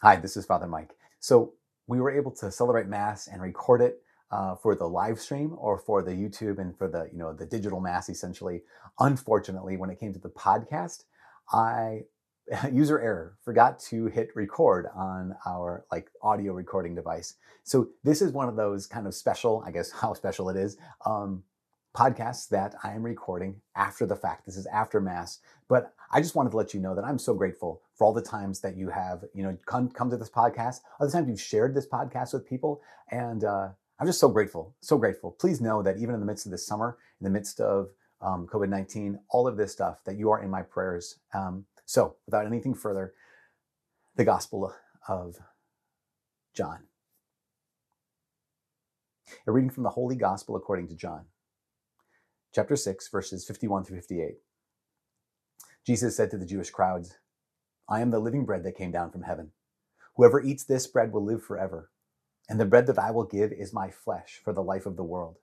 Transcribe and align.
Hi, 0.00 0.14
this 0.14 0.36
is 0.36 0.46
Father 0.46 0.68
Mike. 0.68 0.94
So 1.18 1.54
we 1.88 2.00
were 2.00 2.12
able 2.12 2.30
to 2.30 2.52
celebrate 2.52 2.86
Mass 2.86 3.26
and 3.26 3.42
record 3.42 3.80
it 3.80 4.00
uh, 4.30 4.54
for 4.54 4.76
the 4.76 4.86
live 4.86 5.18
stream 5.18 5.56
or 5.58 5.76
for 5.76 6.04
the 6.04 6.12
YouTube 6.12 6.60
and 6.60 6.78
for 6.78 6.86
the 6.86 7.08
you 7.10 7.18
know 7.18 7.32
the 7.32 7.44
digital 7.44 7.80
Mass 7.80 8.08
essentially. 8.08 8.62
Unfortunately, 9.00 9.76
when 9.76 9.90
it 9.90 9.98
came 9.98 10.12
to 10.12 10.20
the 10.20 10.28
podcast, 10.28 11.02
I 11.50 12.02
user 12.72 13.00
error 13.00 13.38
forgot 13.42 13.80
to 13.90 14.06
hit 14.06 14.28
record 14.36 14.86
on 14.94 15.34
our 15.44 15.84
like 15.90 16.12
audio 16.22 16.52
recording 16.52 16.94
device. 16.94 17.34
So 17.64 17.88
this 18.04 18.22
is 18.22 18.30
one 18.30 18.48
of 18.48 18.54
those 18.54 18.86
kind 18.86 19.08
of 19.08 19.14
special, 19.14 19.64
I 19.66 19.72
guess 19.72 19.90
how 20.00 20.14
special 20.14 20.48
it 20.48 20.56
is, 20.56 20.76
um, 21.06 21.42
podcasts 21.96 22.48
that 22.50 22.76
I 22.84 22.92
am 22.92 23.02
recording 23.02 23.62
after 23.74 24.06
the 24.06 24.14
fact. 24.14 24.46
This 24.46 24.56
is 24.56 24.66
after 24.66 25.00
Mass, 25.00 25.40
but 25.68 25.92
I 26.12 26.20
just 26.20 26.36
wanted 26.36 26.50
to 26.50 26.56
let 26.56 26.72
you 26.72 26.78
know 26.78 26.94
that 26.94 27.04
I'm 27.04 27.18
so 27.18 27.34
grateful 27.34 27.82
for 27.98 28.04
all 28.06 28.12
the 28.12 28.22
times 28.22 28.60
that 28.60 28.76
you 28.76 28.88
have, 28.88 29.24
you 29.34 29.42
know, 29.42 29.58
come 29.66 29.90
come 29.90 30.08
to 30.08 30.16
this 30.16 30.30
podcast. 30.30 30.80
Other 31.00 31.10
times 31.10 31.28
you've 31.28 31.40
shared 31.40 31.74
this 31.74 31.86
podcast 31.86 32.32
with 32.32 32.48
people, 32.48 32.80
and 33.10 33.42
uh, 33.42 33.70
I'm 33.98 34.06
just 34.06 34.20
so 34.20 34.28
grateful, 34.28 34.76
so 34.80 34.96
grateful. 34.96 35.32
Please 35.32 35.60
know 35.60 35.82
that 35.82 35.98
even 35.98 36.14
in 36.14 36.20
the 36.20 36.26
midst 36.26 36.46
of 36.46 36.52
this 36.52 36.64
summer, 36.64 36.96
in 37.20 37.24
the 37.24 37.30
midst 37.30 37.60
of 37.60 37.88
um, 38.20 38.46
COVID 38.46 38.68
19, 38.68 39.18
all 39.30 39.48
of 39.48 39.56
this 39.56 39.72
stuff, 39.72 39.98
that 40.04 40.16
you 40.16 40.30
are 40.30 40.40
in 40.42 40.48
my 40.48 40.62
prayers. 40.62 41.18
Um, 41.34 41.64
so, 41.86 42.14
without 42.24 42.46
anything 42.46 42.74
further, 42.74 43.14
the 44.14 44.24
Gospel 44.24 44.72
of 45.08 45.36
John. 46.54 46.84
A 49.46 49.52
reading 49.52 49.70
from 49.70 49.82
the 49.82 49.90
Holy 49.90 50.16
Gospel 50.16 50.56
according 50.56 50.88
to 50.88 50.94
John, 50.94 51.24
chapter 52.54 52.76
6, 52.76 53.08
verses 53.08 53.44
51 53.44 53.84
through 53.84 53.96
58. 53.96 54.36
Jesus 55.84 56.16
said 56.16 56.30
to 56.30 56.38
the 56.38 56.46
Jewish 56.46 56.70
crowds, 56.70 57.16
I 57.88 58.00
am 58.00 58.10
the 58.10 58.18
living 58.18 58.44
bread 58.44 58.64
that 58.64 58.76
came 58.76 58.92
down 58.92 59.10
from 59.10 59.22
heaven. 59.22 59.52
Whoever 60.16 60.42
eats 60.42 60.64
this 60.64 60.86
bread 60.86 61.12
will 61.12 61.24
live 61.24 61.42
forever, 61.42 61.90
and 62.48 62.60
the 62.60 62.66
bread 62.66 62.86
that 62.86 62.98
I 62.98 63.10
will 63.10 63.24
give 63.24 63.52
is 63.52 63.72
my 63.72 63.90
flesh 63.90 64.40
for 64.42 64.52
the 64.52 64.62
life 64.62 64.84
of 64.84 64.96
the 64.96 65.04
world. 65.04 65.38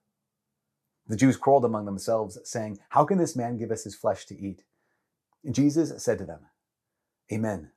The 1.08 1.16
Jews 1.16 1.38
quarreled 1.38 1.66
among 1.66 1.86
themselves, 1.86 2.38
saying, 2.44 2.80
How 2.89 3.05
can 3.05 3.17
this 3.17 3.36
man 3.36 3.58
give 3.58 3.72
us 3.72 3.83
his 3.83 3.95
flesh 3.95 4.25
to 4.28 4.39
eat? 4.39 4.64
Jesus 5.50 6.03
said 6.03 6.17
to 6.20 6.25
them, 6.25 6.42
Amen. 7.31 7.72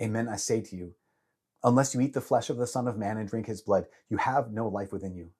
Amen, 0.00 0.28
I 0.28 0.36
say 0.36 0.60
to 0.60 0.76
you, 0.76 0.94
unless 1.62 1.94
you 1.94 2.00
eat 2.00 2.14
the 2.14 2.20
flesh 2.20 2.48
of 2.48 2.56
the 2.56 2.66
Son 2.66 2.88
of 2.88 2.96
Man 2.96 3.18
and 3.18 3.28
drink 3.28 3.46
his 3.46 3.60
blood, 3.60 3.86
you 4.08 4.16
have 4.16 4.52
no 4.52 4.68
life 4.68 4.92
within 4.92 5.14
you. 5.14 5.30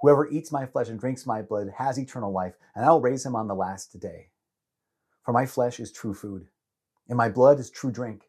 Whoever 0.00 0.28
eats 0.28 0.52
my 0.52 0.64
flesh 0.64 0.88
and 0.88 0.98
drinks 0.98 1.26
my 1.26 1.42
blood 1.42 1.72
has 1.76 1.98
eternal 1.98 2.32
life, 2.32 2.54
and 2.74 2.84
I 2.84 2.90
will 2.90 3.00
raise 3.00 3.26
him 3.26 3.36
on 3.36 3.48
the 3.48 3.54
last 3.54 3.98
day. 4.00 4.30
For 5.24 5.32
my 5.32 5.44
flesh 5.44 5.80
is 5.80 5.92
true 5.92 6.14
food, 6.14 6.46
and 7.08 7.16
my 7.16 7.28
blood 7.28 7.58
is 7.58 7.70
true 7.70 7.90
drink. 7.90 8.24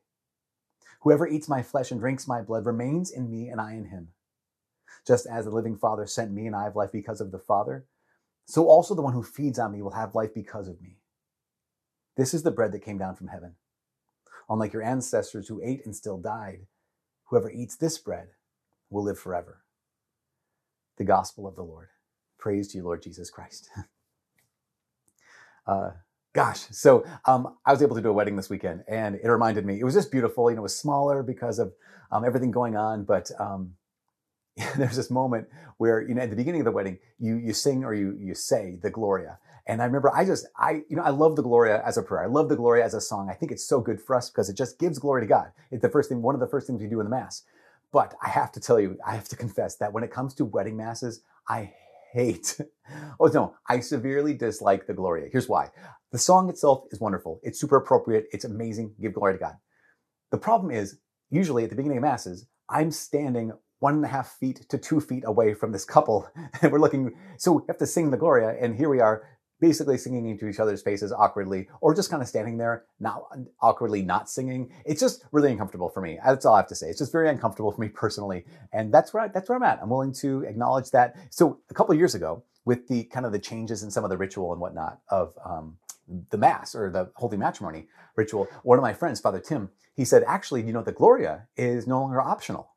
Whoever 1.01 1.27
eats 1.27 1.49
my 1.49 1.61
flesh 1.61 1.91
and 1.91 1.99
drinks 1.99 2.27
my 2.27 2.41
blood 2.41 2.65
remains 2.65 3.11
in 3.11 3.29
me, 3.29 3.49
and 3.49 3.61
I 3.61 3.73
in 3.73 3.85
him. 3.85 4.09
Just 5.07 5.25
as 5.27 5.45
the 5.45 5.51
living 5.51 5.77
Father 5.77 6.05
sent 6.05 6.31
me, 6.31 6.45
and 6.47 6.55
I 6.55 6.63
have 6.63 6.75
life 6.75 6.91
because 6.91 7.21
of 7.21 7.31
the 7.31 7.39
Father, 7.39 7.85
so 8.45 8.67
also 8.67 8.95
the 8.95 9.01
one 9.01 9.13
who 9.13 9.23
feeds 9.23 9.59
on 9.59 9.71
me 9.71 9.81
will 9.81 9.91
have 9.91 10.15
life 10.15 10.33
because 10.33 10.67
of 10.67 10.81
me. 10.81 10.97
This 12.17 12.33
is 12.33 12.43
the 12.43 12.51
bread 12.51 12.71
that 12.71 12.83
came 12.83 12.97
down 12.97 13.15
from 13.15 13.27
heaven. 13.27 13.55
Unlike 14.49 14.73
your 14.73 14.83
ancestors 14.83 15.47
who 15.47 15.61
ate 15.63 15.85
and 15.85 15.95
still 15.95 16.17
died, 16.17 16.65
whoever 17.25 17.51
eats 17.51 17.75
this 17.75 17.97
bread 17.97 18.29
will 18.89 19.03
live 19.03 19.19
forever. 19.19 19.63
The 20.97 21.03
gospel 21.03 21.47
of 21.47 21.55
the 21.55 21.63
Lord. 21.63 21.89
Praise 22.37 22.69
to 22.69 22.77
you, 22.77 22.83
Lord 22.83 23.03
Jesus 23.03 23.29
Christ. 23.29 23.69
uh, 25.67 25.91
Gosh, 26.33 26.61
so 26.71 27.05
um, 27.25 27.57
I 27.65 27.73
was 27.73 27.83
able 27.83 27.97
to 27.97 28.01
do 28.03 28.09
a 28.09 28.13
wedding 28.13 28.37
this 28.37 28.49
weekend, 28.49 28.83
and 28.87 29.15
it 29.15 29.27
reminded 29.27 29.65
me. 29.65 29.79
It 29.79 29.83
was 29.83 29.95
just 29.95 30.11
beautiful. 30.11 30.49
You 30.49 30.57
know, 30.57 30.61
it 30.61 30.63
was 30.63 30.77
smaller 30.77 31.23
because 31.23 31.59
of 31.59 31.73
um, 32.11 32.25
everything 32.25 32.51
going 32.51 32.77
on, 32.77 33.03
but 33.03 33.31
um, 33.39 33.73
there's 34.77 34.95
this 34.97 35.11
moment 35.11 35.47
where 35.77 36.01
you 36.01 36.15
know 36.15 36.21
at 36.21 36.29
the 36.29 36.35
beginning 36.35 36.61
of 36.61 36.65
the 36.65 36.71
wedding, 36.71 36.99
you 37.19 37.35
you 37.37 37.53
sing 37.53 37.83
or 37.83 37.93
you 37.93 38.17
you 38.19 38.35
say 38.35 38.77
the 38.81 38.91
Gloria, 38.91 39.39
and 39.67 39.81
I 39.81 39.85
remember 39.85 40.11
I 40.15 40.25
just 40.25 40.47
I 40.57 40.83
you 40.89 40.97
know 40.97 41.03
I 41.03 41.11
love 41.11 41.35
the 41.35 41.43
Gloria 41.43 41.83
as 41.85 41.97
a 41.97 42.03
prayer. 42.03 42.23
I 42.23 42.27
love 42.27 42.49
the 42.49 42.55
Gloria 42.57 42.85
as 42.85 42.93
a 42.93 43.01
song. 43.01 43.29
I 43.29 43.33
think 43.35 43.51
it's 43.51 43.67
so 43.67 43.81
good 43.81 44.01
for 44.01 44.15
us 44.15 44.29
because 44.29 44.49
it 44.49 44.57
just 44.57 44.79
gives 44.79 44.99
glory 44.99 45.21
to 45.23 45.27
God. 45.27 45.51
It's 45.71 45.81
the 45.81 45.89
first 45.89 46.09
thing, 46.09 46.21
one 46.21 46.35
of 46.35 46.41
the 46.41 46.47
first 46.47 46.67
things 46.67 46.81
we 46.81 46.87
do 46.89 46.99
in 47.01 47.05
the 47.05 47.11
mass. 47.11 47.43
But 47.91 48.15
I 48.23 48.29
have 48.29 48.51
to 48.53 48.59
tell 48.59 48.79
you, 48.79 48.97
I 49.05 49.15
have 49.15 49.29
to 49.29 49.35
confess 49.35 49.77
that 49.77 49.93
when 49.93 50.03
it 50.03 50.11
comes 50.11 50.35
to 50.35 50.45
wedding 50.45 50.77
masses, 50.77 51.21
I 51.49 51.73
hate. 52.13 52.59
Oh 53.19 53.27
no, 53.27 53.53
I 53.69 53.81
severely 53.81 54.33
dislike 54.33 54.87
the 54.87 54.95
Gloria. 54.95 55.29
Here's 55.31 55.47
why. 55.47 55.69
The 56.11 56.17
song 56.17 56.49
itself 56.49 56.85
is 56.89 56.99
wonderful. 56.99 57.39
It's 57.43 57.59
super 57.59 57.75
appropriate. 57.75 58.25
It's 58.31 58.45
amazing. 58.45 58.95
Give 58.99 59.13
glory 59.13 59.33
to 59.33 59.39
God. 59.39 59.53
The 60.31 60.39
problem 60.39 60.71
is, 60.71 60.97
usually 61.29 61.63
at 61.63 61.69
the 61.69 61.75
beginning 61.75 61.97
of 61.99 62.03
masses, 62.03 62.47
I'm 62.67 62.89
standing 62.89 63.51
one 63.79 63.95
and 63.95 64.05
a 64.05 64.07
half 64.07 64.37
feet 64.39 64.67
to 64.69 64.77
two 64.77 64.99
feet 65.01 65.23
away 65.27 65.53
from 65.53 65.71
this 65.71 65.85
couple, 65.85 66.27
and 66.61 66.71
we're 66.71 66.79
looking. 66.79 67.15
So 67.37 67.51
we 67.53 67.61
have 67.67 67.77
to 67.77 67.85
sing 67.85 68.09
the 68.09 68.17
Gloria, 68.17 68.55
and 68.59 68.75
here 68.75 68.89
we 68.89 68.99
are, 69.01 69.23
basically 69.59 69.97
singing 69.97 70.27
into 70.29 70.47
each 70.47 70.59
other's 70.59 70.81
faces 70.81 71.11
awkwardly, 71.11 71.67
or 71.81 71.93
just 71.93 72.09
kind 72.09 72.21
of 72.21 72.27
standing 72.27 72.57
there, 72.57 72.85
not 72.99 73.23
awkwardly 73.61 74.01
not 74.01 74.29
singing. 74.29 74.71
It's 74.85 75.01
just 75.01 75.25
really 75.31 75.51
uncomfortable 75.51 75.89
for 75.89 76.01
me. 76.01 76.19
That's 76.25 76.45
all 76.45 76.55
I 76.55 76.57
have 76.57 76.67
to 76.67 76.75
say. 76.75 76.87
It's 76.87 76.99
just 76.99 77.11
very 77.11 77.29
uncomfortable 77.29 77.71
for 77.75 77.81
me 77.81 77.89
personally, 77.89 78.45
and 78.73 78.93
that's 78.93 79.13
where 79.13 79.23
I, 79.23 79.27
that's 79.27 79.49
where 79.49 79.57
I'm 79.57 79.63
at. 79.63 79.79
I'm 79.81 79.89
willing 79.89 80.13
to 80.13 80.43
acknowledge 80.43 80.91
that. 80.91 81.15
So 81.29 81.59
a 81.69 81.73
couple 81.73 81.93
years 81.95 82.15
ago, 82.15 82.43
with 82.65 82.87
the 82.87 83.03
kind 83.05 83.25
of 83.25 83.31
the 83.31 83.39
changes 83.39 83.83
in 83.83 83.91
some 83.91 84.03
of 84.03 84.09
the 84.09 84.17
ritual 84.17 84.51
and 84.51 84.61
whatnot 84.61 84.99
of 85.09 85.33
um, 85.43 85.77
the 86.29 86.37
mass 86.37 86.75
or 86.75 86.91
the 86.91 87.11
holy 87.15 87.37
matrimony 87.37 87.87
ritual, 88.15 88.47
one 88.63 88.77
of 88.77 88.83
my 88.83 88.93
friends, 88.93 89.19
Father 89.19 89.39
Tim, 89.39 89.69
he 89.95 90.05
said, 90.05 90.23
actually, 90.27 90.61
you 90.63 90.71
know, 90.71 90.83
the 90.83 90.91
Gloria 90.91 91.47
is 91.57 91.87
no 91.87 91.99
longer 91.99 92.21
optional. 92.21 92.69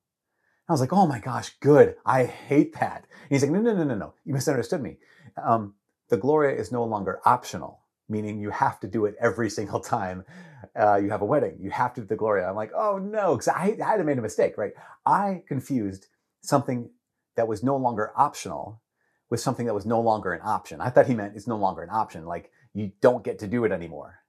I 0.68 0.72
was 0.72 0.80
like, 0.80 0.92
oh 0.92 1.06
my 1.06 1.18
gosh, 1.18 1.54
good. 1.60 1.96
I 2.06 2.24
hate 2.24 2.74
that. 2.80 3.06
And 3.22 3.30
he's 3.30 3.42
like, 3.42 3.50
no, 3.50 3.60
no, 3.60 3.74
no, 3.74 3.84
no, 3.84 3.94
no. 3.94 4.14
You 4.24 4.32
misunderstood 4.32 4.80
me. 4.80 4.96
Um, 5.42 5.74
the 6.12 6.18
Gloria 6.18 6.54
is 6.54 6.70
no 6.70 6.84
longer 6.84 7.20
optional, 7.24 7.80
meaning 8.10 8.38
you 8.38 8.50
have 8.50 8.78
to 8.80 8.86
do 8.86 9.06
it 9.06 9.16
every 9.18 9.50
single 9.50 9.80
time 9.80 10.24
uh, 10.78 10.96
you 10.96 11.10
have 11.10 11.22
a 11.22 11.24
wedding. 11.24 11.56
You 11.58 11.70
have 11.70 11.94
to 11.94 12.02
do 12.02 12.06
the 12.06 12.16
Gloria. 12.16 12.48
I'm 12.48 12.54
like, 12.56 12.72
oh 12.76 12.98
no, 12.98 13.34
because 13.34 13.48
I, 13.48 13.78
I 13.82 13.92
had 13.92 14.04
made 14.04 14.18
a 14.18 14.22
mistake, 14.22 14.58
right? 14.58 14.72
I 15.06 15.42
confused 15.48 16.08
something 16.42 16.90
that 17.36 17.48
was 17.48 17.62
no 17.62 17.78
longer 17.78 18.12
optional 18.14 18.82
with 19.30 19.40
something 19.40 19.64
that 19.66 19.74
was 19.74 19.86
no 19.86 20.02
longer 20.02 20.34
an 20.34 20.42
option. 20.44 20.82
I 20.82 20.90
thought 20.90 21.06
he 21.06 21.14
meant 21.14 21.34
it's 21.34 21.46
no 21.46 21.56
longer 21.56 21.82
an 21.82 21.90
option, 21.90 22.26
like 22.26 22.50
you 22.74 22.92
don't 23.00 23.24
get 23.24 23.38
to 23.40 23.46
do 23.48 23.64
it 23.64 23.72
anymore. 23.72 24.20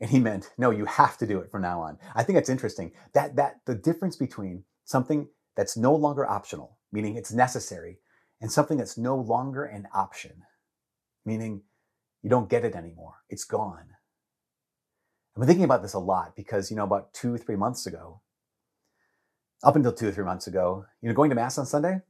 And 0.00 0.10
he 0.10 0.20
meant, 0.20 0.50
no, 0.58 0.70
you 0.70 0.86
have 0.86 1.18
to 1.18 1.26
do 1.26 1.38
it 1.38 1.52
from 1.52 1.62
now 1.62 1.80
on. 1.82 1.98
I 2.16 2.24
think 2.24 2.36
that's 2.36 2.48
interesting. 2.48 2.92
That 3.14 3.36
that 3.36 3.60
the 3.64 3.76
difference 3.76 4.16
between 4.16 4.64
something 4.84 5.28
that's 5.56 5.76
no 5.76 5.94
longer 5.94 6.28
optional, 6.28 6.78
meaning 6.92 7.16
it's 7.16 7.32
necessary, 7.32 8.00
and 8.40 8.50
something 8.50 8.78
that's 8.78 8.98
no 8.98 9.16
longer 9.16 9.64
an 9.64 9.86
option, 9.94 10.42
meaning 11.24 11.62
you 12.22 12.30
don't 12.30 12.50
get 12.50 12.64
it 12.64 12.74
anymore. 12.74 13.14
It's 13.28 13.44
gone. 13.44 13.86
I've 15.36 15.40
been 15.40 15.46
thinking 15.46 15.64
about 15.64 15.82
this 15.82 15.94
a 15.94 15.98
lot 15.98 16.34
because, 16.36 16.70
you 16.70 16.76
know, 16.76 16.84
about 16.84 17.14
two, 17.14 17.36
three 17.36 17.56
months 17.56 17.86
ago, 17.86 18.20
up 19.62 19.76
until 19.76 19.92
two 19.92 20.08
or 20.08 20.12
three 20.12 20.24
months 20.24 20.46
ago, 20.46 20.84
you 21.00 21.08
know, 21.08 21.14
going 21.14 21.30
to 21.30 21.36
Mass 21.36 21.58
on 21.58 21.66
Sunday, 21.66 22.00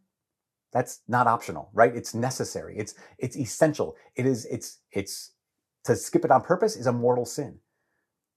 that's 0.72 1.00
not 1.08 1.26
optional, 1.26 1.70
right? 1.72 1.94
It's 1.94 2.14
necessary. 2.14 2.76
It's 2.78 2.94
it's 3.18 3.36
essential. 3.36 3.96
It 4.16 4.26
is 4.26 4.46
it's 4.46 4.80
it's 4.92 5.32
to 5.84 5.96
skip 5.96 6.24
it 6.24 6.30
on 6.30 6.42
purpose 6.42 6.76
is 6.76 6.86
a 6.86 6.92
mortal 6.92 7.24
sin. 7.24 7.58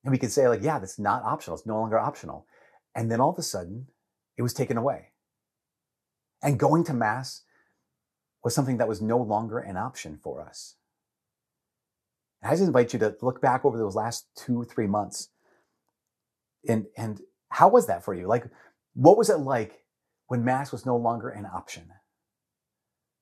And 0.04 0.12
we 0.12 0.18
could 0.18 0.32
say 0.32 0.48
like, 0.48 0.64
yeah, 0.64 0.80
that's 0.80 0.98
not 0.98 1.24
optional. 1.24 1.58
It's 1.58 1.68
no 1.68 1.80
longer 1.80 2.00
optional. 2.00 2.48
And 2.96 3.12
then 3.12 3.20
all 3.20 3.32
of 3.32 3.38
a 3.38 3.44
sudden, 3.44 3.88
it 4.38 4.42
was 4.42 4.54
taken 4.54 4.78
away. 4.78 5.10
And 6.42 6.60
going 6.60 6.84
to 6.86 6.94
mass 6.94 7.44
was 8.44 8.56
something 8.56 8.78
that 8.78 8.88
was 8.88 9.02
no 9.02 9.18
longer 9.18 9.60
an 9.60 9.78
option 9.78 10.18
for 10.22 10.42
us. 10.42 10.76
And 12.42 12.50
I 12.50 12.54
just 12.54 12.64
invite 12.64 12.94
you 12.94 13.00
to 13.00 13.16
look 13.22 13.42
back 13.42 13.66
over 13.66 13.78
those 13.78 13.96
last 13.96 14.28
two, 14.36 14.64
three 14.64 14.88
months. 14.88 15.30
And 16.68 16.88
and 16.98 17.22
how 17.50 17.70
was 17.70 17.88
that 17.88 18.04
for 18.04 18.14
you? 18.14 18.28
Like, 18.28 18.46
what 18.94 19.18
was 19.18 19.30
it 19.30 19.38
like 19.38 19.84
when 20.28 20.44
mass 20.44 20.72
was 20.72 20.86
no 20.86 20.98
longer 20.98 21.30
an 21.30 21.46
option? 21.46 21.92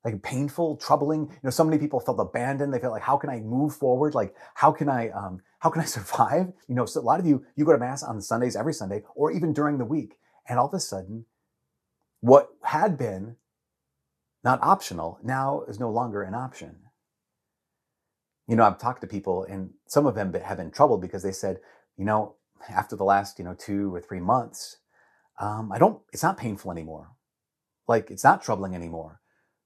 like 0.03 0.21
painful, 0.23 0.77
troubling. 0.77 1.21
You 1.21 1.39
know, 1.43 1.49
so 1.49 1.63
many 1.63 1.77
people 1.77 1.99
felt 1.99 2.19
abandoned. 2.19 2.73
They 2.73 2.79
felt 2.79 2.93
like, 2.93 3.03
how 3.03 3.17
can 3.17 3.29
I 3.29 3.39
move 3.39 3.75
forward? 3.75 4.15
Like, 4.15 4.33
how 4.53 4.71
can 4.71 4.89
I, 4.89 5.09
um, 5.09 5.41
how 5.59 5.69
can 5.69 5.81
I 5.81 5.85
survive? 5.97 6.51
You 6.67 6.75
know, 6.75 6.85
so 6.85 6.99
a 6.99 7.03
lot 7.03 7.19
of 7.19 7.25
you, 7.25 7.45
you 7.55 7.65
go 7.65 7.73
to 7.73 7.77
mass 7.77 8.03
on 8.03 8.21
Sundays 8.21 8.55
every 8.55 8.73
Sunday, 8.73 9.03
or 9.15 9.31
even 9.31 9.53
during 9.53 9.77
the 9.77 9.85
week, 9.85 10.17
and 10.47 10.57
all 10.57 10.67
of 10.67 10.73
a 10.73 10.79
sudden, 10.79 11.25
what 12.21 12.49
had 12.63 12.97
been 12.97 13.35
not 14.43 14.59
optional 14.61 15.19
now 15.23 15.63
is 15.67 15.79
no 15.79 15.89
longer 15.91 16.23
an 16.23 16.35
option. 16.35 16.77
You 18.47 18.55
know, 18.55 18.63
I've 18.63 18.79
talked 18.79 19.01
to 19.01 19.07
people, 19.07 19.43
and 19.43 19.71
some 19.87 20.05
of 20.07 20.15
them 20.15 20.33
have 20.33 20.57
been 20.57 20.71
troubled 20.71 21.01
because 21.01 21.23
they 21.23 21.31
said, 21.31 21.59
you 21.97 22.05
know, 22.05 22.35
after 22.69 22.95
the 22.95 23.03
last, 23.03 23.37
you 23.37 23.45
know, 23.45 23.53
two 23.53 23.93
or 23.93 24.01
three 24.01 24.19
months, 24.19 24.77
um, 25.39 25.71
I 25.71 25.77
don't, 25.77 26.01
it's 26.13 26.23
not 26.23 26.37
painful 26.37 26.71
anymore. 26.71 27.11
Like, 27.87 28.11
it's 28.11 28.23
not 28.23 28.41
troubling 28.41 28.75
anymore 28.75 29.19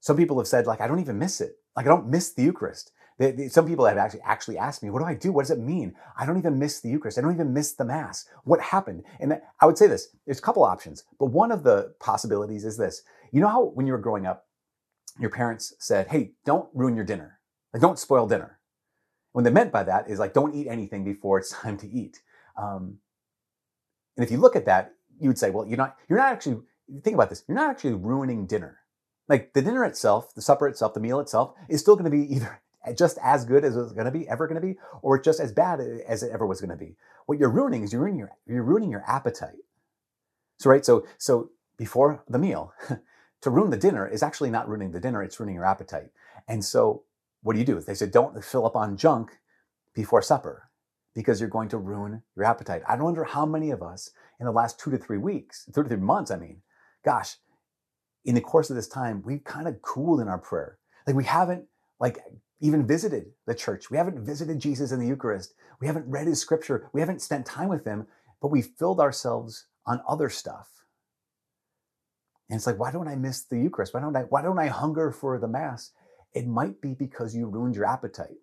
some 0.04 0.18
people 0.18 0.36
have 0.36 0.46
said, 0.46 0.66
like, 0.66 0.82
I 0.82 0.86
don't 0.86 1.00
even 1.00 1.18
miss 1.18 1.40
it. 1.40 1.56
Like, 1.74 1.86
I 1.86 1.88
don't 1.88 2.08
miss 2.08 2.34
the 2.34 2.42
Eucharist. 2.42 2.92
They, 3.18 3.30
they, 3.30 3.48
some 3.48 3.66
people 3.66 3.86
have 3.86 3.96
actually 3.96 4.20
actually 4.20 4.58
asked 4.58 4.82
me, 4.82 4.90
"What 4.90 4.98
do 4.98 5.06
I 5.06 5.14
do? 5.14 5.32
What 5.32 5.42
does 5.42 5.50
it 5.52 5.60
mean? 5.60 5.94
I 6.18 6.26
don't 6.26 6.36
even 6.36 6.58
miss 6.58 6.80
the 6.80 6.90
Eucharist. 6.90 7.16
I 7.16 7.22
don't 7.22 7.32
even 7.32 7.54
miss 7.54 7.72
the 7.72 7.86
Mass. 7.86 8.26
What 8.42 8.60
happened?" 8.60 9.04
And 9.18 9.40
I 9.60 9.66
would 9.66 9.78
say 9.78 9.86
this: 9.86 10.08
there's 10.26 10.40
a 10.40 10.42
couple 10.42 10.62
options, 10.62 11.04
but 11.18 11.26
one 11.26 11.50
of 11.52 11.62
the 11.62 11.94
possibilities 12.00 12.66
is 12.66 12.76
this. 12.76 13.02
You 13.32 13.40
know 13.40 13.48
how 13.48 13.64
when 13.66 13.86
you 13.86 13.94
were 13.94 13.98
growing 13.98 14.26
up, 14.26 14.46
your 15.18 15.30
parents 15.30 15.74
said, 15.78 16.08
"Hey, 16.08 16.32
don't 16.44 16.68
ruin 16.74 16.96
your 16.96 17.04
dinner. 17.04 17.40
Like, 17.72 17.82
don't 17.82 17.98
spoil 17.98 18.26
dinner." 18.26 18.58
What 19.34 19.42
they 19.42 19.50
meant 19.50 19.72
by 19.72 19.82
that 19.82 20.08
is 20.08 20.20
like, 20.20 20.32
don't 20.32 20.54
eat 20.54 20.68
anything 20.68 21.02
before 21.04 21.38
it's 21.40 21.50
time 21.62 21.76
to 21.78 21.88
eat. 21.88 22.22
Um, 22.56 22.98
and 24.16 24.24
if 24.24 24.30
you 24.30 24.38
look 24.38 24.54
at 24.54 24.66
that, 24.66 24.92
you 25.20 25.28
would 25.28 25.38
say, 25.38 25.50
well, 25.50 25.66
you're 25.66 25.76
not, 25.76 25.96
you're 26.08 26.18
not 26.18 26.32
actually, 26.32 26.60
think 27.02 27.14
about 27.14 27.30
this, 27.30 27.42
you're 27.48 27.56
not 27.56 27.68
actually 27.68 27.94
ruining 27.94 28.46
dinner. 28.46 28.78
Like 29.28 29.52
the 29.52 29.60
dinner 29.60 29.84
itself, 29.84 30.32
the 30.36 30.40
supper 30.40 30.68
itself, 30.68 30.94
the 30.94 31.00
meal 31.00 31.18
itself 31.18 31.54
is 31.68 31.80
still 31.80 31.96
going 31.96 32.04
to 32.04 32.16
be 32.16 32.32
either 32.34 32.60
just 32.96 33.18
as 33.24 33.44
good 33.44 33.64
as 33.64 33.76
it's 33.76 33.92
going 33.92 34.04
to 34.04 34.12
be, 34.12 34.28
ever 34.28 34.46
going 34.46 34.60
to 34.60 34.66
be, 34.66 34.78
or 35.02 35.20
just 35.20 35.40
as 35.40 35.50
bad 35.50 35.80
as 35.80 36.22
it 36.22 36.30
ever 36.30 36.46
was 36.46 36.60
going 36.60 36.70
to 36.70 36.76
be. 36.76 36.94
What 37.26 37.38
you're 37.38 37.50
ruining 37.50 37.82
is 37.82 37.92
you're 37.92 38.02
ruining 38.02 38.20
your, 38.20 38.30
you're 38.46 38.62
ruining 38.62 38.90
your 38.90 39.02
appetite. 39.08 39.56
So, 40.60 40.70
right. 40.70 40.84
So, 40.84 41.06
so 41.18 41.50
before 41.76 42.22
the 42.28 42.38
meal, 42.38 42.72
to 43.44 43.50
ruin 43.50 43.70
the 43.70 43.76
dinner 43.76 44.08
is 44.08 44.22
actually 44.22 44.50
not 44.50 44.68
ruining 44.68 44.90
the 44.90 45.00
dinner. 45.00 45.22
It's 45.22 45.38
ruining 45.38 45.54
your 45.54 45.66
appetite. 45.66 46.10
And 46.48 46.64
so 46.64 47.04
what 47.42 47.52
do 47.52 47.58
you 47.58 47.64
do? 47.64 47.78
They 47.80 47.94
said, 47.94 48.10
don't 48.10 48.42
fill 48.42 48.66
up 48.66 48.74
on 48.74 48.96
junk 48.96 49.32
before 49.94 50.22
supper 50.22 50.70
because 51.14 51.40
you're 51.40 51.50
going 51.50 51.68
to 51.68 51.78
ruin 51.78 52.22
your 52.36 52.46
appetite. 52.46 52.82
I 52.88 52.96
don't 52.96 53.04
wonder 53.04 53.24
how 53.24 53.46
many 53.46 53.70
of 53.70 53.82
us 53.82 54.10
in 54.40 54.46
the 54.46 54.52
last 54.52 54.80
two 54.80 54.90
to 54.90 54.98
three 54.98 55.18
weeks, 55.18 55.68
two 55.74 55.82
to 55.82 55.88
three 55.88 55.98
months, 55.98 56.30
I 56.30 56.36
mean, 56.36 56.62
gosh, 57.04 57.36
in 58.24 58.34
the 58.34 58.40
course 58.40 58.70
of 58.70 58.76
this 58.76 58.88
time, 58.88 59.22
we've 59.24 59.44
kind 59.44 59.68
of 59.68 59.82
cooled 59.82 60.20
in 60.20 60.28
our 60.28 60.38
prayer. 60.38 60.78
Like 61.06 61.14
we 61.14 61.24
haven't 61.24 61.66
like 62.00 62.18
even 62.60 62.86
visited 62.86 63.26
the 63.46 63.54
church. 63.54 63.90
We 63.90 63.98
haven't 63.98 64.24
visited 64.24 64.58
Jesus 64.58 64.90
in 64.90 64.98
the 64.98 65.06
Eucharist. 65.06 65.54
We 65.80 65.86
haven't 65.86 66.08
read 66.08 66.26
his 66.26 66.40
scripture. 66.40 66.88
We 66.94 67.00
haven't 67.02 67.20
spent 67.20 67.44
time 67.44 67.68
with 67.68 67.84
him, 67.84 68.06
but 68.40 68.48
we 68.48 68.62
filled 68.62 69.00
ourselves 69.00 69.66
on 69.86 70.00
other 70.08 70.30
stuff. 70.30 70.83
And 72.54 72.60
it's 72.60 72.68
like, 72.68 72.78
why 72.78 72.92
don't 72.92 73.08
I 73.08 73.16
miss 73.16 73.42
the 73.42 73.58
Eucharist? 73.58 73.94
Why 73.94 74.00
don't 74.00 74.14
I, 74.14 74.20
why 74.20 74.40
don't 74.40 74.60
I 74.60 74.68
hunger 74.68 75.10
for 75.10 75.40
the 75.40 75.48
Mass? 75.48 75.90
It 76.34 76.46
might 76.46 76.80
be 76.80 76.94
because 76.94 77.34
you 77.34 77.48
ruined 77.48 77.74
your 77.74 77.84
appetite. 77.84 78.36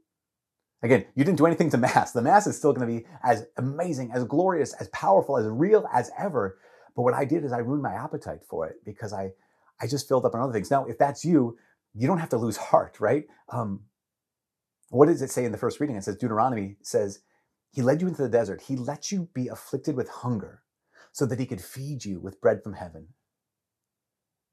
Again, 0.83 1.05
you 1.15 1.23
didn't 1.23 1.37
do 1.37 1.45
anything 1.45 1.69
to 1.69 1.77
Mass. 1.77 2.11
The 2.11 2.21
Mass 2.21 2.45
is 2.45 2.57
still 2.57 2.73
going 2.73 2.85
to 2.85 2.93
be 2.93 3.07
as 3.23 3.45
amazing, 3.55 4.11
as 4.11 4.25
glorious, 4.25 4.73
as 4.73 4.89
powerful, 4.89 5.37
as 5.37 5.47
real 5.47 5.87
as 5.93 6.11
ever. 6.19 6.57
But 6.93 7.03
what 7.03 7.13
I 7.13 7.23
did 7.23 7.45
is 7.45 7.53
I 7.53 7.59
ruined 7.59 7.83
my 7.83 7.93
appetite 7.93 8.41
for 8.49 8.67
it 8.67 8.83
because 8.83 9.13
I, 9.13 9.31
I 9.79 9.87
just 9.87 10.09
filled 10.09 10.25
up 10.25 10.35
on 10.35 10.41
other 10.41 10.51
things. 10.51 10.69
Now, 10.69 10.83
if 10.87 10.97
that's 10.97 11.23
you, 11.23 11.57
you 11.93 12.05
don't 12.05 12.19
have 12.19 12.31
to 12.31 12.37
lose 12.37 12.57
heart, 12.57 12.99
right? 12.99 13.23
Um, 13.47 13.83
what 14.89 15.05
does 15.05 15.21
it 15.21 15.31
say 15.31 15.45
in 15.45 15.53
the 15.53 15.57
first 15.57 15.79
reading? 15.79 15.95
It 15.95 16.03
says 16.03 16.17
Deuteronomy 16.17 16.75
says, 16.81 17.19
He 17.71 17.81
led 17.81 18.01
you 18.01 18.09
into 18.09 18.23
the 18.23 18.27
desert. 18.27 18.63
He 18.63 18.75
let 18.75 19.09
you 19.09 19.29
be 19.33 19.47
afflicted 19.47 19.95
with 19.95 20.09
hunger 20.09 20.63
so 21.13 21.25
that 21.27 21.39
He 21.39 21.45
could 21.45 21.61
feed 21.61 22.03
you 22.03 22.19
with 22.19 22.41
bread 22.41 22.61
from 22.61 22.73
heaven. 22.73 23.07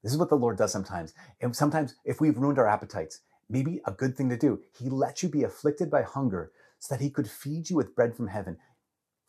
This 0.03 0.11
is 0.11 0.17
what 0.17 0.29
the 0.29 0.35
Lord 0.35 0.57
does 0.57 0.71
sometimes. 0.71 1.13
And 1.41 1.55
sometimes, 1.55 1.95
if 2.05 2.21
we've 2.21 2.37
ruined 2.37 2.59
our 2.59 2.67
appetites, 2.67 3.21
maybe 3.49 3.81
a 3.85 3.91
good 3.91 4.15
thing 4.15 4.29
to 4.29 4.37
do. 4.37 4.59
He 4.77 4.89
lets 4.89 5.23
you 5.23 5.29
be 5.29 5.43
afflicted 5.43 5.89
by 5.89 6.03
hunger 6.03 6.51
so 6.79 6.95
that 6.95 7.03
he 7.03 7.09
could 7.09 7.29
feed 7.29 7.69
you 7.69 7.75
with 7.75 7.95
bread 7.95 8.15
from 8.15 8.27
heaven. 8.27 8.57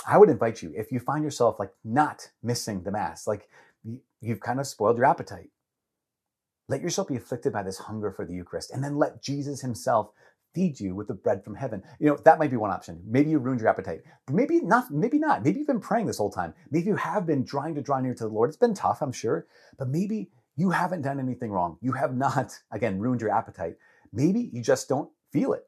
I 0.07 0.19
would 0.19 0.31
invite 0.31 0.63
you, 0.63 0.73
if 0.77 0.93
you 0.93 1.01
find 1.01 1.25
yourself 1.25 1.59
like 1.59 1.73
not 1.85 2.31
missing 2.43 2.83
the 2.83 2.91
Mass, 2.91 3.27
like 3.27 3.49
you've 4.21 4.41
kind 4.41 4.61
of 4.61 4.67
spoiled 4.67 4.97
your 4.97 5.07
appetite, 5.07 5.51
let 6.69 6.81
yourself 6.81 7.09
be 7.09 7.17
afflicted 7.17 7.53
by 7.53 7.63
this 7.63 7.79
hunger 7.79 8.13
for 8.13 8.25
the 8.25 8.33
Eucharist 8.33 8.71
and 8.71 8.83
then 8.83 8.97
let 8.97 9.23
Jesus 9.23 9.61
himself 9.61 10.13
feed 10.55 10.81
you 10.81 10.95
with 10.95 11.09
the 11.09 11.15
bread 11.15 11.45
from 11.45 11.55
heaven. 11.55 11.83
You 11.99 12.09
know, 12.09 12.17
that 12.25 12.39
might 12.39 12.51
be 12.51 12.57
one 12.57 12.71
option. 12.71 13.03
Maybe 13.07 13.31
you 13.31 13.39
ruined 13.39 13.61
your 13.61 13.69
appetite. 13.69 14.03
Maybe 14.31 14.61
not, 14.61 14.91
maybe 14.91 15.19
not. 15.19 15.45
Maybe 15.45 15.59
you've 15.59 15.67
been 15.67 15.81
praying 15.81 16.07
this 16.07 16.19
whole 16.19 16.31
time. 16.31 16.55
Maybe 16.71 16.87
you 16.87 16.97
have 16.97 17.27
been 17.27 17.45
trying 17.45 17.75
to 17.75 17.83
draw 17.83 18.01
near 18.01 18.15
to 18.15 18.25
the 18.25 18.31
Lord. 18.31 18.51
It's 18.51 18.57
been 18.57 18.75
tough, 18.75 19.03
I'm 19.03 19.13
sure. 19.13 19.47
But 19.79 19.89
maybe 19.89 20.31
you 20.57 20.71
haven't 20.71 21.03
done 21.03 21.21
anything 21.21 21.51
wrong. 21.51 21.79
You 21.81 21.93
have 21.93 22.15
not, 22.15 22.59
again, 22.73 22.99
ruined 22.99 23.21
your 23.21 23.31
appetite. 23.31 23.77
Maybe 24.13 24.51
you 24.53 24.63
just 24.63 24.89
don't 24.89 25.11
feel 25.33 25.53
it. 25.53 25.65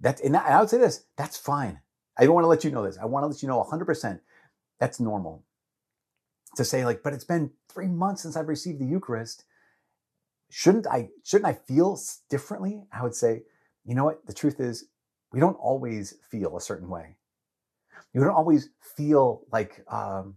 That's, 0.00 0.20
and 0.20 0.36
I 0.36 0.60
would 0.60 0.68
say 0.68 0.78
this, 0.78 1.04
that's 1.16 1.36
fine. 1.36 1.80
I 2.18 2.24
don't 2.24 2.34
want 2.34 2.44
to 2.44 2.48
let 2.48 2.64
you 2.64 2.70
know 2.70 2.84
this. 2.84 2.98
I 2.98 3.06
want 3.06 3.22
to 3.22 3.28
let 3.28 3.40
you 3.42 3.48
know 3.48 3.62
100% 3.62 4.20
that's 4.78 5.00
normal. 5.00 5.44
To 6.56 6.64
say 6.64 6.84
like, 6.84 7.02
but 7.02 7.14
it's 7.14 7.24
been 7.24 7.52
three 7.72 7.86
months 7.86 8.22
since 8.22 8.36
I've 8.36 8.48
received 8.48 8.80
the 8.80 8.84
Eucharist. 8.84 9.44
Shouldn't 10.50 10.86
I, 10.86 11.08
shouldn't 11.24 11.48
I 11.48 11.54
feel 11.54 11.98
differently? 12.28 12.82
I 12.92 13.02
would 13.02 13.14
say, 13.14 13.44
you 13.84 13.94
know 13.94 14.04
what? 14.04 14.26
The 14.26 14.34
truth 14.34 14.60
is 14.60 14.86
we 15.32 15.40
don't 15.40 15.54
always 15.54 16.14
feel 16.30 16.56
a 16.56 16.60
certain 16.60 16.88
way. 16.88 17.16
You 18.12 18.20
don't 18.20 18.34
always 18.34 18.68
feel 18.96 19.42
like, 19.50 19.82
um, 19.88 20.34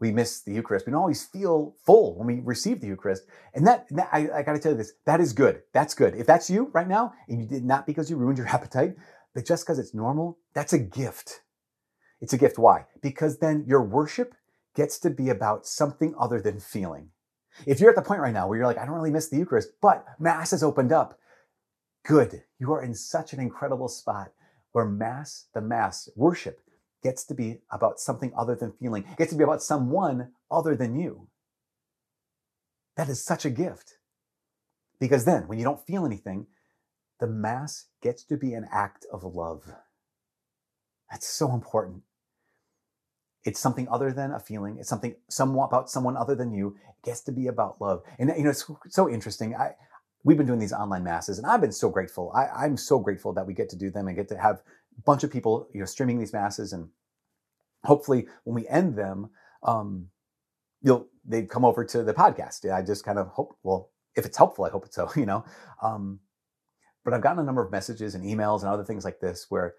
we 0.00 0.12
miss 0.12 0.40
the 0.40 0.52
Eucharist. 0.52 0.86
We 0.86 0.92
don't 0.92 1.00
always 1.00 1.24
feel 1.24 1.74
full 1.84 2.16
when 2.16 2.26
we 2.26 2.40
receive 2.40 2.80
the 2.80 2.86
Eucharist. 2.86 3.24
And 3.54 3.66
that, 3.66 3.86
that 3.90 4.08
I, 4.12 4.28
I 4.38 4.42
got 4.42 4.52
to 4.52 4.58
tell 4.58 4.72
you 4.72 4.78
this, 4.78 4.92
that 5.06 5.20
is 5.20 5.32
good. 5.32 5.62
That's 5.72 5.94
good. 5.94 6.14
If 6.14 6.26
that's 6.26 6.48
you 6.48 6.70
right 6.72 6.86
now, 6.86 7.12
and 7.28 7.40
you 7.40 7.46
did 7.46 7.64
not 7.64 7.86
because 7.86 8.10
you 8.10 8.16
ruined 8.16 8.38
your 8.38 8.46
appetite, 8.56 8.96
but 9.34 9.44
just 9.44 9.64
because 9.64 9.78
it's 9.78 9.94
normal, 9.94 10.38
that's 10.54 10.72
a 10.72 10.78
gift. 10.78 11.42
It's 12.20 12.32
a 12.32 12.38
gift. 12.38 12.58
Why? 12.58 12.84
Because 13.02 13.38
then 13.38 13.64
your 13.66 13.82
worship 13.82 14.34
gets 14.74 14.98
to 15.00 15.10
be 15.10 15.28
about 15.28 15.66
something 15.66 16.14
other 16.18 16.40
than 16.40 16.60
feeling. 16.60 17.10
If 17.66 17.80
you're 17.80 17.90
at 17.90 17.96
the 17.96 18.02
point 18.02 18.20
right 18.20 18.34
now 18.34 18.46
where 18.46 18.56
you're 18.56 18.66
like, 18.66 18.78
I 18.78 18.84
don't 18.84 18.94
really 18.94 19.10
miss 19.10 19.28
the 19.28 19.36
Eucharist, 19.36 19.70
but 19.82 20.04
Mass 20.20 20.52
has 20.52 20.62
opened 20.62 20.92
up, 20.92 21.18
good. 22.04 22.44
You 22.60 22.72
are 22.72 22.82
in 22.82 22.94
such 22.94 23.32
an 23.32 23.40
incredible 23.40 23.88
spot 23.88 24.32
where 24.72 24.84
Mass, 24.84 25.46
the 25.54 25.60
Mass, 25.60 26.08
worship 26.14 26.60
gets 27.02 27.24
to 27.24 27.34
be 27.34 27.58
about 27.70 28.00
something 28.00 28.32
other 28.36 28.54
than 28.54 28.72
feeling, 28.72 29.04
gets 29.16 29.32
to 29.32 29.38
be 29.38 29.44
about 29.44 29.62
someone 29.62 30.32
other 30.50 30.74
than 30.74 30.98
you. 30.98 31.28
That 32.96 33.08
is 33.08 33.24
such 33.24 33.44
a 33.44 33.50
gift. 33.50 33.98
Because 35.00 35.24
then, 35.24 35.46
when 35.46 35.58
you 35.58 35.64
don't 35.64 35.86
feel 35.86 36.04
anything, 36.04 36.46
the 37.20 37.28
Mass 37.28 37.86
gets 38.02 38.24
to 38.24 38.36
be 38.36 38.54
an 38.54 38.66
act 38.72 39.06
of 39.12 39.22
love. 39.22 39.62
That's 41.10 41.26
so 41.26 41.52
important. 41.52 42.02
It's 43.44 43.60
something 43.60 43.88
other 43.88 44.12
than 44.12 44.32
a 44.32 44.40
feeling. 44.40 44.78
It's 44.78 44.88
something 44.88 45.14
somewhat 45.28 45.66
about 45.66 45.88
someone 45.88 46.16
other 46.16 46.34
than 46.34 46.52
you. 46.52 46.76
It 46.88 47.06
gets 47.06 47.20
to 47.22 47.32
be 47.32 47.46
about 47.46 47.80
love. 47.80 48.02
And 48.18 48.32
you 48.36 48.44
know, 48.44 48.50
it's 48.50 48.70
so 48.88 49.08
interesting. 49.08 49.54
I 49.54 49.74
we've 50.24 50.36
been 50.36 50.46
doing 50.46 50.58
these 50.58 50.72
online 50.72 51.04
masses, 51.04 51.38
and 51.38 51.46
I've 51.46 51.60
been 51.60 51.72
so 51.72 51.88
grateful. 51.88 52.32
I, 52.34 52.64
I'm 52.64 52.76
so 52.76 52.98
grateful 52.98 53.32
that 53.34 53.46
we 53.46 53.54
get 53.54 53.68
to 53.70 53.76
do 53.76 53.90
them 53.90 54.08
and 54.08 54.16
get 54.16 54.28
to 54.28 54.38
have 54.38 54.62
bunch 55.04 55.24
of 55.24 55.30
people, 55.30 55.68
you 55.72 55.80
know, 55.80 55.86
streaming 55.86 56.18
these 56.18 56.32
masses, 56.32 56.72
and 56.72 56.88
hopefully 57.84 58.26
when 58.44 58.54
we 58.54 58.68
end 58.68 58.96
them, 58.96 59.30
um, 59.62 60.08
you'll 60.82 61.08
they 61.24 61.42
come 61.42 61.64
over 61.64 61.84
to 61.84 62.02
the 62.02 62.14
podcast. 62.14 62.70
I 62.72 62.82
just 62.82 63.04
kind 63.04 63.18
of 63.18 63.28
hope, 63.28 63.56
well, 63.62 63.90
if 64.16 64.24
it's 64.24 64.36
helpful, 64.36 64.64
I 64.64 64.70
hope 64.70 64.86
it's 64.86 64.96
so, 64.96 65.10
you 65.16 65.26
know. 65.26 65.44
Um, 65.82 66.20
but 67.04 67.14
I've 67.14 67.22
gotten 67.22 67.38
a 67.38 67.44
number 67.44 67.64
of 67.64 67.70
messages 67.70 68.14
and 68.14 68.24
emails 68.24 68.60
and 68.60 68.68
other 68.68 68.84
things 68.84 69.04
like 69.04 69.20
this 69.20 69.46
where 69.48 69.74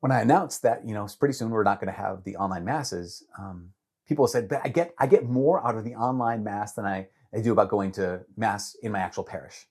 when 0.00 0.10
I 0.10 0.20
announced 0.20 0.62
that, 0.62 0.86
you 0.86 0.94
know, 0.94 1.06
pretty 1.18 1.34
soon 1.34 1.50
we're 1.50 1.62
not 1.62 1.80
going 1.80 1.92
to 1.92 1.98
have 1.98 2.24
the 2.24 2.36
online 2.36 2.64
masses, 2.64 3.22
um, 3.38 3.70
people 4.08 4.26
said, 4.26 4.48
but 4.48 4.60
I 4.64 4.68
get 4.68 4.94
I 4.98 5.06
get 5.06 5.24
more 5.28 5.64
out 5.66 5.76
of 5.76 5.84
the 5.84 5.94
online 5.94 6.42
mass 6.42 6.72
than 6.72 6.86
I, 6.86 7.08
I 7.34 7.40
do 7.40 7.52
about 7.52 7.68
going 7.68 7.92
to 7.92 8.22
mass 8.36 8.74
in 8.82 8.92
my 8.92 8.98
actual 8.98 9.24
parish. 9.24 9.66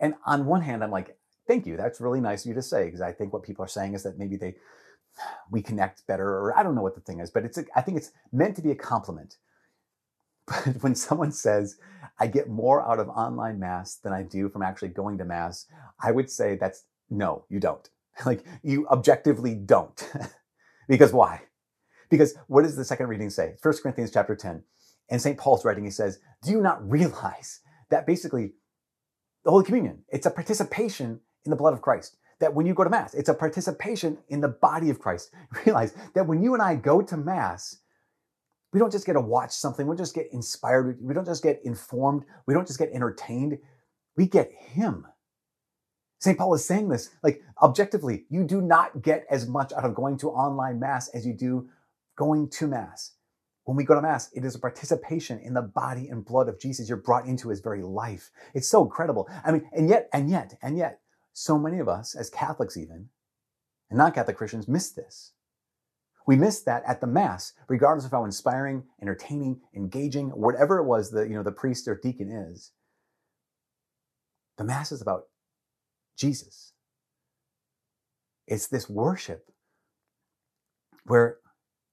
And 0.00 0.14
on 0.24 0.46
one 0.46 0.62
hand, 0.62 0.82
I'm 0.82 0.90
like, 0.90 1.16
thank 1.46 1.66
you. 1.66 1.76
That's 1.76 2.00
really 2.00 2.20
nice 2.20 2.44
of 2.44 2.48
you 2.50 2.54
to 2.54 2.62
say 2.62 2.84
because 2.84 3.00
I 3.00 3.12
think 3.12 3.32
what 3.32 3.42
people 3.42 3.64
are 3.64 3.68
saying 3.68 3.94
is 3.94 4.02
that 4.02 4.18
maybe 4.18 4.36
they 4.36 4.56
we 5.50 5.62
connect 5.62 6.06
better, 6.06 6.28
or 6.28 6.56
I 6.56 6.62
don't 6.62 6.74
know 6.74 6.82
what 6.82 6.94
the 6.94 7.00
thing 7.00 7.20
is, 7.20 7.30
but 7.30 7.44
it's 7.44 7.58
a, 7.58 7.64
I 7.74 7.82
think 7.82 7.96
it's 7.98 8.12
meant 8.32 8.56
to 8.56 8.62
be 8.62 8.70
a 8.70 8.76
compliment. 8.76 9.36
But 10.46 10.82
when 10.82 10.96
someone 10.96 11.30
says, 11.30 11.76
I 12.18 12.26
get 12.26 12.48
more 12.48 12.84
out 12.84 12.98
of 12.98 13.08
online 13.08 13.60
mass 13.60 13.94
than 13.94 14.12
I 14.12 14.22
do 14.22 14.48
from 14.48 14.62
actually 14.62 14.88
going 14.88 15.18
to 15.18 15.24
mass, 15.24 15.66
I 16.02 16.10
would 16.10 16.28
say 16.30 16.56
that's 16.56 16.84
no, 17.10 17.44
you 17.48 17.60
don't. 17.60 17.88
Like 18.26 18.44
you 18.62 18.86
objectively 18.88 19.54
don't. 19.54 20.10
because 20.88 21.12
why? 21.12 21.42
Because 22.10 22.34
what 22.46 22.62
does 22.62 22.76
the 22.76 22.84
second 22.84 23.06
reading 23.06 23.30
say? 23.30 23.54
1 23.62 23.74
Corinthians 23.82 24.10
chapter 24.10 24.36
10. 24.36 24.62
And 25.08 25.22
St. 25.22 25.38
Paul's 25.38 25.64
writing, 25.64 25.84
he 25.84 25.90
says, 25.90 26.18
Do 26.42 26.50
you 26.50 26.60
not 26.60 26.86
realize 26.88 27.60
that 27.88 28.06
basically 28.06 28.52
the 29.44 29.50
Holy 29.50 29.64
Communion, 29.64 30.04
it's 30.08 30.26
a 30.26 30.30
participation 30.30 31.20
in 31.44 31.50
the 31.50 31.56
blood 31.56 31.72
of 31.72 31.82
Christ. 31.82 32.16
That 32.40 32.54
when 32.54 32.66
you 32.66 32.74
go 32.74 32.84
to 32.84 32.90
Mass, 32.90 33.14
it's 33.14 33.28
a 33.28 33.34
participation 33.34 34.18
in 34.28 34.40
the 34.40 34.48
body 34.48 34.90
of 34.90 34.98
Christ. 34.98 35.32
Realize 35.66 35.94
that 36.14 36.26
when 36.26 36.42
you 36.42 36.54
and 36.54 36.62
I 36.62 36.74
go 36.74 37.00
to 37.00 37.16
Mass, 37.16 37.78
we 38.72 38.80
don't 38.80 38.90
just 38.90 39.06
get 39.06 39.12
to 39.12 39.20
watch 39.20 39.52
something, 39.52 39.86
we 39.86 39.96
just 39.96 40.14
get 40.14 40.32
inspired, 40.32 40.98
we 41.00 41.14
don't 41.14 41.26
just 41.26 41.42
get 41.42 41.60
informed, 41.64 42.24
we 42.46 42.54
don't 42.54 42.66
just 42.66 42.78
get 42.78 42.90
entertained, 42.92 43.58
we 44.16 44.26
get 44.26 44.50
Him. 44.52 45.06
St. 46.20 46.38
Paul 46.38 46.54
is 46.54 46.64
saying 46.64 46.88
this 46.88 47.10
like 47.22 47.42
objectively, 47.62 48.24
you 48.30 48.44
do 48.44 48.60
not 48.60 49.02
get 49.02 49.26
as 49.30 49.46
much 49.46 49.72
out 49.72 49.84
of 49.84 49.94
going 49.94 50.16
to 50.18 50.30
online 50.30 50.80
Mass 50.80 51.08
as 51.08 51.26
you 51.26 51.34
do 51.34 51.68
going 52.16 52.48
to 52.50 52.66
Mass. 52.66 53.12
When 53.64 53.76
we 53.76 53.84
go 53.84 53.94
to 53.94 54.02
Mass, 54.02 54.30
it 54.32 54.44
is 54.44 54.54
a 54.54 54.58
participation 54.58 55.38
in 55.38 55.54
the 55.54 55.62
body 55.62 56.08
and 56.08 56.24
blood 56.24 56.48
of 56.48 56.58
Jesus. 56.58 56.88
You're 56.88 56.98
brought 56.98 57.26
into 57.26 57.48
his 57.48 57.60
very 57.60 57.82
life. 57.82 58.30
It's 58.54 58.68
so 58.68 58.84
incredible. 58.84 59.28
I 59.44 59.52
mean, 59.52 59.68
and 59.72 59.88
yet, 59.88 60.08
and 60.12 60.28
yet, 60.28 60.58
and 60.62 60.76
yet, 60.76 61.00
so 61.32 61.58
many 61.58 61.78
of 61.78 61.88
us, 61.88 62.14
as 62.14 62.30
Catholics 62.30 62.76
even, 62.76 63.08
and 63.90 63.98
non 63.98 64.12
Catholic 64.12 64.36
Christians, 64.36 64.68
miss 64.68 64.90
this. 64.90 65.32
We 66.26 66.36
miss 66.36 66.62
that 66.62 66.84
at 66.86 67.00
the 67.00 67.06
Mass, 67.06 67.52
regardless 67.68 68.04
of 68.06 68.12
how 68.12 68.24
inspiring, 68.24 68.84
entertaining, 69.00 69.60
engaging, 69.74 70.28
whatever 70.30 70.78
it 70.78 70.84
was 70.84 71.10
that 71.10 71.28
you 71.28 71.34
know 71.34 71.42
the 71.42 71.52
priest 71.52 71.88
or 71.88 71.98
deacon 72.00 72.30
is. 72.30 72.72
The 74.56 74.64
Mass 74.64 74.92
is 74.92 75.02
about 75.02 75.24
Jesus. 76.16 76.72
It's 78.46 78.66
this 78.68 78.88
worship 78.88 79.46
where 81.04 81.38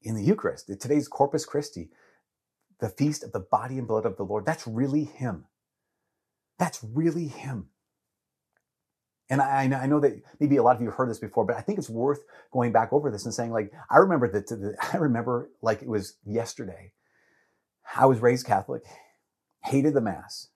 in 0.02 0.16
the 0.16 0.24
Eucharist, 0.24 0.68
today's 0.80 1.08
Corpus 1.08 1.46
Christi, 1.46 1.90
the 2.80 2.90
feast 2.90 3.24
of 3.24 3.32
the 3.32 3.40
body 3.40 3.78
and 3.78 3.88
blood 3.88 4.06
of 4.06 4.18
the 4.18 4.24
Lord, 4.24 4.46
that's 4.46 4.68
really 4.68 5.04
Him. 5.04 5.46
That's 6.58 6.84
really 6.84 7.28
Him. 7.28 7.70
And 9.30 9.42
I, 9.42 9.64
I 9.64 9.86
know 9.86 10.00
that 10.00 10.22
maybe 10.40 10.58
a 10.58 10.64
lot 10.64 10.76
of 10.76 10.82
you 10.82 10.88
have 10.88 10.96
heard 10.96 11.10
this 11.10 11.20
before, 11.20 11.46
but 11.46 11.56
I 11.56 11.62
think 11.62 11.78
it's 11.78 11.90
worth 11.90 12.22
going 12.52 12.72
back 12.72 12.92
over 12.92 13.12
this 13.12 13.26
and 13.26 13.34
saying, 13.34 13.52
like, 13.52 13.72
I 13.90 13.98
remember 13.98 14.28
that, 14.28 14.76
I 14.94 14.98
remember 14.98 15.52
like 15.62 15.82
it 15.84 15.88
was 15.88 16.18
yesterday. 16.26 16.94
I 17.96 18.08
was 18.08 18.20
raised 18.20 18.48
Catholic, 18.48 18.84
hated 19.64 19.94
the 19.94 20.02
Mass, 20.02 20.48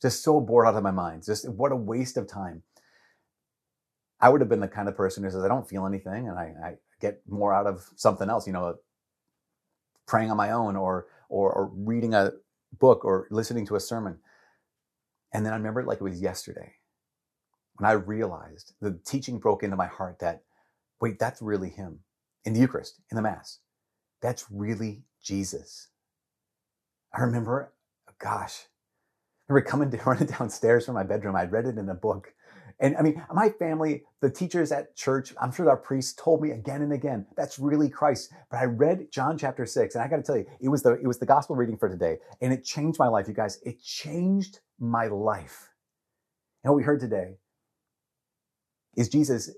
just 0.00 0.22
so 0.22 0.40
bored 0.40 0.66
out 0.66 0.76
of 0.76 0.82
my 0.82 0.90
mind. 0.92 1.24
Just 1.24 1.48
what 1.48 1.72
a 1.72 1.76
waste 1.76 2.16
of 2.16 2.28
time. 2.28 2.62
I 4.20 4.28
would 4.28 4.40
have 4.40 4.48
been 4.48 4.60
the 4.60 4.68
kind 4.68 4.88
of 4.88 4.96
person 4.96 5.24
who 5.24 5.30
says, 5.30 5.44
I 5.44 5.48
don't 5.48 5.68
feel 5.68 5.86
anything 5.86 6.28
and 6.28 6.38
I, 6.38 6.54
I 6.64 6.74
get 7.00 7.20
more 7.28 7.52
out 7.52 7.66
of 7.66 7.84
something 7.96 8.30
else, 8.30 8.46
you 8.46 8.52
know, 8.52 8.76
praying 10.06 10.30
on 10.30 10.36
my 10.36 10.52
own 10.52 10.76
or, 10.76 11.06
or, 11.28 11.52
or 11.52 11.70
reading 11.74 12.14
a 12.14 12.30
book 12.78 13.04
or 13.04 13.26
listening 13.30 13.66
to 13.66 13.76
a 13.76 13.80
sermon. 13.80 14.18
And 15.32 15.44
then 15.44 15.52
I 15.52 15.56
remember 15.56 15.80
it 15.80 15.88
like 15.88 16.00
it 16.00 16.04
was 16.04 16.22
yesterday 16.22 16.74
when 17.76 17.88
I 17.88 17.94
realized 17.94 18.72
the 18.80 18.98
teaching 19.04 19.38
broke 19.38 19.62
into 19.62 19.76
my 19.76 19.86
heart 19.86 20.18
that, 20.20 20.42
wait, 21.00 21.18
that's 21.18 21.42
really 21.42 21.70
him 21.70 22.00
in 22.44 22.52
the 22.52 22.60
Eucharist, 22.60 23.00
in 23.10 23.16
the 23.16 23.22
Mass. 23.22 23.58
That's 24.22 24.46
really 24.50 25.04
Jesus. 25.22 25.88
I 27.12 27.22
remember, 27.22 27.72
gosh, 28.18 28.66
I 29.48 29.52
remember 29.52 29.68
coming 29.68 29.90
to, 29.90 29.96
running 30.06 30.26
downstairs 30.26 30.86
from 30.86 30.94
my 30.94 31.04
bedroom. 31.04 31.36
I'd 31.36 31.52
read 31.52 31.66
it 31.66 31.78
in 31.78 31.88
a 31.88 31.94
book. 31.94 32.32
And 32.80 32.96
I 32.96 33.02
mean, 33.02 33.22
my 33.32 33.50
family, 33.50 34.02
the 34.20 34.30
teachers 34.30 34.72
at 34.72 34.96
church, 34.96 35.32
I'm 35.40 35.52
sure 35.52 35.68
our 35.70 35.76
priests 35.76 36.12
told 36.20 36.42
me 36.42 36.50
again 36.50 36.82
and 36.82 36.92
again, 36.92 37.26
that's 37.36 37.58
really 37.58 37.88
Christ. 37.88 38.32
But 38.50 38.58
I 38.58 38.64
read 38.64 39.12
John 39.12 39.38
chapter 39.38 39.64
six, 39.64 39.94
and 39.94 40.02
I 40.02 40.08
got 40.08 40.16
to 40.16 40.22
tell 40.22 40.36
you, 40.36 40.46
it 40.60 40.68
was 40.68 40.82
the 40.82 40.94
it 40.94 41.06
was 41.06 41.18
the 41.18 41.26
gospel 41.26 41.54
reading 41.54 41.76
for 41.76 41.88
today, 41.88 42.18
and 42.40 42.52
it 42.52 42.64
changed 42.64 42.98
my 42.98 43.06
life, 43.06 43.28
you 43.28 43.34
guys. 43.34 43.60
It 43.64 43.80
changed 43.80 44.58
my 44.80 45.06
life. 45.06 45.70
And 46.64 46.72
what 46.72 46.76
we 46.76 46.82
heard 46.82 46.98
today 46.98 47.36
is 48.96 49.08
Jesus 49.08 49.50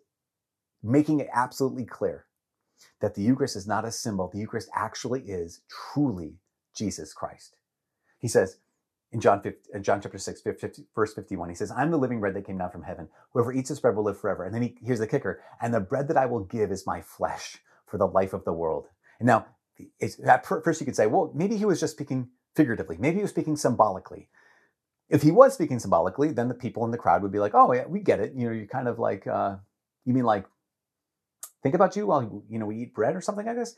making 0.82 1.20
it 1.20 1.28
absolutely 1.32 1.84
clear 1.84 2.26
that 3.00 3.14
the 3.14 3.22
Eucharist 3.22 3.56
is 3.56 3.66
not 3.66 3.84
a 3.84 3.92
symbol. 3.92 4.28
The 4.28 4.38
Eucharist 4.38 4.68
actually 4.74 5.22
is 5.22 5.62
truly 5.68 6.34
Jesus 6.74 7.12
Christ. 7.12 7.56
He 8.18 8.28
says 8.28 8.58
in 9.12 9.20
John, 9.20 9.40
50, 9.40 9.70
uh, 9.74 9.78
John 9.78 10.00
chapter 10.00 10.18
6, 10.18 10.40
50, 10.42 10.84
verse 10.94 11.14
51, 11.14 11.48
he 11.48 11.54
says, 11.54 11.70
I'm 11.70 11.90
the 11.90 11.96
living 11.96 12.20
bread 12.20 12.34
that 12.34 12.46
came 12.46 12.58
down 12.58 12.70
from 12.70 12.82
heaven. 12.82 13.08
Whoever 13.32 13.52
eats 13.52 13.68
this 13.68 13.80
bread 13.80 13.96
will 13.96 14.04
live 14.04 14.18
forever. 14.18 14.44
And 14.44 14.54
then 14.54 14.62
he, 14.62 14.76
here's 14.82 14.98
the 14.98 15.06
kicker. 15.06 15.40
And 15.60 15.72
the 15.72 15.80
bread 15.80 16.08
that 16.08 16.16
I 16.16 16.26
will 16.26 16.44
give 16.44 16.70
is 16.70 16.86
my 16.86 17.00
flesh 17.00 17.58
for 17.86 17.98
the 17.98 18.06
life 18.06 18.32
of 18.32 18.44
the 18.44 18.52
world. 18.52 18.88
And 19.18 19.26
now, 19.26 19.46
at 20.26 20.46
first 20.46 20.80
you 20.80 20.86
could 20.86 20.96
say, 20.96 21.06
well, 21.06 21.32
maybe 21.34 21.56
he 21.56 21.64
was 21.64 21.80
just 21.80 21.92
speaking 21.92 22.30
figuratively. 22.54 22.96
Maybe 22.98 23.16
he 23.16 23.22
was 23.22 23.30
speaking 23.30 23.56
symbolically. 23.56 24.28
If 25.08 25.22
he 25.22 25.30
was 25.30 25.54
speaking 25.54 25.78
symbolically, 25.78 26.32
then 26.32 26.48
the 26.48 26.54
people 26.54 26.84
in 26.84 26.90
the 26.90 26.98
crowd 26.98 27.22
would 27.22 27.32
be 27.32 27.38
like, 27.38 27.54
"Oh, 27.54 27.72
yeah, 27.72 27.86
we 27.86 28.00
get 28.00 28.20
it. 28.20 28.34
You 28.34 28.46
know, 28.46 28.52
you're 28.52 28.66
kind 28.66 28.88
of 28.88 28.98
like, 28.98 29.26
uh, 29.26 29.56
you 30.04 30.12
mean 30.12 30.24
like, 30.24 30.46
think 31.62 31.74
about 31.74 31.96
you 31.96 32.06
while 32.06 32.42
you 32.48 32.58
know 32.58 32.66
we 32.66 32.76
eat 32.76 32.94
bread 32.94 33.14
or 33.14 33.20
something 33.20 33.46
like 33.46 33.56
this." 33.56 33.76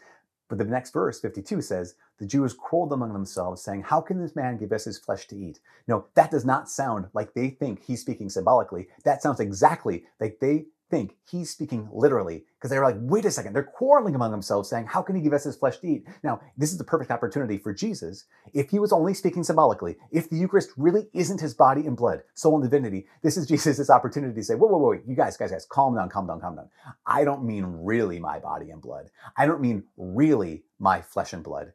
But 0.49 0.59
the 0.59 0.65
next 0.65 0.93
verse, 0.93 1.21
52, 1.21 1.61
says, 1.61 1.95
The 2.19 2.27
Jews 2.27 2.55
quarreled 2.55 2.93
among 2.93 3.13
themselves, 3.13 3.63
saying, 3.63 3.83
How 3.83 4.01
can 4.01 4.21
this 4.21 4.35
man 4.35 4.57
give 4.57 4.73
us 4.73 4.85
his 4.85 4.99
flesh 4.99 5.29
to 5.29 5.37
eat? 5.37 5.61
No, 5.87 6.07
that 6.15 6.31
does 6.31 6.45
not 6.45 6.71
sound 6.71 7.07
like 7.13 7.35
they 7.35 7.51
think 7.51 7.85
he's 7.85 8.01
speaking 8.01 8.31
symbolically. 8.31 8.89
That 9.05 9.23
sounds 9.23 9.41
exactly 9.41 10.05
like 10.19 10.39
they 10.41 10.67
think 10.91 11.17
he's 11.31 11.51
speaking 11.51 11.89
literally 11.93 12.45
because 12.57 12.71
they're 12.71 12.85
like, 12.85 12.97
wait 12.99 13.25
a 13.25 13.31
second, 13.31 13.53
they're 13.53 13.63
quarreling 13.63 14.15
among 14.15 14.31
themselves 14.31 14.69
saying, 14.69 14.87
how 14.87 15.03
can 15.03 15.15
he 15.15 15.23
give 15.23 15.33
us 15.33 15.45
his 15.45 15.57
flesh 15.57 15.79
to 15.79 15.87
eat? 15.87 16.05
Now, 16.23 16.41
this 16.57 16.73
is 16.73 16.79
the 16.79 16.85
perfect 16.85 17.11
opportunity 17.11 17.59
for 17.59 17.73
Jesus. 17.73 18.25
If 18.55 18.71
he 18.71 18.79
was 18.79 18.93
only 18.93 19.15
speaking 19.15 19.45
symbolically, 19.45 19.97
if 20.11 20.31
the 20.31 20.37
Eucharist 20.37 20.71
really 20.77 21.09
isn't 21.13 21.41
his 21.41 21.55
body 21.55 21.87
and 21.87 21.97
blood, 21.97 22.23
soul 22.35 22.55
and 22.55 22.65
divinity, 22.65 23.07
this 23.23 23.37
is 23.37 23.47
Jesus' 23.49 23.91
opportunity 23.91 24.35
to 24.35 24.45
say, 24.45 24.55
whoa, 24.55 24.69
whoa, 24.69 24.79
whoa, 24.79 25.01
you 25.07 25.15
guys, 25.15 25.37
guys, 25.37 25.51
guys, 25.51 25.67
calm 25.67 25.95
down, 25.95 26.09
calm 26.09 26.27
down, 26.27 26.41
calm 26.41 26.57
down. 26.57 26.69
I 27.07 27.25
don't 27.25 27.45
mean 27.45 27.65
really 27.65 28.19
my 28.19 28.39
body 28.39 28.71
and 28.71 28.81
blood. 28.81 29.11
I 29.37 29.47
don't 29.47 29.61
mean 29.61 29.85
really 29.97 30.65
my 30.79 31.03
flesh 31.03 31.33
and 31.33 31.45
blood. 31.45 31.73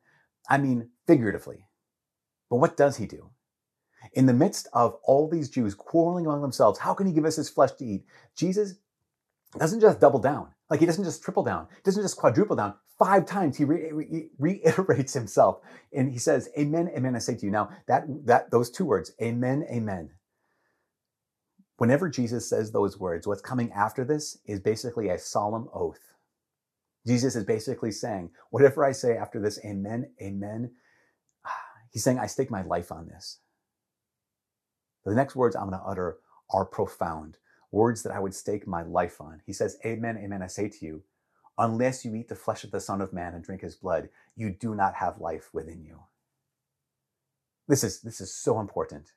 I 0.49 0.57
mean 0.57 0.89
figuratively. 1.07 1.67
But 2.49 2.57
what 2.57 2.77
does 2.77 2.97
he 2.97 3.05
do? 3.05 3.29
In 4.13 4.25
the 4.25 4.33
midst 4.33 4.67
of 4.73 4.97
all 5.03 5.29
these 5.29 5.49
Jews 5.49 5.73
quarreling 5.73 6.25
among 6.25 6.41
themselves, 6.41 6.79
how 6.79 6.93
can 6.93 7.07
he 7.07 7.13
give 7.13 7.25
us 7.25 7.37
his 7.37 7.49
flesh 7.49 7.71
to 7.73 7.85
eat? 7.85 8.05
Jesus 8.35 8.75
doesn't 9.59 9.81
just 9.81 9.99
double 9.99 10.19
down. 10.19 10.49
Like 10.69 10.79
he 10.79 10.85
doesn't 10.85 11.03
just 11.03 11.23
triple 11.23 11.43
down. 11.43 11.67
He 11.75 11.81
doesn't 11.83 12.03
just 12.03 12.17
quadruple 12.17 12.55
down. 12.55 12.75
Five 12.97 13.25
times 13.25 13.57
he 13.57 13.65
re- 13.65 13.91
re- 13.91 14.29
reiterates 14.39 15.13
himself 15.13 15.59
and 15.91 16.11
he 16.11 16.17
says, 16.17 16.49
Amen, 16.57 16.91
amen, 16.95 17.15
I 17.15 17.19
say 17.19 17.35
to 17.35 17.45
you. 17.45 17.51
Now 17.51 17.69
that, 17.87 18.05
that, 18.25 18.51
those 18.51 18.71
two 18.71 18.85
words, 18.85 19.11
amen, 19.21 19.65
amen. 19.71 20.11
Whenever 21.77 22.09
Jesus 22.09 22.49
says 22.49 22.71
those 22.71 22.99
words, 22.99 23.27
what's 23.27 23.41
coming 23.41 23.71
after 23.71 24.05
this 24.05 24.37
is 24.45 24.59
basically 24.59 25.09
a 25.09 25.17
solemn 25.17 25.67
oath. 25.73 26.13
Jesus 27.05 27.35
is 27.35 27.43
basically 27.43 27.91
saying, 27.91 28.29
whatever 28.51 28.85
I 28.85 28.93
say 28.93 29.17
after 29.17 29.41
this, 29.41 29.59
amen, 29.65 30.11
amen, 30.21 30.71
he's 31.91 32.03
saying, 32.03 32.19
I 32.19 32.27
stake 32.27 32.49
my 32.49 32.61
life 32.63 32.91
on 32.91 33.07
this. 33.07 33.39
The 35.05 35.15
next 35.15 35.35
words 35.35 35.55
I'm 35.55 35.69
going 35.69 35.79
to 35.79 35.85
utter 35.85 36.17
are 36.49 36.65
profound 36.65 37.37
words 37.73 38.03
that 38.03 38.13
I 38.13 38.19
would 38.19 38.35
stake 38.35 38.67
my 38.67 38.83
life 38.83 39.19
on. 39.19 39.41
He 39.45 39.51
says, 39.51 39.77
Amen, 39.85 40.17
amen, 40.17 40.41
I 40.41 40.47
say 40.47 40.69
to 40.69 40.85
you, 40.85 41.03
unless 41.57 42.05
you 42.05 42.15
eat 42.15 42.29
the 42.29 42.35
flesh 42.35 42.63
of 42.63 42.71
the 42.71 42.79
Son 42.79 43.01
of 43.01 43.11
Man 43.11 43.33
and 43.33 43.43
drink 43.43 43.61
his 43.61 43.75
blood, 43.75 44.09
you 44.35 44.51
do 44.51 44.75
not 44.75 44.95
have 44.95 45.19
life 45.19 45.49
within 45.53 45.83
you. 45.83 45.99
This 47.67 47.83
is, 47.83 48.01
this 48.01 48.21
is 48.21 48.33
so 48.33 48.59
important. 48.59 49.11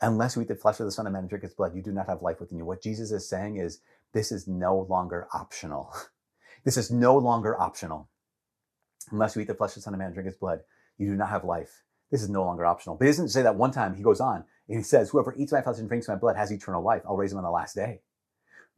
Unless 0.00 0.34
you 0.34 0.42
eat 0.42 0.48
the 0.48 0.56
flesh 0.56 0.80
of 0.80 0.86
the 0.86 0.92
Son 0.92 1.06
of 1.06 1.12
Man 1.12 1.20
and 1.20 1.28
drink 1.28 1.44
his 1.44 1.54
blood, 1.54 1.76
you 1.76 1.82
do 1.82 1.92
not 1.92 2.06
have 2.06 2.22
life 2.22 2.40
within 2.40 2.58
you. 2.58 2.64
What 2.64 2.82
Jesus 2.82 3.12
is 3.12 3.28
saying 3.28 3.56
is, 3.58 3.80
this 4.12 4.32
is 4.32 4.48
no 4.48 4.86
longer 4.88 5.28
optional. 5.32 5.92
this 6.64 6.76
is 6.76 6.90
no 6.90 7.16
longer 7.16 7.60
optional. 7.60 8.08
Unless 9.10 9.36
you 9.36 9.42
eat 9.42 9.48
the 9.48 9.54
flesh 9.54 9.70
of 9.70 9.76
the 9.76 9.80
Son 9.82 9.94
of 9.94 9.98
Man 9.98 10.06
and 10.06 10.14
drink 10.14 10.26
his 10.26 10.36
blood, 10.36 10.60
you 10.98 11.06
do 11.06 11.16
not 11.16 11.28
have 11.28 11.44
life. 11.44 11.84
This 12.12 12.22
is 12.22 12.28
no 12.28 12.44
longer 12.44 12.66
optional. 12.66 12.94
But 12.94 13.06
he 13.06 13.10
doesn't 13.10 13.30
say 13.30 13.42
that 13.42 13.56
one 13.56 13.72
time. 13.72 13.96
He 13.96 14.02
goes 14.02 14.20
on 14.20 14.44
and 14.68 14.76
he 14.76 14.84
says, 14.84 15.10
Whoever 15.10 15.34
eats 15.34 15.50
my 15.50 15.62
flesh 15.62 15.78
and 15.78 15.88
drinks 15.88 16.06
my 16.06 16.14
blood 16.14 16.36
has 16.36 16.52
eternal 16.52 16.84
life. 16.84 17.02
I'll 17.08 17.16
raise 17.16 17.32
him 17.32 17.38
on 17.38 17.44
the 17.44 17.50
last 17.50 17.74
day. 17.74 18.02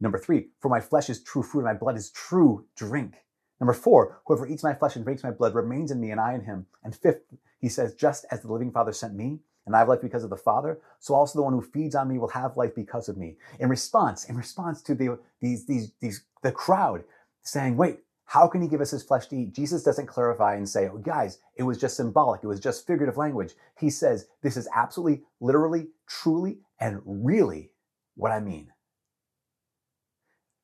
Number 0.00 0.18
three, 0.18 0.48
for 0.60 0.68
my 0.68 0.80
flesh 0.80 1.10
is 1.10 1.22
true 1.22 1.42
food 1.42 1.58
and 1.58 1.66
my 1.66 1.74
blood 1.74 1.96
is 1.96 2.10
true 2.10 2.64
drink. 2.76 3.14
Number 3.60 3.72
four, 3.72 4.20
whoever 4.24 4.46
eats 4.46 4.62
my 4.62 4.72
flesh 4.72 4.94
and 4.94 5.04
drinks 5.04 5.24
my 5.24 5.32
blood 5.32 5.54
remains 5.54 5.90
in 5.90 6.00
me 6.00 6.12
and 6.12 6.20
I 6.20 6.34
in 6.34 6.44
him. 6.44 6.66
And 6.84 6.94
fifth, 6.94 7.22
he 7.60 7.68
says, 7.68 7.94
just 7.94 8.24
as 8.30 8.40
the 8.40 8.52
living 8.52 8.70
Father 8.70 8.92
sent 8.92 9.14
me, 9.14 9.40
and 9.66 9.74
I 9.74 9.78
have 9.78 9.88
life 9.88 10.02
because 10.02 10.24
of 10.24 10.30
the 10.30 10.36
Father, 10.36 10.78
so 11.00 11.14
also 11.14 11.38
the 11.38 11.42
one 11.42 11.54
who 11.54 11.62
feeds 11.62 11.94
on 11.94 12.08
me 12.08 12.18
will 12.18 12.28
have 12.28 12.56
life 12.56 12.74
because 12.74 13.08
of 13.08 13.16
me. 13.16 13.36
In 13.58 13.68
response, 13.68 14.24
in 14.24 14.36
response 14.36 14.82
to 14.82 14.94
the, 14.94 15.18
these, 15.40 15.66
these, 15.66 15.92
these, 16.00 16.24
the 16.42 16.52
crowd 16.52 17.04
saying, 17.42 17.76
wait, 17.76 18.00
how 18.26 18.48
can 18.48 18.62
he 18.62 18.68
give 18.68 18.80
us 18.80 18.90
his 18.90 19.02
flesh 19.02 19.26
to 19.28 19.36
eat? 19.36 19.52
Jesus 19.54 19.82
doesn't 19.82 20.06
clarify 20.06 20.54
and 20.54 20.68
say, 20.68 20.88
oh, 20.88 20.98
guys, 20.98 21.38
it 21.56 21.62
was 21.62 21.78
just 21.78 21.96
symbolic. 21.96 22.42
It 22.42 22.46
was 22.48 22.60
just 22.60 22.86
figurative 22.86 23.16
language. 23.16 23.54
He 23.78 23.90
says, 23.90 24.26
this 24.42 24.56
is 24.56 24.68
absolutely, 24.74 25.22
literally, 25.40 25.88
truly, 26.08 26.58
and 26.80 27.00
really 27.04 27.70
what 28.16 28.32
I 28.32 28.40
mean. 28.40 28.68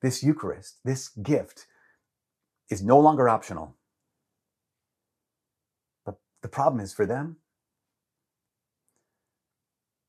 This 0.01 0.23
Eucharist, 0.23 0.79
this 0.83 1.09
gift, 1.09 1.67
is 2.69 2.81
no 2.81 2.99
longer 2.99 3.29
optional. 3.29 3.77
But 6.05 6.15
the 6.41 6.49
problem 6.49 6.83
is 6.83 6.93
for 6.93 7.05
them, 7.05 7.37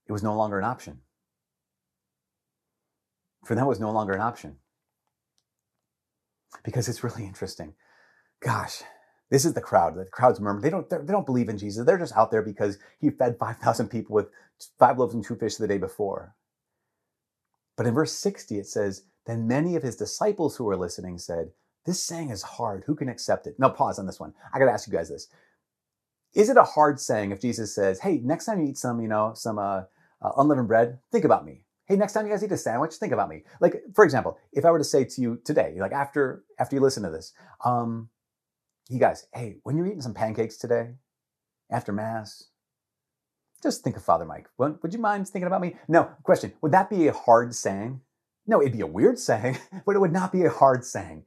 it 0.06 0.12
was 0.12 0.22
no 0.22 0.34
longer 0.34 0.58
an 0.58 0.64
option. 0.64 1.00
For 3.44 3.54
them, 3.54 3.64
it 3.64 3.68
was 3.68 3.80
no 3.80 3.90
longer 3.90 4.14
an 4.14 4.20
option 4.20 4.56
because 6.64 6.88
it's 6.88 7.04
really 7.04 7.24
interesting. 7.24 7.74
Gosh, 8.40 8.82
this 9.30 9.44
is 9.44 9.54
the 9.54 9.60
crowd. 9.60 9.96
The 9.96 10.04
crowd's 10.04 10.40
murmur. 10.40 10.60
They 10.60 10.70
don't. 10.70 10.88
They 10.88 11.12
don't 11.12 11.26
believe 11.26 11.48
in 11.48 11.58
Jesus. 11.58 11.84
They're 11.84 11.98
just 11.98 12.16
out 12.16 12.30
there 12.30 12.42
because 12.42 12.78
he 13.00 13.10
fed 13.10 13.36
five 13.38 13.58
thousand 13.58 13.88
people 13.88 14.14
with 14.14 14.28
five 14.78 14.98
loaves 14.98 15.14
and 15.14 15.24
two 15.24 15.36
fish 15.36 15.56
the 15.56 15.68
day 15.68 15.78
before. 15.78 16.34
But 17.76 17.86
in 17.86 17.94
verse 17.94 18.12
sixty, 18.12 18.58
it 18.58 18.66
says, 18.66 19.04
"Then 19.26 19.46
many 19.46 19.76
of 19.76 19.82
his 19.82 19.96
disciples 19.96 20.56
who 20.56 20.64
were 20.64 20.76
listening 20.76 21.18
said." 21.18 21.52
This 21.84 22.00
saying 22.00 22.30
is 22.30 22.42
hard. 22.42 22.84
Who 22.86 22.94
can 22.94 23.08
accept 23.08 23.48
it? 23.48 23.56
Now, 23.58 23.68
pause 23.68 23.98
on 23.98 24.06
this 24.06 24.20
one. 24.20 24.34
I 24.54 24.60
got 24.60 24.66
to 24.66 24.70
ask 24.70 24.86
you 24.86 24.92
guys 24.92 25.08
this. 25.08 25.26
Is 26.34 26.48
it 26.48 26.56
a 26.56 26.62
hard 26.62 27.00
saying 27.00 27.32
if 27.32 27.40
Jesus 27.40 27.74
says, 27.74 28.00
hey, 28.00 28.20
next 28.22 28.46
time 28.46 28.60
you 28.60 28.68
eat 28.68 28.78
some, 28.78 29.00
you 29.00 29.08
know, 29.08 29.32
some 29.34 29.58
uh, 29.58 29.82
uh, 30.22 30.30
unleavened 30.36 30.68
bread, 30.68 31.00
think 31.10 31.24
about 31.24 31.44
me. 31.44 31.62
Hey, 31.86 31.96
next 31.96 32.12
time 32.12 32.26
you 32.26 32.32
guys 32.32 32.44
eat 32.44 32.52
a 32.52 32.56
sandwich, 32.56 32.94
think 32.94 33.12
about 33.12 33.28
me. 33.28 33.42
Like, 33.60 33.82
for 33.94 34.04
example, 34.04 34.38
if 34.52 34.64
I 34.64 34.70
were 34.70 34.78
to 34.78 34.84
say 34.84 35.04
to 35.04 35.20
you 35.20 35.40
today, 35.44 35.76
like 35.78 35.92
after 35.92 36.44
after 36.58 36.76
you 36.76 36.80
listen 36.80 37.02
to 37.02 37.10
this, 37.10 37.32
um, 37.64 38.08
you 38.88 38.98
guys, 38.98 39.26
hey, 39.34 39.56
when 39.64 39.76
you're 39.76 39.86
eating 39.86 40.00
some 40.00 40.14
pancakes 40.14 40.56
today, 40.56 40.94
after 41.70 41.92
mass, 41.92 42.48
just 43.62 43.82
think 43.82 43.96
of 43.96 44.04
Father 44.04 44.24
Mike. 44.24 44.48
Would, 44.58 44.82
would 44.82 44.92
you 44.92 45.00
mind 45.00 45.28
thinking 45.28 45.46
about 45.46 45.60
me? 45.60 45.76
No, 45.88 46.10
question. 46.24 46.52
Would 46.60 46.72
that 46.72 46.90
be 46.90 47.06
a 47.06 47.12
hard 47.12 47.54
saying? 47.54 48.00
No, 48.46 48.60
it'd 48.60 48.72
be 48.72 48.80
a 48.80 48.86
weird 48.86 49.18
saying, 49.18 49.58
but 49.86 49.96
it 49.96 50.00
would 50.00 50.12
not 50.12 50.32
be 50.32 50.44
a 50.44 50.50
hard 50.50 50.84
saying. 50.84 51.24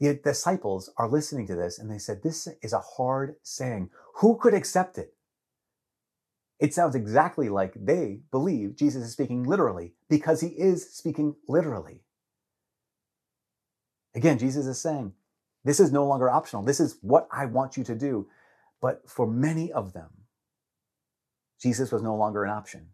The 0.00 0.14
disciples 0.14 0.90
are 0.98 1.08
listening 1.08 1.46
to 1.46 1.54
this 1.54 1.78
and 1.78 1.90
they 1.90 1.98
said, 1.98 2.22
This 2.22 2.48
is 2.62 2.72
a 2.72 2.80
hard 2.80 3.36
saying. 3.42 3.90
Who 4.16 4.36
could 4.36 4.52
accept 4.52 4.98
it? 4.98 5.13
It 6.64 6.72
sounds 6.72 6.94
exactly 6.94 7.50
like 7.50 7.74
they 7.76 8.20
believe 8.30 8.74
Jesus 8.74 9.04
is 9.04 9.12
speaking 9.12 9.42
literally 9.42 9.92
because 10.08 10.40
he 10.40 10.46
is 10.46 10.94
speaking 10.94 11.36
literally. 11.46 12.00
Again, 14.14 14.38
Jesus 14.38 14.64
is 14.64 14.80
saying, 14.80 15.12
This 15.62 15.78
is 15.78 15.92
no 15.92 16.06
longer 16.06 16.30
optional. 16.30 16.62
This 16.62 16.80
is 16.80 16.96
what 17.02 17.28
I 17.30 17.44
want 17.44 17.76
you 17.76 17.84
to 17.84 17.94
do. 17.94 18.28
But 18.80 19.02
for 19.06 19.26
many 19.26 19.72
of 19.72 19.92
them, 19.92 20.08
Jesus 21.60 21.92
was 21.92 22.02
no 22.02 22.16
longer 22.16 22.44
an 22.44 22.50
option. 22.50 22.86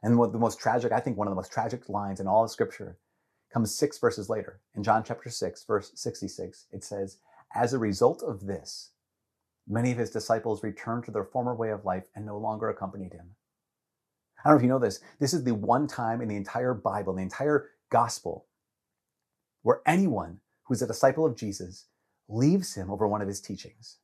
And 0.00 0.16
what 0.16 0.30
the 0.30 0.38
most 0.38 0.60
tragic, 0.60 0.92
I 0.92 1.00
think 1.00 1.16
one 1.16 1.26
of 1.26 1.32
the 1.32 1.42
most 1.42 1.50
tragic 1.50 1.88
lines 1.88 2.20
in 2.20 2.28
all 2.28 2.44
of 2.44 2.50
scripture 2.52 2.96
comes 3.52 3.74
six 3.74 3.98
verses 3.98 4.30
later. 4.30 4.60
In 4.76 4.84
John 4.84 5.02
chapter 5.02 5.30
6, 5.30 5.64
verse 5.64 5.90
66, 5.96 6.66
it 6.70 6.84
says, 6.84 7.18
As 7.56 7.72
a 7.72 7.78
result 7.80 8.22
of 8.22 8.46
this, 8.46 8.92
many 9.68 9.92
of 9.92 9.98
his 9.98 10.10
disciples 10.10 10.62
returned 10.62 11.04
to 11.04 11.10
their 11.10 11.24
former 11.24 11.54
way 11.54 11.70
of 11.70 11.84
life 11.84 12.04
and 12.14 12.24
no 12.24 12.38
longer 12.38 12.68
accompanied 12.68 13.12
him. 13.12 13.30
I 14.44 14.48
don't 14.48 14.54
know 14.54 14.58
if 14.58 14.62
you 14.62 14.68
know 14.68 14.78
this. 14.78 15.00
This 15.18 15.34
is 15.34 15.44
the 15.44 15.54
one 15.54 15.86
time 15.86 16.20
in 16.20 16.28
the 16.28 16.36
entire 16.36 16.74
Bible, 16.74 17.14
the 17.14 17.22
entire 17.22 17.70
gospel, 17.90 18.46
where 19.62 19.80
anyone 19.86 20.40
who's 20.64 20.82
a 20.82 20.86
disciple 20.86 21.26
of 21.26 21.36
Jesus 21.36 21.86
leaves 22.28 22.74
him 22.74 22.90
over 22.90 23.08
one 23.08 23.22
of 23.22 23.28
his 23.28 23.40
teachings. 23.40 23.98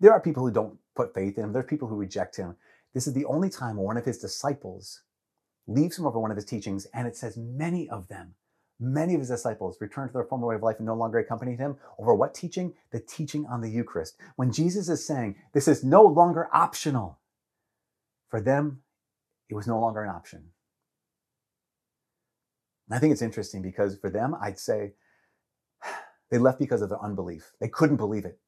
There 0.00 0.12
are 0.12 0.20
people 0.20 0.42
who 0.42 0.52
don't 0.52 0.78
put 0.94 1.14
faith 1.14 1.38
in 1.38 1.44
him, 1.44 1.52
there's 1.52 1.66
people 1.66 1.88
who 1.88 1.96
reject 1.96 2.36
him. 2.36 2.56
This 2.92 3.06
is 3.06 3.14
the 3.14 3.24
only 3.24 3.50
time 3.50 3.76
one 3.76 3.96
of 3.96 4.04
his 4.04 4.18
disciples 4.18 5.02
leaves 5.66 5.98
him 5.98 6.06
over 6.06 6.20
one 6.20 6.30
of 6.30 6.36
his 6.36 6.44
teachings, 6.44 6.86
and 6.92 7.06
it 7.06 7.16
says 7.16 7.36
many 7.36 7.88
of 7.88 8.08
them, 8.08 8.34
many 8.84 9.14
of 9.14 9.20
his 9.20 9.28
disciples 9.30 9.78
returned 9.80 10.10
to 10.10 10.12
their 10.12 10.24
former 10.24 10.46
way 10.46 10.54
of 10.54 10.62
life 10.62 10.76
and 10.78 10.86
no 10.86 10.94
longer 10.94 11.18
accompanied 11.18 11.58
him 11.58 11.76
over 11.98 12.14
what 12.14 12.34
teaching? 12.34 12.74
The 12.92 13.00
teaching 13.00 13.46
on 13.46 13.60
the 13.60 13.70
Eucharist. 13.70 14.16
When 14.36 14.52
Jesus 14.52 14.88
is 14.88 15.06
saying 15.06 15.36
this 15.52 15.68
is 15.68 15.84
no 15.84 16.02
longer 16.02 16.48
optional, 16.52 17.18
for 18.28 18.40
them, 18.40 18.80
it 19.48 19.54
was 19.54 19.66
no 19.66 19.78
longer 19.78 20.02
an 20.02 20.10
option. 20.10 20.50
And 22.88 22.96
I 22.96 22.98
think 22.98 23.12
it's 23.12 23.22
interesting 23.22 23.62
because 23.62 23.96
for 23.96 24.10
them, 24.10 24.34
I'd 24.40 24.58
say 24.58 24.94
they 26.30 26.38
left 26.38 26.58
because 26.58 26.82
of 26.82 26.88
their 26.88 27.02
unbelief. 27.02 27.52
They 27.60 27.68
couldn't 27.68 27.96
believe 27.96 28.24
it. 28.24 28.38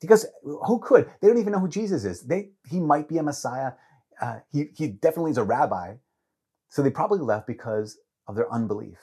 Because 0.00 0.26
who 0.42 0.78
could? 0.78 1.10
They 1.20 1.28
don't 1.28 1.38
even 1.38 1.52
know 1.52 1.58
who 1.58 1.68
Jesus 1.68 2.04
is. 2.04 2.22
They, 2.22 2.50
he 2.70 2.78
might 2.78 3.08
be 3.08 3.18
a 3.18 3.22
Messiah. 3.22 3.72
Uh, 4.20 4.38
he, 4.52 4.66
he 4.76 4.88
definitely 4.88 5.32
is 5.32 5.38
a 5.38 5.44
rabbi. 5.44 5.94
So 6.68 6.82
they 6.82 6.90
probably 6.90 7.18
left 7.18 7.46
because 7.46 7.98
of 8.28 8.36
their 8.36 8.52
unbelief. 8.52 8.98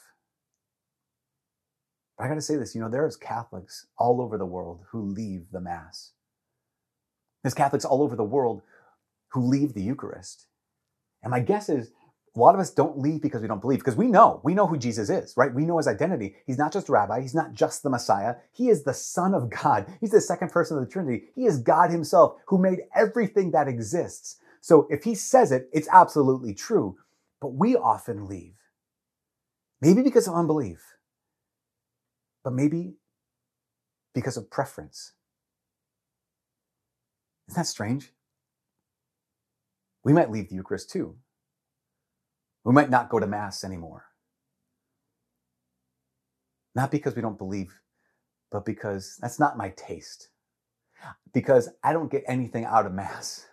But 2.17 2.25
I 2.25 2.27
got 2.27 2.35
to 2.35 2.41
say 2.41 2.55
this, 2.55 2.75
you 2.75 2.81
know, 2.81 2.89
there's 2.89 3.17
Catholics 3.17 3.87
all 3.97 4.21
over 4.21 4.37
the 4.37 4.45
world 4.45 4.81
who 4.91 5.01
leave 5.01 5.51
the 5.51 5.61
Mass. 5.61 6.11
There's 7.43 7.53
Catholics 7.53 7.85
all 7.85 8.01
over 8.01 8.15
the 8.15 8.23
world 8.23 8.61
who 9.29 9.45
leave 9.45 9.73
the 9.73 9.81
Eucharist. 9.81 10.47
And 11.21 11.31
my 11.31 11.39
guess 11.39 11.69
is 11.69 11.91
a 12.35 12.39
lot 12.39 12.53
of 12.53 12.59
us 12.59 12.69
don't 12.69 12.99
leave 12.99 13.21
because 13.21 13.41
we 13.41 13.47
don't 13.47 13.61
believe, 13.61 13.79
because 13.79 13.95
we 13.95 14.07
know, 14.07 14.41
we 14.43 14.53
know 14.53 14.67
who 14.67 14.77
Jesus 14.77 15.09
is, 15.09 15.33
right? 15.37 15.53
We 15.53 15.65
know 15.65 15.77
his 15.77 15.87
identity. 15.87 16.35
He's 16.45 16.57
not 16.57 16.73
just 16.73 16.89
a 16.89 16.91
rabbi. 16.91 17.21
He's 17.21 17.35
not 17.35 17.53
just 17.53 17.81
the 17.81 17.89
Messiah. 17.89 18.35
He 18.51 18.69
is 18.69 18.83
the 18.83 18.93
Son 18.93 19.33
of 19.33 19.49
God. 19.49 19.85
He's 20.01 20.11
the 20.11 20.21
second 20.21 20.49
person 20.51 20.77
of 20.77 20.83
the 20.83 20.89
Trinity. 20.89 21.25
He 21.35 21.45
is 21.45 21.59
God 21.59 21.91
himself 21.91 22.35
who 22.47 22.57
made 22.57 22.81
everything 22.93 23.51
that 23.51 23.67
exists. 23.67 24.37
So 24.59 24.87
if 24.89 25.03
he 25.03 25.15
says 25.15 25.51
it, 25.51 25.69
it's 25.71 25.87
absolutely 25.91 26.53
true. 26.53 26.97
But 27.39 27.53
we 27.53 27.75
often 27.75 28.27
leave. 28.27 28.55
Maybe 29.81 30.01
because 30.01 30.27
of 30.27 30.33
unbelief, 30.33 30.94
but 32.45 32.53
maybe 32.53 32.93
because 34.13 34.37
of 34.37 34.49
preference. 34.49 35.11
Isn't 37.49 37.57
that 37.57 37.67
strange? 37.67 38.13
We 40.05 40.13
might 40.13 40.31
leave 40.31 40.47
the 40.47 40.55
Eucharist 40.55 40.89
too 40.89 41.17
we 42.65 42.73
might 42.73 42.89
not 42.89 43.09
go 43.09 43.19
to 43.19 43.27
Mass 43.27 43.63
anymore. 43.63 44.05
Not 46.73 46.91
because 46.91 47.15
we 47.15 47.21
don't 47.21 47.37
believe, 47.37 47.79
but 48.51 48.65
because 48.65 49.17
that's 49.21 49.39
not 49.39 49.55
my 49.55 49.69
taste. 49.77 50.29
Because 51.31 51.69
I 51.83 51.93
don't 51.93 52.11
get 52.11 52.23
anything 52.27 52.65
out 52.65 52.87
of 52.87 52.93
Mass. 52.93 53.45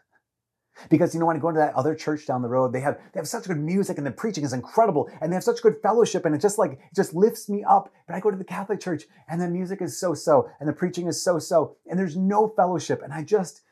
Because 0.89 1.15
you 1.15 1.21
know 1.21 1.27
when 1.27 1.37
I 1.37 1.41
go 1.41 1.49
into 1.49 1.61
that 1.61 1.75
other 1.75 1.95
church 1.95 2.27
down 2.27 2.43
the 2.43 2.49
road, 2.49 2.73
they 2.73 2.81
have 2.81 2.99
they 3.13 3.21
have 3.21 3.29
such 3.29 3.45
good 3.45 3.59
music 3.59 3.99
and 3.99 4.07
the 4.07 4.11
preaching 4.11 4.45
is 4.45 4.53
incredible 4.53 5.11
and 5.21 5.31
they 5.31 5.37
have 5.37 5.45
such 5.45 5.63
good 5.63 5.77
fellowship 5.83 6.25
and 6.25 6.35
it 6.35 6.41
just 6.41 6.59
like 6.59 6.73
it 6.73 6.95
just 6.95 7.15
lifts 7.15 7.49
me 7.49 7.63
up. 7.63 7.93
But 8.07 8.17
I 8.17 8.21
go 8.21 8.31
to 8.31 8.37
the 8.37 8.45
Catholic 8.45 8.81
church 8.81 9.05
and 9.29 9.41
the 9.41 9.49
music 9.49 9.83
is 9.83 9.99
so 9.99 10.15
so 10.15 10.49
and 10.61 10.69
the 10.69 10.73
preaching 10.73 11.07
is 11.07 11.23
so 11.23 11.39
so 11.39 11.77
and 11.87 11.99
there's 11.99 12.17
no 12.17 12.49
fellowship 12.49 13.03
and 13.03 13.13
I 13.13 13.23
just 13.23 13.63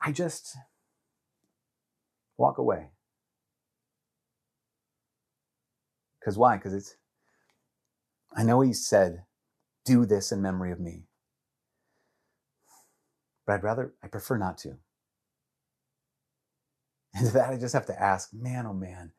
I 0.00 0.12
just 0.12 0.56
walk 2.36 2.58
away. 2.58 2.90
Because 6.24 6.38
why? 6.38 6.56
Because 6.56 6.72
it's, 6.72 6.96
I 8.34 8.42
know 8.42 8.62
he 8.62 8.72
said, 8.72 9.24
do 9.84 10.06
this 10.06 10.32
in 10.32 10.40
memory 10.40 10.72
of 10.72 10.80
me. 10.80 11.04
But 13.46 13.54
I'd 13.54 13.62
rather, 13.62 13.92
I 14.02 14.08
prefer 14.08 14.38
not 14.38 14.56
to. 14.58 14.78
And 17.14 17.26
to 17.26 17.32
that, 17.34 17.50
I 17.50 17.56
just 17.56 17.74
have 17.74 17.86
to 17.86 18.02
ask, 18.02 18.32
man, 18.32 18.66
oh 18.66 18.74
man, 18.74 19.12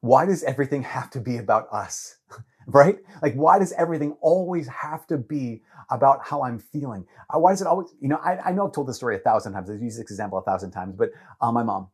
why 0.00 0.26
does 0.26 0.42
everything 0.44 0.82
have 0.82 1.10
to 1.10 1.20
be 1.20 1.38
about 1.38 1.68
us? 1.72 2.16
right? 2.66 2.98
Like, 3.22 3.34
why 3.34 3.58
does 3.58 3.72
everything 3.72 4.16
always 4.20 4.68
have 4.68 5.06
to 5.08 5.16
be 5.16 5.62
about 5.90 6.24
how 6.24 6.42
I'm 6.42 6.58
feeling? 6.58 7.06
Uh, 7.34 7.38
why 7.38 7.52
does 7.52 7.62
it 7.62 7.66
always, 7.66 7.88
you 8.00 8.08
know, 8.08 8.18
I, 8.22 8.38
I 8.38 8.52
know 8.52 8.66
I've 8.66 8.72
told 8.74 8.88
this 8.88 8.96
story 8.96 9.16
a 9.16 9.20
thousand 9.20 9.54
times. 9.54 9.70
I've 9.70 9.82
used 9.82 9.98
this 9.98 10.10
example 10.10 10.38
a 10.38 10.42
thousand 10.42 10.70
times, 10.72 10.94
but 10.96 11.10
uh, 11.40 11.50
my 11.50 11.62
mom, 11.62 11.88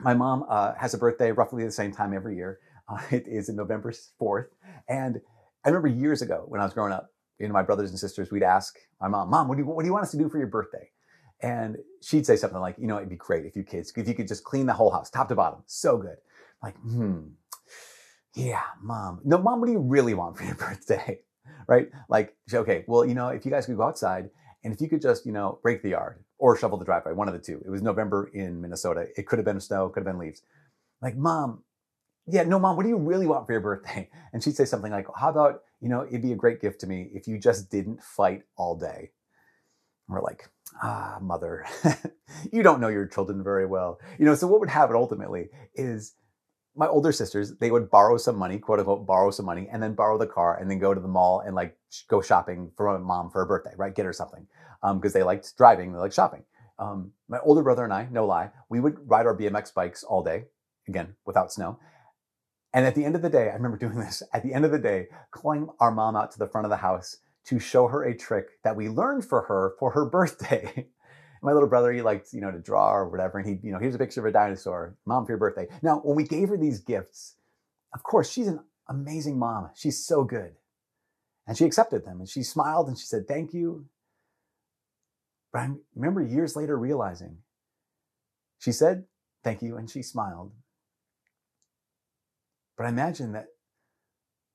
my 0.00 0.14
mom 0.14 0.44
uh, 0.48 0.74
has 0.78 0.94
a 0.94 0.98
birthday 0.98 1.32
roughly 1.32 1.64
the 1.64 1.72
same 1.72 1.92
time 1.92 2.14
every 2.14 2.36
year. 2.36 2.60
Uh, 2.88 3.00
it 3.10 3.26
is 3.26 3.48
November 3.48 3.92
4th. 4.20 4.46
And 4.88 5.20
I 5.64 5.68
remember 5.68 5.88
years 5.88 6.22
ago 6.22 6.44
when 6.46 6.60
I 6.60 6.64
was 6.64 6.72
growing 6.72 6.92
up, 6.92 7.10
you 7.38 7.46
know, 7.48 7.52
my 7.54 7.62
brothers 7.62 7.90
and 7.90 7.98
sisters, 7.98 8.30
we'd 8.30 8.42
ask 8.42 8.78
my 9.00 9.08
mom, 9.08 9.30
Mom, 9.30 9.48
what 9.48 9.56
do 9.56 9.62
you, 9.62 9.68
what 9.68 9.82
do 9.82 9.86
you 9.86 9.92
want 9.92 10.04
us 10.04 10.10
to 10.12 10.18
do 10.18 10.28
for 10.28 10.38
your 10.38 10.46
birthday? 10.46 10.90
And 11.42 11.78
she'd 12.02 12.26
say 12.26 12.36
something 12.36 12.60
like, 12.60 12.76
you 12.78 12.86
know, 12.86 12.96
it'd 12.98 13.08
be 13.08 13.16
great 13.16 13.46
if 13.46 13.56
you 13.56 13.62
kids, 13.64 13.92
if 13.96 14.06
you 14.06 14.14
could 14.14 14.28
just 14.28 14.44
clean 14.44 14.66
the 14.66 14.74
whole 14.74 14.90
house, 14.90 15.10
top 15.10 15.28
to 15.28 15.34
bottom. 15.34 15.62
So 15.66 15.96
good. 15.96 16.18
like, 16.62 16.76
hmm, 16.78 17.20
yeah, 18.34 18.62
mom. 18.82 19.20
No, 19.24 19.38
mom, 19.38 19.60
what 19.60 19.66
do 19.66 19.72
you 19.72 19.80
really 19.80 20.14
want 20.14 20.36
for 20.36 20.44
your 20.44 20.54
birthday? 20.56 21.20
right? 21.66 21.88
Like, 22.08 22.36
okay, 22.52 22.84
well, 22.86 23.04
you 23.04 23.14
know, 23.14 23.28
if 23.28 23.44
you 23.44 23.50
guys 23.50 23.66
could 23.66 23.76
go 23.76 23.84
outside 23.84 24.30
and 24.64 24.74
if 24.74 24.80
you 24.80 24.88
could 24.88 25.00
just, 25.00 25.24
you 25.24 25.32
know, 25.32 25.58
break 25.62 25.82
the 25.82 25.90
yard 25.90 26.22
or 26.38 26.56
shovel 26.56 26.78
the 26.78 26.84
driveway, 26.84 27.12
one 27.12 27.28
of 27.28 27.34
the 27.34 27.40
two. 27.40 27.62
It 27.64 27.70
was 27.70 27.82
November 27.82 28.30
in 28.34 28.60
Minnesota. 28.60 29.06
It 29.16 29.26
could 29.26 29.38
have 29.38 29.46
been 29.46 29.60
snow, 29.60 29.88
could 29.88 30.00
have 30.00 30.12
been 30.12 30.18
leaves. 30.18 30.42
Like, 31.00 31.16
mom, 31.16 31.62
yeah, 32.26 32.42
no, 32.42 32.58
mom, 32.58 32.76
what 32.76 32.82
do 32.82 32.88
you 32.88 32.98
really 32.98 33.26
want 33.26 33.46
for 33.46 33.52
your 33.52 33.60
birthday? 33.60 34.10
And 34.32 34.42
she'd 34.42 34.56
say 34.56 34.64
something 34.64 34.92
like, 34.92 35.06
how 35.16 35.30
about, 35.30 35.62
you 35.80 35.88
know, 35.88 36.06
it'd 36.06 36.22
be 36.22 36.32
a 36.32 36.36
great 36.36 36.60
gift 36.60 36.80
to 36.80 36.86
me 36.86 37.10
if 37.14 37.26
you 37.26 37.38
just 37.38 37.70
didn't 37.70 38.02
fight 38.02 38.42
all 38.56 38.76
day. 38.76 39.10
We're 40.10 40.22
like, 40.22 40.48
ah, 40.82 41.18
mother, 41.20 41.64
you 42.52 42.62
don't 42.62 42.80
know 42.80 42.88
your 42.88 43.06
children 43.06 43.42
very 43.42 43.66
well. 43.66 43.98
You 44.18 44.26
know, 44.26 44.34
so 44.34 44.46
what 44.46 44.60
would 44.60 44.68
happen 44.68 44.96
ultimately 44.96 45.48
is 45.74 46.14
my 46.76 46.86
older 46.86 47.12
sisters, 47.12 47.56
they 47.56 47.70
would 47.70 47.90
borrow 47.90 48.16
some 48.16 48.36
money, 48.36 48.58
quote 48.58 48.78
unquote, 48.78 49.06
borrow 49.06 49.30
some 49.30 49.46
money, 49.46 49.68
and 49.70 49.82
then 49.82 49.94
borrow 49.94 50.16
the 50.18 50.26
car 50.26 50.58
and 50.58 50.70
then 50.70 50.78
go 50.78 50.94
to 50.94 51.00
the 51.00 51.08
mall 51.08 51.40
and 51.40 51.54
like 51.54 51.76
go 52.08 52.20
shopping 52.20 52.70
for 52.76 52.98
my 52.98 52.98
mom 52.98 53.30
for 53.30 53.40
her 53.40 53.46
birthday, 53.46 53.72
right? 53.76 53.94
Get 53.94 54.04
her 54.04 54.12
something. 54.12 54.46
Because 54.82 55.14
um, 55.14 55.18
they 55.18 55.22
liked 55.22 55.56
driving, 55.56 55.92
they 55.92 55.98
liked 55.98 56.14
shopping. 56.14 56.44
Um, 56.78 57.12
my 57.28 57.38
older 57.40 57.62
brother 57.62 57.84
and 57.84 57.92
I, 57.92 58.08
no 58.10 58.24
lie, 58.24 58.50
we 58.70 58.80
would 58.80 58.96
ride 59.08 59.26
our 59.26 59.36
BMX 59.36 59.74
bikes 59.74 60.02
all 60.02 60.22
day, 60.22 60.44
again, 60.88 61.14
without 61.26 61.52
snow. 61.52 61.78
And 62.72 62.86
at 62.86 62.94
the 62.94 63.04
end 63.04 63.16
of 63.16 63.22
the 63.22 63.28
day, 63.28 63.50
I 63.50 63.54
remember 63.54 63.76
doing 63.76 63.98
this. 63.98 64.22
At 64.32 64.42
the 64.42 64.54
end 64.54 64.64
of 64.64 64.70
the 64.70 64.78
day, 64.78 65.08
calling 65.30 65.68
our 65.80 65.90
mom 65.90 66.16
out 66.16 66.32
to 66.32 66.38
the 66.38 66.46
front 66.46 66.64
of 66.64 66.70
the 66.70 66.76
house 66.76 67.18
to 67.50 67.58
show 67.58 67.88
her 67.88 68.04
a 68.04 68.16
trick 68.16 68.62
that 68.62 68.76
we 68.76 68.88
learned 68.88 69.24
for 69.24 69.42
her 69.42 69.74
for 69.80 69.90
her 69.90 70.04
birthday. 70.10 70.86
My 71.42 71.52
little 71.52 71.68
brother, 71.68 71.92
he 71.92 72.00
liked, 72.00 72.32
you 72.32 72.40
know, 72.40 72.52
to 72.52 72.60
draw 72.60 72.92
or 72.92 73.08
whatever. 73.08 73.38
And 73.38 73.48
he, 73.48 73.58
you 73.66 73.72
know, 73.72 73.78
here's 73.78 73.94
a 73.94 73.98
picture 73.98 74.20
of 74.20 74.26
a 74.26 74.32
dinosaur. 74.32 74.96
Mom, 75.04 75.26
for 75.26 75.32
your 75.32 75.38
birthday. 75.38 75.66
Now, 75.82 75.98
when 75.98 76.14
we 76.14 76.24
gave 76.24 76.48
her 76.50 76.56
these 76.56 76.78
gifts, 76.78 77.36
of 77.92 78.04
course, 78.04 78.30
she's 78.30 78.46
an 78.46 78.60
amazing 78.88 79.38
mom. 79.38 79.70
She's 79.74 80.04
so 80.04 80.22
good. 80.22 80.52
And 81.46 81.56
she 81.56 81.64
accepted 81.64 82.04
them 82.04 82.20
and 82.20 82.28
she 82.28 82.44
smiled 82.44 82.86
and 82.86 82.96
she 82.96 83.06
said, 83.06 83.26
thank 83.26 83.52
you. 83.52 83.86
But 85.52 85.62
I 85.62 85.70
remember 85.96 86.22
years 86.22 86.54
later 86.54 86.78
realizing 86.78 87.38
she 88.60 88.70
said, 88.70 89.06
thank 89.42 89.60
you. 89.60 89.76
And 89.76 89.90
she 89.90 90.02
smiled. 90.02 90.52
But 92.76 92.86
I 92.86 92.90
imagine 92.90 93.32
that 93.32 93.46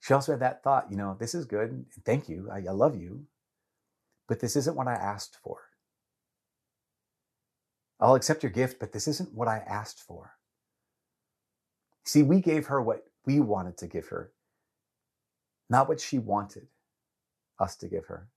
she 0.06 0.14
also 0.14 0.34
had 0.34 0.42
that 0.42 0.62
thought, 0.62 0.92
you 0.92 0.98
know, 0.98 1.18
this 1.20 1.34
is 1.34 1.46
good. 1.46 1.84
Thank 2.06 2.30
you. 2.30 2.48
I, 2.54 2.58
I 2.58 2.74
love 2.74 2.96
you. 2.96 3.24
But 4.28 4.40
this 4.40 4.56
isn't 4.56 4.76
what 4.76 4.88
I 4.88 4.94
asked 4.94 5.36
for. 5.44 5.58
I'll 8.00 8.14
accept 8.14 8.44
your 8.44 8.52
gift, 8.52 8.80
but 8.80 8.92
this 8.92 9.08
isn't 9.08 9.34
what 9.34 9.48
I 9.48 9.64
asked 9.68 10.00
for. 10.00 10.34
See, 12.04 12.22
we 12.22 12.40
gave 12.40 12.68
her 12.68 12.84
what 12.84 13.06
we 13.26 13.40
wanted 13.40 13.80
to 13.80 13.88
give 13.88 14.10
her, 14.10 14.32
not 15.72 15.90
what 15.90 16.00
she 16.00 16.20
wanted 16.20 16.68
us 17.60 17.76
to 17.78 17.88
give 17.88 18.06
her. 18.06 18.28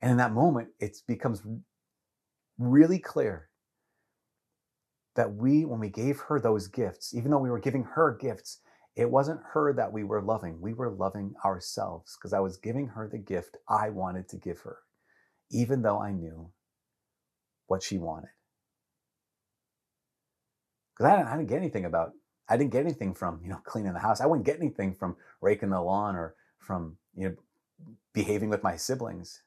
And 0.00 0.10
in 0.10 0.16
that 0.16 0.32
moment, 0.32 0.68
it 0.80 0.96
becomes 1.06 1.42
really 2.58 2.98
clear 3.00 3.50
that 5.14 5.34
we, 5.34 5.66
when 5.66 5.78
we 5.78 5.90
gave 5.90 6.20
her 6.20 6.40
those 6.40 6.68
gifts, 6.68 7.14
even 7.14 7.30
though 7.30 7.38
we 7.38 7.50
were 7.50 7.60
giving 7.60 7.84
her 7.84 8.16
gifts, 8.18 8.60
it 8.96 9.10
wasn't 9.10 9.40
her 9.52 9.72
that 9.72 9.92
we 9.92 10.04
were 10.04 10.22
loving. 10.22 10.60
We 10.60 10.72
were 10.72 10.90
loving 10.90 11.34
ourselves 11.44 12.16
because 12.16 12.32
I 12.32 12.40
was 12.40 12.56
giving 12.56 12.88
her 12.88 13.08
the 13.08 13.18
gift 13.18 13.56
I 13.68 13.90
wanted 13.90 14.28
to 14.28 14.36
give 14.36 14.60
her, 14.60 14.78
even 15.50 15.82
though 15.82 16.00
I 16.00 16.12
knew 16.12 16.50
what 17.66 17.82
she 17.82 17.98
wanted. 17.98 18.30
Because 20.96 21.10
I, 21.10 21.32
I 21.32 21.36
didn't, 21.36 21.48
get 21.48 21.58
anything 21.58 21.86
about, 21.86 22.12
I 22.48 22.56
didn't 22.56 22.70
get 22.70 22.84
anything 22.84 23.14
from, 23.14 23.40
you 23.42 23.48
know, 23.48 23.60
cleaning 23.64 23.94
the 23.94 23.98
house. 23.98 24.20
I 24.20 24.26
wouldn't 24.26 24.46
get 24.46 24.60
anything 24.60 24.94
from 24.94 25.16
raking 25.40 25.70
the 25.70 25.80
lawn 25.80 26.14
or 26.14 26.36
from, 26.58 26.96
you 27.16 27.30
know, 27.30 27.34
behaving 28.12 28.48
with 28.48 28.62
my 28.62 28.76
siblings. 28.76 29.42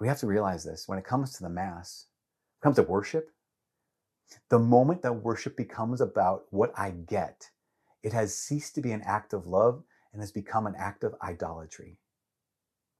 We 0.00 0.08
have 0.08 0.18
to 0.18 0.26
realize 0.26 0.64
this 0.64 0.88
when 0.88 0.98
it 0.98 1.04
comes 1.04 1.34
to 1.34 1.44
the 1.44 1.48
Mass, 1.48 2.06
comes 2.60 2.76
to 2.76 2.82
worship, 2.82 3.31
the 4.48 4.58
moment 4.58 5.02
that 5.02 5.12
worship 5.12 5.56
becomes 5.56 6.00
about 6.00 6.44
what 6.50 6.72
I 6.76 6.90
get, 6.90 7.50
it 8.02 8.12
has 8.12 8.36
ceased 8.36 8.74
to 8.74 8.80
be 8.80 8.92
an 8.92 9.02
act 9.04 9.32
of 9.32 9.46
love 9.46 9.82
and 10.12 10.20
has 10.20 10.32
become 10.32 10.66
an 10.66 10.74
act 10.76 11.04
of 11.04 11.14
idolatry. 11.22 11.98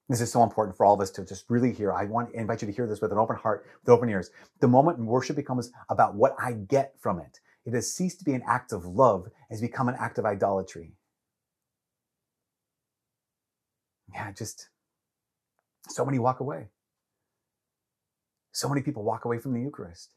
This 0.08 0.20
is 0.20 0.32
so 0.32 0.42
important 0.42 0.76
for 0.76 0.84
all 0.84 0.94
of 0.94 1.00
us 1.00 1.10
to 1.12 1.24
just 1.24 1.48
really 1.48 1.72
hear. 1.72 1.92
I 1.92 2.04
want 2.04 2.32
to 2.32 2.38
invite 2.38 2.62
you 2.62 2.66
to 2.66 2.72
hear 2.72 2.86
this 2.86 3.00
with 3.00 3.12
an 3.12 3.18
open 3.18 3.36
heart, 3.36 3.66
with 3.82 3.92
open 3.92 4.08
ears. 4.08 4.30
The 4.60 4.68
moment 4.68 4.98
worship 4.98 5.36
becomes 5.36 5.70
about 5.88 6.14
what 6.14 6.34
I 6.38 6.52
get 6.52 6.94
from 7.00 7.18
it, 7.18 7.40
it 7.64 7.74
has 7.74 7.92
ceased 7.92 8.18
to 8.18 8.24
be 8.24 8.32
an 8.32 8.42
act 8.46 8.72
of 8.72 8.84
love 8.84 9.24
and 9.24 9.50
has 9.50 9.60
become 9.60 9.88
an 9.88 9.96
act 9.98 10.18
of 10.18 10.26
idolatry. 10.26 10.92
Yeah, 14.12 14.32
just 14.32 14.68
so 15.88 16.04
many 16.04 16.18
walk 16.18 16.40
away. 16.40 16.68
So 18.52 18.68
many 18.68 18.82
people 18.82 19.04
walk 19.04 19.24
away 19.24 19.38
from 19.38 19.54
the 19.54 19.60
Eucharist. 19.60 20.14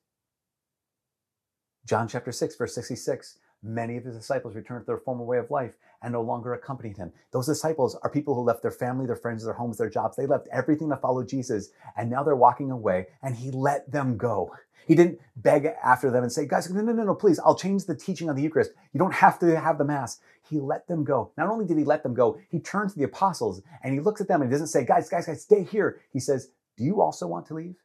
John 1.86 2.08
chapter 2.08 2.32
6, 2.32 2.56
verse 2.56 2.76
66 2.76 3.38
many 3.66 3.98
of 3.98 4.06
his 4.06 4.16
disciples 4.16 4.56
returned 4.56 4.84
to 4.84 4.86
their 4.86 4.98
former 4.98 5.24
way 5.24 5.38
of 5.38 5.52
life 5.52 5.74
and 6.02 6.14
no 6.14 6.22
longer 6.22 6.54
accompanied 6.54 6.98
him. 6.98 7.12
Those 7.32 7.48
disciples 7.48 7.96
are 8.04 8.10
people 8.10 8.36
who 8.36 8.42
left 8.42 8.62
their 8.62 8.72
family, 8.72 9.06
their 9.06 9.16
friends, 9.16 9.44
their 9.44 9.54
homes, 9.54 9.78
their 9.78 9.90
jobs. 9.90 10.16
They 10.16 10.28
left 10.28 10.48
everything 10.52 10.90
to 10.90 10.98
follow 10.98 11.24
Jesus, 11.24 11.70
and 11.98 12.10
now 12.10 12.24
they're 12.24 12.36
walking 12.36 12.72
away, 12.72 13.08
and 13.24 13.36
he 13.36 13.52
let 13.52 13.92
them 13.92 14.18
go. 14.18 14.56
He 14.88 14.94
didn't 14.94 15.20
beg 15.36 15.68
after 15.84 16.12
them 16.12 16.22
and 16.22 16.32
say, 16.32 16.46
Guys, 16.46 16.70
no, 16.70 16.82
no, 16.82 16.92
no, 16.92 17.04
no, 17.04 17.16
please, 17.16 17.40
I'll 17.40 17.56
change 17.56 17.86
the 17.86 17.96
teaching 17.96 18.30
on 18.30 18.36
the 18.36 18.44
Eucharist. 18.44 18.72
You 18.94 19.00
don't 19.00 19.16
have 19.16 19.40
to 19.40 19.60
have 19.60 19.80
the 19.80 19.86
Mass. 19.86 20.20
He 20.48 20.60
let 20.60 20.88
them 20.88 21.04
go. 21.04 21.32
Not 21.38 21.50
only 21.50 21.66
did 21.66 21.78
he 21.78 21.84
let 21.84 22.04
them 22.04 22.14
go, 22.14 22.40
he 22.50 22.60
turns 22.60 22.94
to 22.94 23.00
the 23.00 23.06
apostles 23.06 23.64
and 23.84 23.96
he 23.96 24.00
looks 24.00 24.22
at 24.22 24.28
them 24.28 24.44
and 24.44 24.52
he 24.52 24.54
doesn't 24.54 24.68
say, 24.68 24.86
Guys, 24.86 25.10
guys, 25.10 25.26
guys, 25.26 25.42
stay 25.42 25.64
here. 25.64 26.02
He 26.14 26.20
says, 26.20 26.52
Do 26.78 26.84
you 26.84 27.02
also 27.02 27.26
want 27.26 27.48
to 27.48 27.56
leave? 27.56 27.78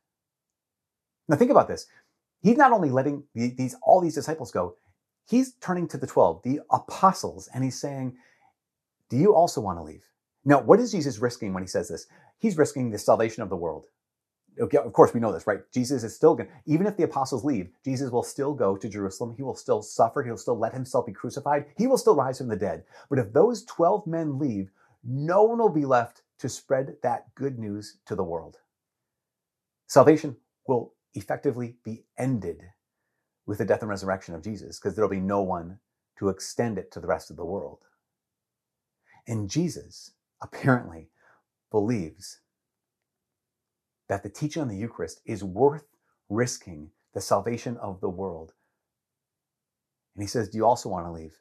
Now 1.26 1.36
think 1.36 1.50
about 1.50 1.68
this. 1.68 1.86
He's 2.42 2.58
not 2.58 2.72
only 2.72 2.90
letting 2.90 3.24
these 3.34 3.76
all 3.82 4.00
these 4.00 4.14
disciples 4.14 4.50
go, 4.52 4.76
he's 5.28 5.54
turning 5.60 5.88
to 5.88 5.98
the 5.98 6.06
12, 6.06 6.42
the 6.44 6.60
apostles, 6.70 7.48
and 7.54 7.64
he's 7.64 7.80
saying, 7.80 8.16
Do 9.10 9.16
you 9.16 9.34
also 9.34 9.60
want 9.60 9.78
to 9.78 9.82
leave? 9.84 10.04
Now, 10.44 10.60
what 10.60 10.80
is 10.80 10.92
Jesus 10.92 11.18
risking 11.18 11.54
when 11.54 11.62
he 11.62 11.68
says 11.68 11.88
this? 11.88 12.06
He's 12.38 12.58
risking 12.58 12.90
the 12.90 12.98
salvation 12.98 13.42
of 13.42 13.50
the 13.50 13.56
world. 13.56 13.86
Okay, 14.60 14.78
of 14.78 14.92
course, 14.92 15.14
we 15.14 15.20
know 15.20 15.32
this, 15.32 15.46
right? 15.46 15.60
Jesus 15.72 16.04
is 16.04 16.14
still 16.16 16.34
going 16.36 16.48
even 16.66 16.86
if 16.86 16.96
the 16.96 17.04
apostles 17.04 17.44
leave, 17.44 17.70
Jesus 17.84 18.10
will 18.10 18.22
still 18.22 18.54
go 18.54 18.76
to 18.76 18.88
Jerusalem. 18.88 19.34
He 19.36 19.42
will 19.42 19.56
still 19.56 19.82
suffer. 19.82 20.22
He'll 20.22 20.36
still 20.36 20.58
let 20.58 20.74
himself 20.74 21.06
be 21.06 21.12
crucified. 21.12 21.66
He 21.76 21.86
will 21.86 21.98
still 21.98 22.16
rise 22.16 22.38
from 22.38 22.48
the 22.48 22.56
dead. 22.56 22.84
But 23.10 23.18
if 23.20 23.32
those 23.32 23.64
12 23.66 24.06
men 24.06 24.38
leave, 24.38 24.70
no 25.04 25.44
one 25.44 25.58
will 25.58 25.70
be 25.70 25.86
left 25.86 26.22
to 26.40 26.48
spread 26.48 26.96
that 27.02 27.34
good 27.34 27.58
news 27.58 27.98
to 28.06 28.16
the 28.16 28.24
world. 28.24 28.58
Salvation 29.88 30.36
will 30.68 30.94
effectively 31.14 31.76
be 31.84 32.04
ended 32.18 32.62
with 33.46 33.58
the 33.58 33.64
death 33.64 33.80
and 33.82 33.90
resurrection 33.90 34.34
of 34.34 34.42
Jesus 34.42 34.78
because 34.78 34.94
there'll 34.94 35.10
be 35.10 35.20
no 35.20 35.42
one 35.42 35.78
to 36.18 36.28
extend 36.28 36.78
it 36.78 36.92
to 36.92 37.00
the 37.00 37.06
rest 37.06 37.30
of 37.30 37.36
the 37.36 37.44
world. 37.44 37.80
And 39.26 39.50
Jesus 39.50 40.12
apparently 40.42 41.10
believes 41.70 42.40
that 44.08 44.22
the 44.22 44.28
teaching 44.28 44.62
on 44.62 44.68
the 44.68 44.76
Eucharist 44.76 45.20
is 45.24 45.44
worth 45.44 45.84
risking 46.28 46.90
the 47.14 47.20
salvation 47.20 47.76
of 47.78 48.00
the 48.00 48.08
world. 48.08 48.52
And 50.14 50.22
he 50.22 50.28
says, 50.28 50.48
Do 50.48 50.58
you 50.58 50.66
also 50.66 50.88
want 50.88 51.06
to 51.06 51.12
leave? 51.12 51.38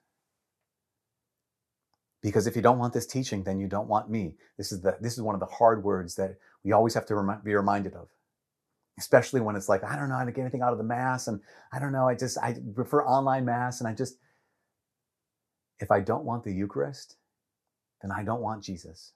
Because 2.21 2.47
if 2.47 2.55
you 2.55 2.61
don't 2.61 2.79
want 2.79 2.93
this 2.93 3.07
teaching, 3.07 3.43
then 3.43 3.59
you 3.59 3.67
don't 3.67 3.87
want 3.87 4.09
me. 4.09 4.35
This 4.57 4.71
is, 4.71 4.81
the, 4.81 4.97
this 4.99 5.13
is 5.13 5.21
one 5.21 5.35
of 5.35 5.39
the 5.39 5.45
hard 5.45 5.83
words 5.83 6.15
that 6.15 6.37
we 6.63 6.73
always 6.73 6.93
have 6.93 7.05
to 7.07 7.39
be 7.43 7.55
reminded 7.55 7.93
of 7.93 8.09
especially 8.99 9.39
when 9.39 9.55
it's 9.55 9.69
like, 9.69 9.83
I 9.83 9.95
don't 9.95 10.09
know 10.09 10.17
how 10.17 10.25
to 10.25 10.31
get 10.31 10.41
anything 10.41 10.61
out 10.61 10.73
of 10.73 10.77
the 10.77 10.83
mass. 10.83 11.27
And 11.27 11.39
I 11.71 11.79
don't 11.79 11.93
know, 11.93 12.07
I 12.07 12.15
just, 12.15 12.37
I 12.37 12.55
prefer 12.75 13.03
online 13.05 13.45
mass. 13.45 13.79
And 13.79 13.87
I 13.87 13.93
just, 13.93 14.17
if 15.79 15.89
I 15.89 16.01
don't 16.01 16.25
want 16.25 16.43
the 16.43 16.53
Eucharist, 16.53 17.15
then 18.01 18.11
I 18.11 18.23
don't 18.23 18.41
want 18.41 18.63
Jesus. 18.63 19.13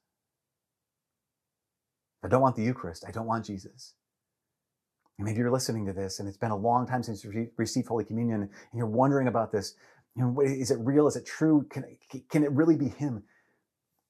If 2.22 2.28
I 2.28 2.30
don't 2.30 2.42
want 2.42 2.56
the 2.56 2.64
Eucharist, 2.64 3.04
I 3.06 3.12
don't 3.12 3.28
want 3.28 3.46
Jesus. 3.46 3.94
And 5.18 5.26
maybe 5.26 5.40
you're 5.40 5.52
listening 5.52 5.86
to 5.86 5.94
this 5.94 6.20
and 6.20 6.28
it's 6.28 6.38
been 6.38 6.52
a 6.52 6.58
long 6.58 6.88
time 6.88 7.04
since 7.04 7.24
you 7.24 7.50
received 7.58 7.88
Holy 7.88 8.06
Communion 8.06 8.44
and 8.44 8.50
you're 8.74 8.88
wondering 8.88 9.28
about 9.28 9.52
this. 9.52 9.76
You 10.16 10.24
know, 10.24 10.42
is 10.42 10.72
it 10.72 10.80
real? 10.80 11.08
Is 11.08 11.18
it 11.18 11.26
true? 11.26 11.66
Can, 11.70 11.84
can 12.30 12.44
it 12.44 12.52
really 12.52 12.78
be 12.78 12.88
Him? 12.88 13.24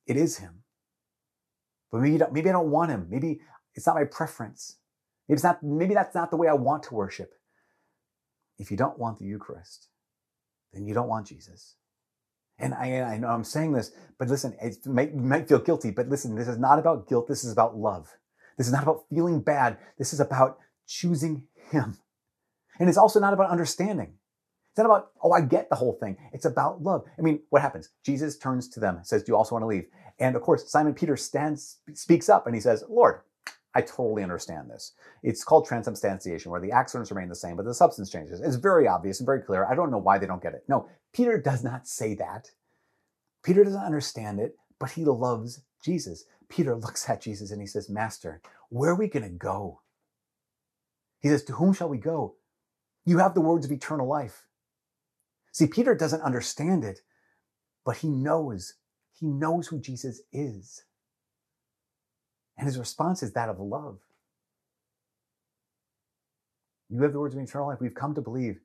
It 0.05 0.17
is 0.17 0.38
Him. 0.38 0.63
But 1.91 2.01
maybe, 2.01 2.21
maybe 2.31 2.49
I 2.49 2.53
don't 2.53 2.69
want 2.69 2.91
Him. 2.91 3.07
Maybe 3.09 3.39
it's 3.73 3.88
not 3.88 3.95
my 3.95 4.05
preference. 4.05 4.77
It's 5.27 5.43
not, 5.43 5.63
maybe 5.63 5.93
that's 5.93 6.15
not 6.15 6.31
the 6.31 6.38
way 6.38 6.47
I 6.47 6.53
want 6.53 6.83
to 6.83 6.95
worship. 6.95 7.33
If 8.59 8.69
you 8.71 8.77
don't 8.77 8.99
want 8.99 9.19
the 9.19 9.25
Eucharist, 9.25 9.88
then 10.73 10.86
you 10.86 10.93
don't 10.93 11.07
want 11.07 11.27
Jesus. 11.27 11.75
And 12.59 12.73
I, 12.73 13.01
I 13.01 13.17
know 13.17 13.29
I'm 13.29 13.43
saying 13.43 13.73
this, 13.73 13.91
but 14.19 14.27
listen, 14.27 14.55
it 14.62 14.86
might, 14.86 15.13
you 15.13 15.21
might 15.21 15.47
feel 15.47 15.59
guilty, 15.59 15.91
but 15.91 16.07
listen, 16.07 16.36
this 16.36 16.47
is 16.47 16.57
not 16.57 16.79
about 16.79 17.07
guilt. 17.07 17.27
This 17.27 17.43
is 17.43 17.51
about 17.51 17.77
love. 17.77 18.15
This 18.57 18.67
is 18.67 18.73
not 18.73 18.83
about 18.83 19.05
feeling 19.09 19.41
bad. 19.41 19.77
This 19.97 20.13
is 20.13 20.19
about 20.19 20.59
choosing 20.88 21.47
Him. 21.71 21.97
And 22.79 22.89
it's 22.89 22.97
also 22.97 23.19
not 23.19 23.33
about 23.33 23.49
understanding. 23.49 24.13
It's 24.71 24.77
not 24.77 24.86
about, 24.86 25.12
oh, 25.21 25.31
I 25.31 25.41
get 25.41 25.69
the 25.69 25.75
whole 25.75 25.93
thing. 25.93 26.17
It's 26.31 26.45
about 26.45 26.81
love. 26.81 27.03
I 27.17 27.21
mean, 27.21 27.41
what 27.49 27.62
happens? 27.62 27.89
Jesus 28.03 28.38
turns 28.38 28.67
to 28.69 28.79
them, 28.79 28.99
says, 29.03 29.23
Do 29.23 29.31
you 29.31 29.36
also 29.36 29.55
want 29.55 29.63
to 29.63 29.67
leave? 29.67 29.86
And 30.19 30.36
of 30.36 30.41
course, 30.41 30.69
Simon 30.71 30.93
Peter 30.93 31.15
stands, 31.15 31.77
speaks 31.93 32.29
up 32.29 32.47
and 32.47 32.55
he 32.55 32.62
says, 32.62 32.83
Lord, 32.89 33.21
I 33.75 33.81
totally 33.81 34.23
understand 34.23 34.69
this. 34.69 34.93
It's 35.23 35.43
called 35.43 35.65
transubstantiation, 35.65 36.51
where 36.51 36.62
the 36.62 36.71
accidents 36.71 37.12
remain 37.12 37.29
the 37.29 37.36
same, 37.36 37.55
but 37.55 37.65
the 37.65 37.73
substance 37.73 38.09
changes. 38.09 38.39
It's 38.39 38.55
very 38.55 38.88
obvious 38.88 39.19
and 39.19 39.25
very 39.25 39.41
clear. 39.41 39.65
I 39.65 39.75
don't 39.75 39.91
know 39.91 39.97
why 39.97 40.19
they 40.19 40.27
don't 40.27 40.43
get 40.43 40.53
it. 40.53 40.63
No, 40.67 40.88
Peter 41.12 41.39
does 41.39 41.63
not 41.63 41.88
say 41.88 42.13
that. 42.15 42.51
Peter 43.43 43.63
doesn't 43.63 43.81
understand 43.81 44.39
it, 44.39 44.55
but 44.79 44.91
he 44.91 45.05
loves 45.05 45.62
Jesus. 45.83 46.25
Peter 46.49 46.75
looks 46.75 47.09
at 47.09 47.21
Jesus 47.21 47.51
and 47.51 47.62
he 47.62 47.67
says, 47.67 47.89
Master, 47.89 48.41
where 48.69 48.91
are 48.91 48.95
we 48.95 49.07
going 49.07 49.23
to 49.23 49.29
go? 49.29 49.81
He 51.19 51.29
says, 51.29 51.43
To 51.45 51.53
whom 51.53 51.73
shall 51.73 51.89
we 51.89 51.97
go? 51.97 52.36
You 53.05 53.17
have 53.17 53.33
the 53.33 53.41
words 53.41 53.65
of 53.65 53.71
eternal 53.71 54.07
life. 54.07 54.45
See, 55.51 55.67
Peter 55.67 55.95
doesn't 55.95 56.21
understand 56.21 56.83
it, 56.83 57.01
but 57.86 57.97
he 57.97 58.09
knows. 58.09 58.75
He 59.13 59.27
knows 59.27 59.67
who 59.67 59.79
Jesus 59.79 60.21
is. 60.31 60.83
And 62.63 62.69
his 62.69 62.80
response 62.80 63.21
is 63.23 63.34
that 63.34 63.49
of 63.49 63.60
love. 63.60 63.99
You 66.89 67.02
have 67.02 67.12
the 67.12 67.19
words 67.19 67.36
of 67.36 67.41
eternal 67.41 67.67
life. 67.67 67.82
We've 67.82 67.93
come 67.93 68.15
to 68.15 68.21
believe 68.21 68.62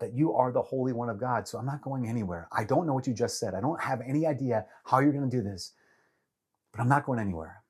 that 0.00 0.12
you 0.12 0.34
are 0.34 0.52
the 0.52 0.60
Holy 0.60 0.92
One 0.92 1.08
of 1.08 1.18
God. 1.18 1.48
So 1.48 1.56
I'm 1.56 1.64
not 1.64 1.80
going 1.80 2.06
anywhere. 2.06 2.46
I 2.52 2.64
don't 2.64 2.86
know 2.86 2.92
what 2.92 3.06
you 3.06 3.14
just 3.14 3.40
said. 3.40 3.54
I 3.54 3.62
don't 3.62 3.80
have 3.80 4.02
any 4.06 4.26
idea 4.26 4.66
how 4.84 4.98
you're 4.98 5.14
going 5.14 5.30
to 5.30 5.34
do 5.34 5.42
this, 5.42 5.72
but 6.72 6.82
I'm 6.82 6.90
not 6.90 7.06
going 7.06 7.18
anywhere. 7.18 7.62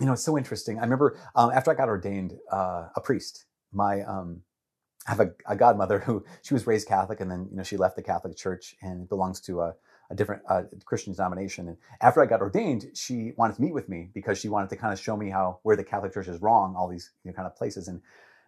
You 0.00 0.06
know, 0.06 0.14
it's 0.14 0.24
so 0.24 0.36
interesting. 0.36 0.80
I 0.80 0.82
remember 0.82 1.16
um, 1.36 1.52
after 1.52 1.70
I 1.70 1.74
got 1.74 1.88
ordained 1.88 2.36
uh, 2.50 2.88
a 2.96 3.00
priest, 3.00 3.44
my 3.72 4.02
um, 4.02 4.40
I 5.06 5.10
have 5.10 5.20
a, 5.20 5.30
a, 5.46 5.54
godmother 5.54 6.00
who 6.00 6.24
she 6.42 6.52
was 6.52 6.66
raised 6.66 6.88
Catholic 6.88 7.20
and 7.20 7.30
then 7.30 7.46
you 7.48 7.58
know 7.58 7.62
she 7.62 7.76
left 7.76 7.94
the 7.94 8.02
Catholic 8.02 8.36
Church 8.36 8.74
and 8.82 9.08
belongs 9.08 9.40
to 9.42 9.60
a 9.60 9.74
a 10.14 10.16
different 10.16 10.42
uh, 10.48 10.62
Christian 10.84 11.12
denomination. 11.12 11.68
And 11.68 11.76
after 12.00 12.22
I 12.22 12.26
got 12.26 12.40
ordained, 12.40 12.86
she 12.94 13.32
wanted 13.36 13.56
to 13.56 13.62
meet 13.62 13.74
with 13.74 13.88
me 13.88 14.10
because 14.14 14.38
she 14.38 14.48
wanted 14.48 14.70
to 14.70 14.76
kind 14.76 14.92
of 14.92 14.98
show 14.98 15.16
me 15.16 15.28
how 15.28 15.58
where 15.62 15.76
the 15.76 15.84
Catholic 15.84 16.14
Church 16.14 16.28
is 16.28 16.40
wrong, 16.40 16.74
all 16.76 16.88
these 16.88 17.10
you 17.24 17.30
know, 17.30 17.34
kind 17.34 17.46
of 17.46 17.56
places. 17.56 17.88
And 17.88 18.00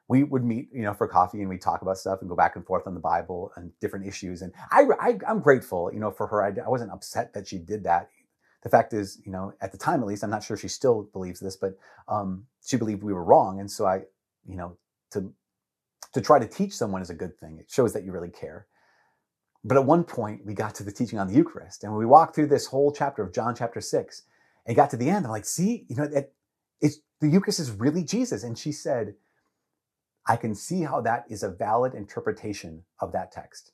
we 0.09 0.23
would 0.23 0.45
meet, 0.45 0.69
you 0.73 0.83
know, 0.83 0.95
for 0.95 1.09
coffee 1.09 1.41
and 1.41 1.49
we 1.49 1.59
talk 1.59 1.83
about 1.83 1.99
stuff 1.99 2.21
and 2.21 2.31
go 2.31 2.37
back 2.37 2.55
and 2.57 2.65
forth 2.65 2.87
on 2.87 2.95
the 2.95 3.01
Bible 3.01 3.51
and 3.57 3.73
different 3.81 4.07
issues. 4.07 4.41
And 4.41 4.53
I, 4.71 4.85
I 5.01 5.19
am 5.27 5.41
grateful, 5.41 5.91
you 5.93 5.99
know, 5.99 6.13
for 6.13 6.29
her. 6.29 6.43
I, 6.45 6.53
I 6.65 6.69
wasn't 6.69 6.93
upset 6.93 7.35
that 7.35 7.49
she 7.49 7.59
did 7.59 7.85
that. 7.85 8.09
The 8.63 8.71
fact 8.71 8.93
is, 8.93 9.21
you 9.25 9.33
know, 9.33 9.53
at 9.61 9.73
the 9.73 9.79
time 9.79 10.01
at 10.01 10.07
least, 10.07 10.23
I'm 10.25 10.31
not 10.31 10.43
sure 10.43 10.57
she 10.57 10.69
still 10.69 11.09
believes 11.13 11.41
this, 11.41 11.57
but 11.57 11.77
um, 12.09 12.47
she 12.65 12.77
believed 12.77 13.03
we 13.03 13.13
were 13.13 13.25
wrong, 13.25 13.61
and 13.61 13.71
so 13.71 13.87
I, 13.87 14.03
you 14.45 14.57
know, 14.57 14.77
to 15.13 15.33
to 16.13 16.21
try 16.21 16.39
to 16.39 16.49
teach 16.49 16.73
someone 16.73 17.03
is 17.03 17.11
a 17.11 17.15
good 17.15 17.39
thing. 17.39 17.59
It 17.61 17.71
shows 17.71 17.93
that 17.93 18.03
you 18.05 18.11
really 18.11 18.31
care. 18.31 18.67
But 19.67 19.77
at 19.77 19.85
one 19.85 20.05
point, 20.05 20.47
we 20.47 20.55
got 20.55 20.77
to 20.77 20.85
the 20.85 20.93
teaching 20.93 21.19
on 21.19 21.27
the 21.27 21.35
Eucharist, 21.35 21.83
and 21.83 21.93
we 21.97 22.07
walked 22.07 22.37
through 22.37 22.47
this 22.47 22.67
whole 22.67 22.93
chapter 22.93 23.25
of 23.25 23.35
John 23.35 23.53
chapter 23.57 23.81
six, 23.81 24.23
and 24.65 24.77
got 24.77 24.91
to 24.91 24.97
the 24.97 25.11
end. 25.11 25.27
I'm 25.27 25.33
like, 25.33 25.45
see, 25.45 25.87
you 25.89 25.97
know, 25.97 26.05
it, 26.05 26.33
it's 26.81 27.01
the 27.21 27.29
Eucharist 27.29 27.59
is 27.59 27.73
really 27.73 28.05
Jesus, 28.05 28.45
and 28.45 28.57
she 28.57 28.71
said 28.71 29.15
I 30.29 30.37
can 30.37 30.55
see 30.55 30.83
how 30.83 31.01
that 31.01 31.25
is 31.29 31.43
a 31.43 31.51
valid 31.51 31.95
interpretation 31.95 32.85
of 33.01 33.11
that 33.13 33.33
text. 33.33 33.73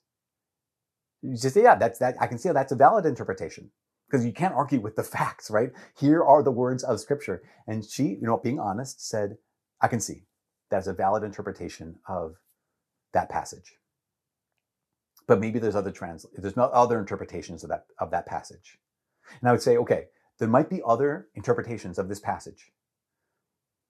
You 1.21 1.37
just 1.37 1.55
yeah, 1.55 1.75
that's 1.75 1.99
that. 1.99 2.15
I 2.19 2.25
can 2.25 2.39
see 2.39 2.49
how 2.49 2.53
that's 2.53 2.71
a 2.71 2.75
valid 2.75 3.05
interpretation 3.05 3.69
because 4.09 4.25
you 4.25 4.33
can't 4.33 4.55
argue 4.55 4.81
with 4.81 4.95
the 4.95 5.03
facts, 5.17 5.51
right? 5.51 5.69
Here 5.95 6.23
are 6.23 6.41
the 6.41 6.51
words 6.51 6.83
of 6.83 7.01
Scripture, 7.01 7.43
and 7.67 7.85
she, 7.85 8.05
you 8.05 8.23
know, 8.23 8.37
being 8.37 8.59
honest, 8.59 9.07
said, 9.07 9.37
I 9.79 9.87
can 9.89 9.99
see 9.99 10.23
that's 10.71 10.87
a 10.87 10.93
valid 10.93 11.23
interpretation 11.23 11.99
of 12.07 12.37
that 13.13 13.29
passage. 13.29 13.77
But 15.27 15.39
maybe 15.39 15.59
there's 15.59 15.75
other 15.75 15.91
trans, 15.91 16.25
there's 16.37 16.57
no 16.57 16.65
other 16.65 16.99
interpretations 16.99 17.63
of 17.63 17.69
that 17.69 17.85
of 17.99 18.11
that 18.11 18.25
passage, 18.25 18.79
and 19.39 19.49
I 19.49 19.51
would 19.51 19.61
say, 19.61 19.77
okay, 19.77 20.07
there 20.39 20.49
might 20.49 20.69
be 20.69 20.81
other 20.85 21.27
interpretations 21.35 21.97
of 21.97 22.09
this 22.09 22.19
passage, 22.19 22.71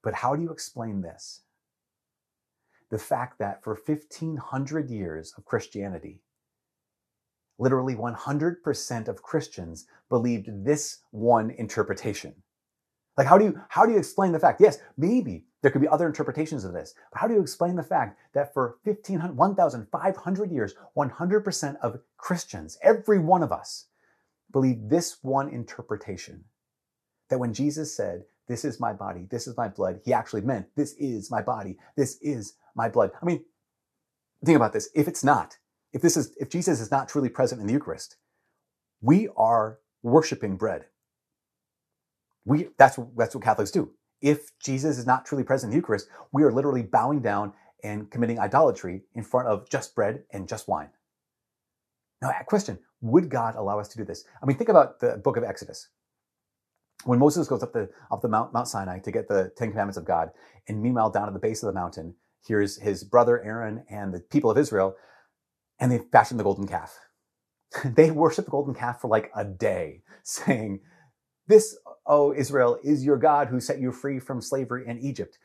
but 0.02 0.14
how 0.14 0.36
do 0.36 0.42
you 0.42 0.50
explain 0.50 1.02
this? 1.02 1.42
the 2.94 2.98
fact 2.98 3.40
that 3.40 3.60
for 3.62 3.74
1500 3.74 4.88
years 4.88 5.34
of 5.36 5.44
Christianity, 5.44 6.20
literally 7.58 7.96
100% 7.96 9.08
of 9.08 9.22
Christians 9.22 9.86
believed 10.08 10.64
this 10.64 10.98
one 11.10 11.50
interpretation. 11.50 12.34
Like 13.16 13.26
how 13.26 13.38
do 13.38 13.44
you 13.44 13.60
how 13.68 13.86
do 13.86 13.92
you 13.92 13.98
explain 13.98 14.32
the 14.32 14.40
fact? 14.40 14.60
Yes, 14.60 14.78
maybe 14.96 15.44
there 15.62 15.70
could 15.70 15.80
be 15.80 15.88
other 15.88 16.06
interpretations 16.06 16.64
of 16.64 16.72
this, 16.72 16.94
but 17.12 17.20
how 17.20 17.28
do 17.28 17.34
you 17.34 17.40
explain 17.40 17.76
the 17.76 17.82
fact 17.82 18.18
that 18.34 18.52
for 18.52 18.78
1500 18.84 19.36
1500 19.36 20.50
years, 20.50 20.74
100% 20.96 21.76
of 21.80 22.00
Christians, 22.16 22.78
every 22.82 23.18
one 23.18 23.42
of 23.42 23.52
us, 23.52 23.86
believe 24.52 24.88
this 24.88 25.18
one 25.22 25.48
interpretation? 25.48 26.44
That 27.30 27.38
when 27.38 27.54
Jesus 27.54 27.96
said, 27.96 28.24
"This 28.48 28.64
is 28.64 28.80
my 28.80 28.92
body, 28.92 29.26
this 29.30 29.46
is 29.46 29.56
my 29.56 29.68
blood," 29.68 30.00
he 30.04 30.12
actually 30.12 30.42
meant, 30.42 30.74
"This 30.74 30.94
is 30.94 31.30
my 31.30 31.40
body, 31.40 31.78
this 31.96 32.18
is 32.20 32.54
my 32.74 32.88
blood. 32.88 33.12
I 33.22 33.24
mean, 33.24 33.44
think 34.44 34.56
about 34.56 34.72
this. 34.72 34.88
If 34.94 35.08
it's 35.08 35.24
not, 35.24 35.58
if 35.92 36.02
this 36.02 36.16
is, 36.16 36.34
if 36.38 36.50
Jesus 36.50 36.80
is 36.80 36.90
not 36.90 37.08
truly 37.08 37.28
present 37.28 37.60
in 37.60 37.66
the 37.66 37.72
Eucharist, 37.72 38.16
we 39.00 39.28
are 39.36 39.78
worshiping 40.02 40.56
bread. 40.56 40.86
We, 42.44 42.68
that's, 42.78 42.98
that's 43.16 43.34
what 43.34 43.44
Catholics 43.44 43.70
do. 43.70 43.90
If 44.20 44.58
Jesus 44.58 44.98
is 44.98 45.06
not 45.06 45.26
truly 45.26 45.44
present 45.44 45.70
in 45.72 45.78
the 45.78 45.82
Eucharist, 45.82 46.08
we 46.32 46.42
are 46.42 46.52
literally 46.52 46.82
bowing 46.82 47.20
down 47.20 47.52
and 47.82 48.10
committing 48.10 48.38
idolatry 48.38 49.02
in 49.14 49.22
front 49.22 49.48
of 49.48 49.68
just 49.68 49.94
bread 49.94 50.24
and 50.32 50.48
just 50.48 50.68
wine. 50.68 50.88
Now, 52.22 52.32
question, 52.46 52.78
would 53.02 53.28
God 53.28 53.54
allow 53.56 53.78
us 53.78 53.88
to 53.88 53.98
do 53.98 54.04
this? 54.04 54.24
I 54.42 54.46
mean, 54.46 54.56
think 54.56 54.70
about 54.70 55.00
the 55.00 55.18
book 55.18 55.36
of 55.36 55.44
Exodus. 55.44 55.88
When 57.04 57.18
Moses 57.18 57.48
goes 57.48 57.62
up 57.62 57.72
the, 57.72 57.90
up 58.10 58.22
the 58.22 58.28
Mount, 58.28 58.54
Mount 58.54 58.68
Sinai 58.68 59.00
to 59.00 59.10
get 59.10 59.28
the 59.28 59.52
Ten 59.56 59.70
Commandments 59.70 59.98
of 59.98 60.06
God, 60.06 60.30
and 60.68 60.82
meanwhile, 60.82 61.10
down 61.10 61.28
at 61.28 61.34
the 61.34 61.40
base 61.40 61.62
of 61.62 61.66
the 61.66 61.78
mountain, 61.78 62.14
Here's 62.46 62.80
his 62.80 63.04
brother 63.04 63.42
Aaron 63.42 63.84
and 63.88 64.12
the 64.12 64.20
people 64.20 64.50
of 64.50 64.58
Israel, 64.58 64.96
and 65.80 65.90
they 65.90 65.98
fashioned 66.12 66.38
the 66.38 66.44
golden 66.44 66.66
calf. 66.66 66.98
they 67.84 68.10
worshiped 68.10 68.46
the 68.46 68.50
golden 68.52 68.74
calf 68.74 69.00
for 69.00 69.08
like 69.08 69.30
a 69.34 69.44
day, 69.44 70.02
saying, 70.22 70.80
This, 71.46 71.76
oh 72.06 72.34
Israel, 72.34 72.78
is 72.82 73.04
your 73.04 73.16
God 73.16 73.48
who 73.48 73.60
set 73.60 73.80
you 73.80 73.92
free 73.92 74.18
from 74.18 74.40
slavery 74.40 74.86
in 74.86 74.98
Egypt. 74.98 75.38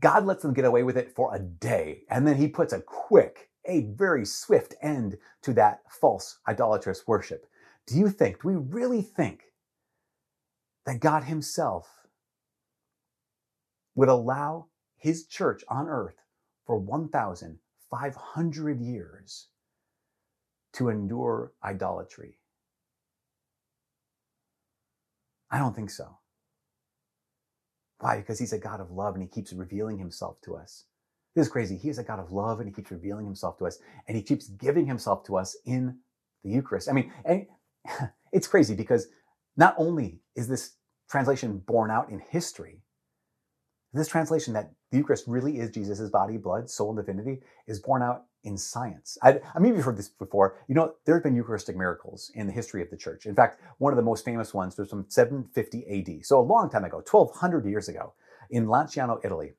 God 0.00 0.26
lets 0.26 0.42
them 0.42 0.54
get 0.54 0.64
away 0.64 0.82
with 0.82 0.96
it 0.96 1.14
for 1.14 1.34
a 1.34 1.38
day, 1.38 2.02
and 2.10 2.26
then 2.26 2.36
he 2.36 2.48
puts 2.48 2.72
a 2.72 2.80
quick, 2.80 3.50
a 3.64 3.82
very 3.82 4.26
swift 4.26 4.74
end 4.82 5.16
to 5.42 5.52
that 5.54 5.80
false 5.88 6.38
idolatrous 6.48 7.06
worship. 7.06 7.46
Do 7.86 7.96
you 7.96 8.10
think, 8.10 8.42
do 8.42 8.48
we 8.48 8.56
really 8.56 9.02
think 9.02 9.44
that 10.84 11.00
God 11.00 11.24
Himself 11.24 11.88
would 13.94 14.08
allow 14.08 14.66
His 14.96 15.26
church 15.26 15.62
on 15.68 15.88
earth 15.88 16.16
for 16.66 16.76
1,500 16.76 18.80
years 18.80 19.48
to 20.74 20.88
endure 20.88 21.52
idolatry? 21.64 22.38
I 25.50 25.58
don't 25.58 25.74
think 25.74 25.90
so. 25.90 26.18
Why? 27.98 28.18
Because 28.18 28.38
he's 28.38 28.52
a 28.52 28.58
God 28.58 28.80
of 28.80 28.90
love 28.90 29.14
and 29.14 29.22
he 29.22 29.28
keeps 29.28 29.52
revealing 29.52 29.98
himself 29.98 30.40
to 30.42 30.56
us. 30.56 30.84
This 31.34 31.46
is 31.46 31.52
crazy. 31.52 31.76
He 31.76 31.88
is 31.88 31.98
a 31.98 32.04
God 32.04 32.18
of 32.18 32.32
love 32.32 32.60
and 32.60 32.68
he 32.68 32.74
keeps 32.74 32.90
revealing 32.90 33.26
himself 33.26 33.58
to 33.58 33.66
us 33.66 33.78
and 34.08 34.16
he 34.16 34.22
keeps 34.22 34.48
giving 34.48 34.86
himself 34.86 35.24
to 35.24 35.36
us 35.36 35.56
in 35.64 35.98
the 36.44 36.50
Eucharist. 36.50 36.88
I 36.88 36.92
mean, 36.92 37.12
it's 38.32 38.48
crazy 38.48 38.74
because 38.74 39.08
not 39.56 39.74
only 39.78 40.20
is 40.34 40.48
this 40.48 40.72
translation 41.10 41.58
borne 41.58 41.90
out 41.90 42.10
in 42.10 42.20
history, 42.30 42.80
this 43.92 44.08
translation 44.08 44.54
that 44.54 44.72
the 44.90 44.98
Eucharist 44.98 45.24
really 45.26 45.58
is 45.58 45.70
Jesus' 45.70 46.10
body, 46.10 46.36
blood, 46.36 46.68
soul, 46.68 46.90
and 46.90 46.98
divinity 46.98 47.42
is 47.66 47.80
borne 47.80 48.02
out 48.02 48.24
in 48.46 48.56
science. 48.56 49.18
I, 49.22 49.40
I 49.54 49.58
mean, 49.58 49.74
you've 49.74 49.84
heard 49.84 49.98
this 49.98 50.08
before. 50.08 50.56
You 50.68 50.76
know, 50.76 50.94
there 51.04 51.16
have 51.16 51.24
been 51.24 51.34
Eucharistic 51.34 51.76
miracles 51.76 52.30
in 52.34 52.46
the 52.46 52.52
history 52.52 52.80
of 52.80 52.88
the 52.90 52.96
church. 52.96 53.26
In 53.26 53.34
fact, 53.34 53.60
one 53.78 53.92
of 53.92 53.96
the 53.96 54.04
most 54.04 54.24
famous 54.24 54.54
ones 54.54 54.78
was 54.78 54.88
from 54.88 55.04
750 55.08 55.84
AD, 56.18 56.24
so 56.24 56.38
a 56.38 56.40
long 56.40 56.70
time 56.70 56.84
ago, 56.84 56.98
1200 56.98 57.66
years 57.66 57.88
ago, 57.88 58.14
in 58.48 58.66
Lanciano, 58.66 59.18
Italy. 59.24 59.54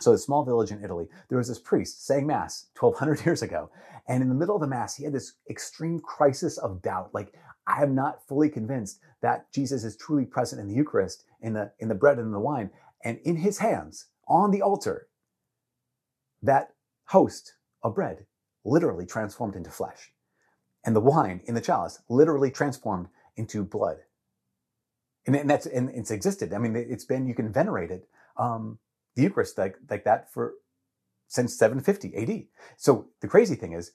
So, 0.00 0.12
a 0.12 0.18
small 0.18 0.44
village 0.44 0.70
in 0.70 0.84
Italy, 0.84 1.08
there 1.28 1.38
was 1.38 1.48
this 1.48 1.58
priest 1.58 2.06
saying 2.06 2.26
Mass 2.26 2.66
1200 2.78 3.24
years 3.26 3.42
ago. 3.42 3.70
And 4.06 4.22
in 4.22 4.28
the 4.28 4.34
middle 4.34 4.54
of 4.54 4.60
the 4.60 4.68
Mass, 4.68 4.94
he 4.94 5.04
had 5.04 5.12
this 5.12 5.32
extreme 5.50 5.98
crisis 5.98 6.56
of 6.56 6.80
doubt. 6.80 7.10
Like, 7.12 7.34
I 7.66 7.82
am 7.82 7.94
not 7.94 8.26
fully 8.28 8.48
convinced 8.48 9.00
that 9.22 9.52
Jesus 9.52 9.82
is 9.82 9.96
truly 9.96 10.24
present 10.24 10.60
in 10.60 10.68
the 10.68 10.74
Eucharist, 10.74 11.24
in 11.40 11.52
the, 11.52 11.72
in 11.80 11.88
the 11.88 11.94
bread 11.94 12.18
and 12.18 12.32
the 12.32 12.38
wine. 12.38 12.70
And 13.02 13.18
in 13.24 13.36
his 13.36 13.58
hands, 13.58 14.06
on 14.28 14.52
the 14.52 14.62
altar, 14.62 15.08
that 16.42 16.74
host 17.06 17.54
of 17.82 17.94
bread 17.94 18.26
literally 18.64 19.06
transformed 19.06 19.56
into 19.56 19.70
flesh. 19.70 20.12
And 20.84 20.94
the 20.94 21.00
wine 21.00 21.40
in 21.44 21.54
the 21.54 21.60
chalice 21.60 22.00
literally 22.08 22.50
transformed 22.50 23.08
into 23.36 23.64
blood. 23.64 23.98
And, 25.26 25.36
and 25.36 25.50
that's 25.50 25.66
and 25.66 25.90
it's 25.90 26.10
existed. 26.10 26.52
I 26.52 26.58
mean, 26.58 26.74
it's 26.76 27.04
been 27.04 27.26
you 27.26 27.34
can 27.34 27.52
venerate 27.52 27.90
it, 27.90 28.08
um, 28.36 28.78
the 29.14 29.22
Eucharist 29.22 29.58
like 29.58 29.76
like 29.90 30.04
that 30.04 30.32
for 30.32 30.54
since 31.26 31.54
750 31.58 32.16
AD. 32.16 32.44
So 32.78 33.08
the 33.20 33.28
crazy 33.28 33.54
thing 33.54 33.72
is, 33.72 33.92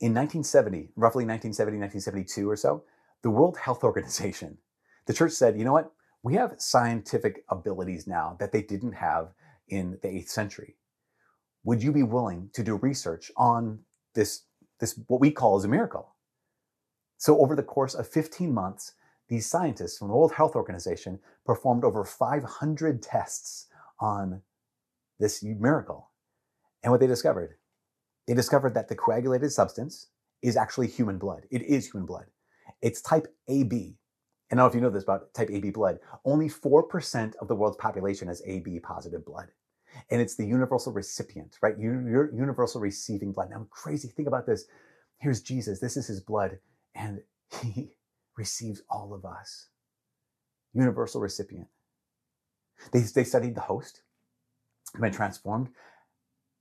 in 0.00 0.12
1970, 0.12 0.90
roughly 0.96 1.24
1970, 1.24 1.78
1972 1.78 2.50
or 2.50 2.56
so, 2.56 2.84
the 3.22 3.30
World 3.30 3.56
Health 3.56 3.82
Organization, 3.84 4.58
the 5.06 5.14
church 5.14 5.32
said, 5.32 5.58
you 5.58 5.64
know 5.64 5.72
what? 5.72 5.92
we 6.26 6.34
have 6.34 6.56
scientific 6.58 7.44
abilities 7.48 8.08
now 8.08 8.36
that 8.40 8.50
they 8.50 8.60
didn't 8.60 8.94
have 8.94 9.28
in 9.68 9.96
the 10.02 10.08
8th 10.08 10.28
century. 10.28 10.74
Would 11.66 11.82
you 11.82 11.90
be 11.90 12.04
willing 12.04 12.48
to 12.52 12.62
do 12.62 12.76
research 12.76 13.32
on 13.36 13.80
this, 14.14 14.44
this 14.78 14.98
what 15.08 15.20
we 15.20 15.32
call 15.32 15.56
as 15.56 15.64
a 15.64 15.68
miracle? 15.68 16.14
So 17.18 17.40
over 17.40 17.56
the 17.56 17.64
course 17.64 17.94
of 17.94 18.06
15 18.06 18.54
months, 18.54 18.92
these 19.28 19.50
scientists 19.50 19.98
from 19.98 20.06
the 20.06 20.14
World 20.14 20.32
Health 20.32 20.54
Organization 20.54 21.18
performed 21.44 21.82
over 21.82 22.04
500 22.04 23.02
tests 23.02 23.66
on 23.98 24.42
this 25.18 25.42
miracle. 25.42 26.12
And 26.84 26.92
what 26.92 27.00
they 27.00 27.08
discovered, 27.08 27.56
they 28.28 28.34
discovered 28.34 28.74
that 28.74 28.86
the 28.86 28.94
coagulated 28.94 29.50
substance 29.50 30.10
is 30.42 30.56
actually 30.56 30.86
human 30.86 31.18
blood. 31.18 31.46
It 31.50 31.62
is 31.62 31.90
human 31.90 32.06
blood. 32.06 32.26
It's 32.80 33.02
type 33.02 33.26
AB, 33.48 33.96
and 34.50 34.60
I 34.60 34.62
don't 34.62 34.66
know 34.66 34.70
if 34.70 34.74
you 34.76 34.80
know 34.82 34.90
this 34.90 35.02
about 35.02 35.34
type 35.34 35.50
AB 35.50 35.70
blood, 35.70 35.98
only 36.24 36.48
4% 36.48 37.34
of 37.40 37.48
the 37.48 37.56
world's 37.56 37.76
population 37.78 38.28
has 38.28 38.40
AB 38.46 38.78
positive 38.80 39.24
blood. 39.24 39.48
And 40.10 40.20
it's 40.20 40.36
the 40.36 40.46
universal 40.46 40.92
recipient, 40.92 41.56
right? 41.62 41.74
You're 41.78 42.34
universal 42.34 42.80
receiving 42.80 43.32
blood. 43.32 43.50
Now, 43.50 43.66
crazy. 43.70 44.08
Think 44.08 44.28
about 44.28 44.46
this. 44.46 44.66
Here's 45.18 45.42
Jesus. 45.42 45.80
This 45.80 45.96
is 45.96 46.06
his 46.06 46.20
blood. 46.20 46.58
And 46.94 47.20
he 47.62 47.92
receives 48.36 48.82
all 48.90 49.14
of 49.14 49.24
us. 49.24 49.68
Universal 50.74 51.20
recipient. 51.20 51.68
They, 52.92 53.00
they 53.00 53.24
studied 53.24 53.54
the 53.54 53.62
host, 53.62 54.02
been 55.00 55.12
transformed. 55.12 55.68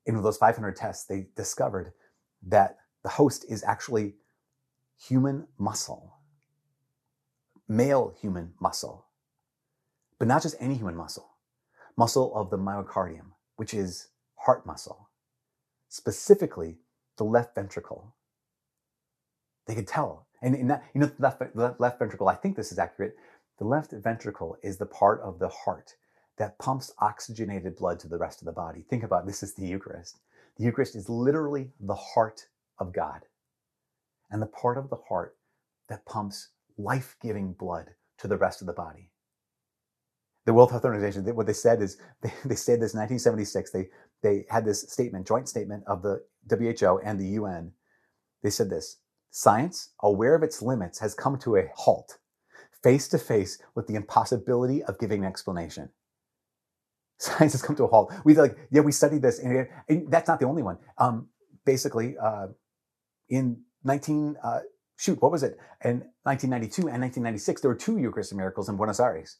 In 0.05 0.21
those 0.21 0.37
500 0.37 0.75
tests, 0.75 1.05
they 1.05 1.27
discovered 1.35 1.91
that 2.47 2.77
the 3.03 3.09
host 3.09 3.45
is 3.49 3.63
actually 3.63 4.15
human 4.97 5.47
muscle 5.57 6.15
male 7.67 8.15
human 8.21 8.53
muscle, 8.59 9.07
but 10.19 10.27
not 10.27 10.41
just 10.43 10.55
any 10.59 10.75
human 10.75 10.95
muscle, 10.95 11.34
muscle 11.97 12.35
of 12.35 12.49
the 12.49 12.57
myocardium, 12.57 13.31
which 13.55 13.73
is 13.73 14.09
heart 14.35 14.65
muscle, 14.65 15.09
specifically 15.89 16.77
the 17.17 17.23
left 17.23 17.55
ventricle. 17.55 18.15
They 19.67 19.75
could 19.75 19.87
tell. 19.87 20.27
And 20.41 20.55
in 20.55 20.67
that, 20.67 20.83
you 20.93 21.01
know, 21.01 21.07
the 21.07 21.23
left, 21.55 21.79
left 21.79 21.99
ventricle, 21.99 22.27
I 22.27 22.35
think 22.35 22.55
this 22.55 22.71
is 22.71 22.79
accurate. 22.79 23.15
The 23.57 23.65
left 23.65 23.91
ventricle 23.91 24.57
is 24.61 24.77
the 24.77 24.85
part 24.85 25.21
of 25.21 25.39
the 25.39 25.47
heart 25.47 25.95
that 26.37 26.59
pumps 26.59 26.91
oxygenated 26.99 27.77
blood 27.77 27.99
to 28.01 28.07
the 28.07 28.17
rest 28.17 28.41
of 28.41 28.45
the 28.45 28.51
body. 28.51 28.85
Think 28.89 29.03
about 29.03 29.25
this 29.25 29.41
is 29.41 29.53
the 29.53 29.65
Eucharist. 29.65 30.19
The 30.57 30.65
Eucharist 30.65 30.95
is 30.95 31.09
literally 31.09 31.71
the 31.79 31.95
heart 31.95 32.47
of 32.77 32.93
God 32.93 33.21
and 34.29 34.41
the 34.41 34.47
part 34.47 34.77
of 34.77 34.89
the 34.89 34.97
heart 35.07 35.37
that 35.87 36.05
pumps 36.05 36.49
life 36.77 37.15
giving 37.21 37.53
blood 37.53 37.91
to 38.17 38.27
the 38.27 38.37
rest 38.37 38.61
of 38.61 38.67
the 38.67 38.73
body. 38.73 39.11
The 40.45 40.53
World 40.53 40.71
Health 40.71 40.85
Organization, 40.85 41.25
what 41.35 41.47
they 41.47 41.53
said 41.53 41.81
is, 41.81 41.97
they, 42.21 42.31
they 42.45 42.55
said 42.55 42.79
this 42.81 42.93
in 42.93 42.99
1976. 42.99 43.71
They, 43.71 43.87
they 44.21 44.45
had 44.49 44.65
this 44.65 44.81
statement, 44.81 45.27
joint 45.27 45.49
statement 45.49 45.83
of 45.87 46.01
the 46.01 46.21
WHO 46.49 46.99
and 47.03 47.19
the 47.19 47.27
UN. 47.39 47.71
They 48.43 48.49
said 48.49 48.69
this 48.69 48.99
Science, 49.31 49.89
aware 50.01 50.35
of 50.35 50.43
its 50.43 50.61
limits, 50.61 50.99
has 50.99 51.13
come 51.13 51.37
to 51.39 51.57
a 51.57 51.69
halt, 51.75 52.19
face 52.83 53.07
to 53.09 53.17
face 53.17 53.57
with 53.75 53.87
the 53.87 53.95
impossibility 53.95 54.83
of 54.83 54.97
giving 54.99 55.21
an 55.21 55.27
explanation. 55.27 55.89
Science 57.19 57.53
has 57.53 57.61
come 57.61 57.75
to 57.75 57.83
a 57.83 57.87
halt. 57.87 58.13
We 58.23 58.35
like, 58.35 58.57
yeah, 58.71 58.81
we 58.81 58.91
studied 58.91 59.21
this, 59.21 59.39
and, 59.39 59.67
and 59.89 60.11
that's 60.11 60.27
not 60.27 60.39
the 60.39 60.45
only 60.45 60.63
one. 60.63 60.77
Um, 60.97 61.27
basically, 61.65 62.15
uh, 62.17 62.47
in 63.27 63.61
19, 63.83 64.37
uh, 64.43 64.59
shoot, 64.97 65.21
what 65.21 65.31
was 65.31 65.43
it? 65.43 65.57
In 65.83 66.03
1992 66.23 66.87
and 66.87 67.01
1996, 67.01 67.61
there 67.61 67.69
were 67.69 67.75
two 67.75 67.97
Eucharistic 67.97 68.37
miracles 68.37 68.69
in 68.69 68.77
Buenos 68.77 68.99
Aires. 68.99 69.37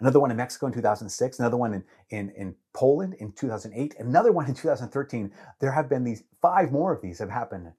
Another 0.00 0.18
one 0.18 0.30
in 0.30 0.36
Mexico 0.36 0.66
in 0.66 0.72
2006, 0.72 1.38
another 1.38 1.56
one 1.56 1.74
in, 1.74 1.84
in, 2.10 2.30
in 2.30 2.54
Poland 2.72 3.14
in 3.14 3.32
2008, 3.32 3.94
another 3.98 4.32
one 4.32 4.46
in 4.46 4.54
2013. 4.54 5.32
There 5.60 5.72
have 5.72 5.88
been 5.88 6.04
these 6.04 6.24
five 6.42 6.72
more 6.72 6.92
of 6.92 7.00
these 7.00 7.20
have 7.20 7.30
happened. 7.30 7.72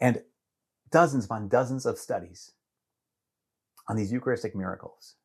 And 0.00 0.22
dozens 0.90 1.26
upon 1.26 1.48
dozens 1.48 1.84
of 1.84 1.98
studies 1.98 2.52
on 3.88 3.96
these 3.96 4.10
Eucharistic 4.10 4.54
miracles. 4.54 5.16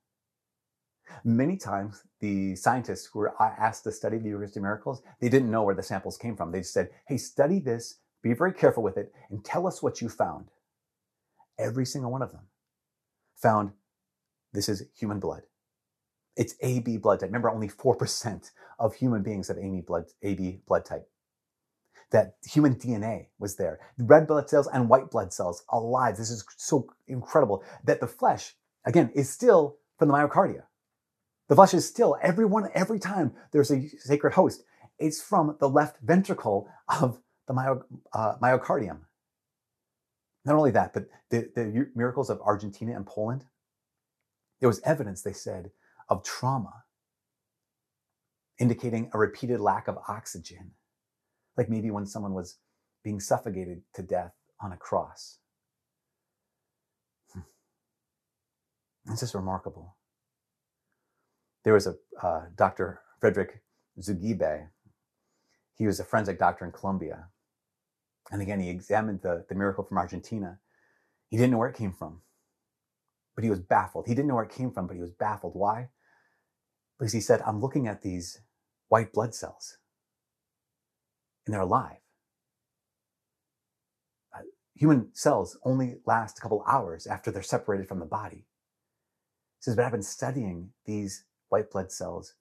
Many 1.24 1.58
times, 1.58 2.04
the 2.20 2.56
scientists 2.56 3.06
who 3.06 3.20
were 3.20 3.42
uh, 3.42 3.54
asked 3.58 3.84
to 3.84 3.92
study 3.92 4.18
the 4.18 4.30
Eucharistic 4.30 4.62
miracles, 4.62 5.02
they 5.20 5.30
didn't 5.30 5.52
know 5.52 5.64
where 5.64 5.76
the 5.76 5.84
samples 5.84 6.18
came 6.18 6.36
from. 6.36 6.52
They 6.52 6.60
just 6.60 6.74
said, 6.74 6.90
hey, 7.08 7.18
study 7.18 7.60
this, 7.60 8.00
be 8.22 8.34
very 8.34 8.54
careful 8.54 8.84
with 8.84 8.98
it, 8.98 9.14
and 9.30 9.44
tell 9.44 9.68
us 9.68 9.82
what 9.82 10.02
you 10.02 10.10
found. 10.10 10.50
Every 11.58 11.86
single 11.86 12.12
one 12.12 12.22
of 12.22 12.32
them 12.32 12.48
found 13.36 13.72
this 14.54 14.70
is 14.70 14.84
human 14.96 15.20
blood. 15.20 15.44
It's 16.36 16.56
AB 16.62 16.98
blood 16.98 17.20
type. 17.20 17.30
Remember, 17.30 17.50
only 17.50 17.68
4% 17.68 18.52
of 18.80 18.96
human 18.96 19.22
beings 19.22 19.50
have 19.50 19.58
AB 19.58 19.82
blood, 19.82 20.06
AB 20.24 20.62
blood 20.68 20.86
type. 20.86 21.08
That 22.12 22.36
human 22.46 22.76
DNA 22.76 23.28
was 23.40 23.56
there. 23.56 23.80
Red 23.98 24.28
blood 24.28 24.50
cells 24.50 24.68
and 24.68 24.90
white 24.90 25.12
blood 25.12 25.34
cells 25.34 25.64
alive. 25.70 26.18
This 26.18 26.30
is 26.30 26.46
so 26.58 26.88
incredible 27.08 27.64
that 27.84 28.00
the 28.00 28.08
flesh, 28.08 28.56
again, 28.86 29.12
is 29.14 29.30
still 29.30 29.78
from 29.98 30.08
the 30.08 30.14
myocardia. 30.14 30.64
The 31.48 31.56
flesh 31.56 31.74
is 31.74 31.88
still, 31.88 32.18
every 32.22 32.46
one, 32.46 32.70
every 32.74 33.00
time 33.00 33.34
there's 33.52 33.72
a 33.72 33.88
sacred 34.00 34.34
host, 34.34 34.64
it's 35.00 35.22
from 35.22 35.58
the 35.60 35.68
left 35.68 35.98
ventricle 36.02 36.70
of 36.88 37.20
the 37.48 37.54
myo, 37.54 37.84
uh, 38.14 38.36
myocardium. 38.42 39.00
Not 40.46 40.56
only 40.56 40.72
that, 40.72 40.94
but 40.94 41.08
the, 41.30 41.50
the 41.56 41.90
miracles 41.96 42.30
of 42.30 42.42
Argentina 42.42 42.96
and 42.96 43.06
Poland, 43.06 43.46
there 44.60 44.70
was 44.70 44.82
evidence, 44.84 45.22
they 45.22 45.34
said, 45.34 45.72
of 46.12 46.24
trauma, 46.24 46.84
indicating 48.60 49.10
a 49.14 49.18
repeated 49.18 49.62
lack 49.62 49.88
of 49.88 49.98
oxygen, 50.10 50.72
like 51.58 51.70
maybe 51.70 51.90
when 51.90 52.06
someone 52.06 52.34
was 52.34 52.58
being 53.02 53.20
suffocated 53.22 53.82
to 53.96 54.04
death 54.04 54.34
on 54.62 54.74
a 54.74 54.78
cross. 54.78 55.40
Hmm. 57.34 57.40
It's 59.08 59.22
just 59.22 59.34
remarkable. 59.34 59.96
There 61.64 61.74
was 61.74 61.88
a 61.88 61.96
uh, 62.22 62.42
Dr. 62.56 63.00
Frederick 63.22 63.62
Zugibe. 63.98 64.68
He 65.78 65.88
was 65.88 66.02
a 66.02 66.04
forensic 66.04 66.38
doctor 66.38 66.66
in 66.66 66.74
Colombia. 66.74 67.28
And 68.32 68.42
again, 68.42 68.60
he 68.60 68.70
examined 68.70 69.22
the, 69.24 69.46
the 69.48 69.56
miracle 69.56 69.86
from 69.86 69.98
Argentina. 69.98 70.60
He 71.30 71.38
didn't 71.38 71.52
know 71.52 71.58
where 71.58 71.70
it 71.70 71.78
came 71.78 71.94
from, 71.94 72.22
but 73.34 73.46
he 73.46 73.50
was 73.50 73.60
baffled. 73.60 74.08
He 74.08 74.14
didn't 74.14 74.28
know 74.28 74.36
where 74.36 74.44
it 74.44 74.52
came 74.52 74.72
from, 74.72 74.88
but 74.88 74.96
he 74.96 75.02
was 75.02 75.12
baffled. 75.12 75.54
Why? 75.56 75.88
Because 77.02 77.14
he 77.14 77.20
said, 77.20 77.42
I'm 77.48 77.60
looking 77.60 77.88
at 77.88 78.04
these 78.04 78.42
white 78.88 79.12
blood 79.12 79.34
cells, 79.34 79.80
and 81.48 81.52
they're 81.52 81.62
alive. 81.62 81.98
Uh, 84.32 84.44
human 84.76 85.10
cells 85.12 85.58
only 85.66 85.96
last 86.06 86.38
a 86.38 86.42
couple 86.42 86.64
hours 86.68 87.08
after 87.08 87.32
they're 87.32 87.42
separated 87.42 87.88
from 87.88 87.98
the 87.98 88.06
body. 88.06 88.46
He 89.58 89.62
says, 89.62 89.76
but 89.76 89.84
I've 89.84 89.92
been 89.92 90.04
studying 90.04 90.74
these 90.86 91.24
white 91.50 91.72
blood 91.72 91.92
cells 91.92 92.36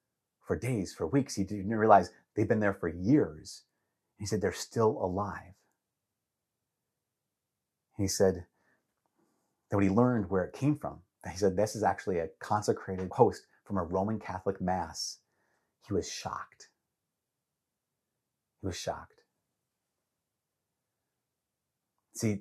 for 0.47 0.59
days, 0.59 0.93
for 0.93 1.07
weeks. 1.07 1.37
He 1.37 1.45
didn't 1.45 1.71
realize 1.71 2.11
they've 2.37 2.47
been 2.47 2.61
there 2.61 2.75
for 2.75 2.89
years. 2.89 3.63
He 4.19 4.27
said 4.27 4.43
they're 4.43 4.53
still 4.53 4.91
alive. 5.03 5.55
He 7.97 8.09
said 8.09 8.45
that 9.71 9.77
when 9.79 9.89
he 9.89 9.91
learned 9.91 10.29
where 10.29 10.45
it 10.45 10.53
came 10.53 10.77
from, 10.77 10.99
he 11.31 11.39
said 11.39 11.57
this 11.57 11.75
is 11.75 11.83
actually 11.83 12.19
a 12.19 12.29
consecrated 12.41 13.09
host 13.13 13.47
from 13.71 13.79
a 13.79 13.85
Roman 13.85 14.19
Catholic 14.19 14.61
Mass. 14.61 15.19
He 15.87 15.95
was 15.95 16.11
shocked. 16.11 16.71
He 18.61 18.67
was 18.67 18.77
shocked. 18.77 19.23
See, 22.13 22.41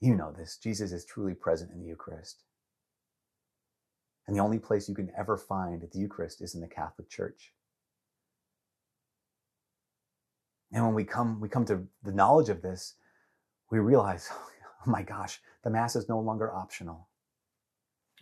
you 0.00 0.14
know 0.14 0.32
this. 0.32 0.56
Jesus 0.56 0.92
is 0.92 1.04
truly 1.04 1.34
present 1.34 1.72
in 1.72 1.78
the 1.78 1.86
Eucharist. 1.86 2.44
And 4.26 4.34
the 4.34 4.40
only 4.40 4.58
place 4.58 4.88
you 4.88 4.94
can 4.94 5.12
ever 5.14 5.36
find 5.36 5.82
the 5.82 5.98
Eucharist 5.98 6.40
is 6.40 6.54
in 6.54 6.62
the 6.62 6.66
Catholic 6.66 7.10
Church. 7.10 7.52
And 10.72 10.86
when 10.86 10.94
we 10.94 11.04
come, 11.04 11.38
we 11.38 11.50
come 11.50 11.66
to 11.66 11.82
the 12.02 12.12
knowledge 12.12 12.48
of 12.48 12.62
this, 12.62 12.94
we 13.70 13.78
realize, 13.78 14.30
oh 14.86 14.90
my 14.90 15.02
gosh, 15.02 15.38
the 15.64 15.70
Mass 15.70 15.96
is 15.96 16.08
no 16.08 16.18
longer 16.18 16.50
optional. 16.50 17.08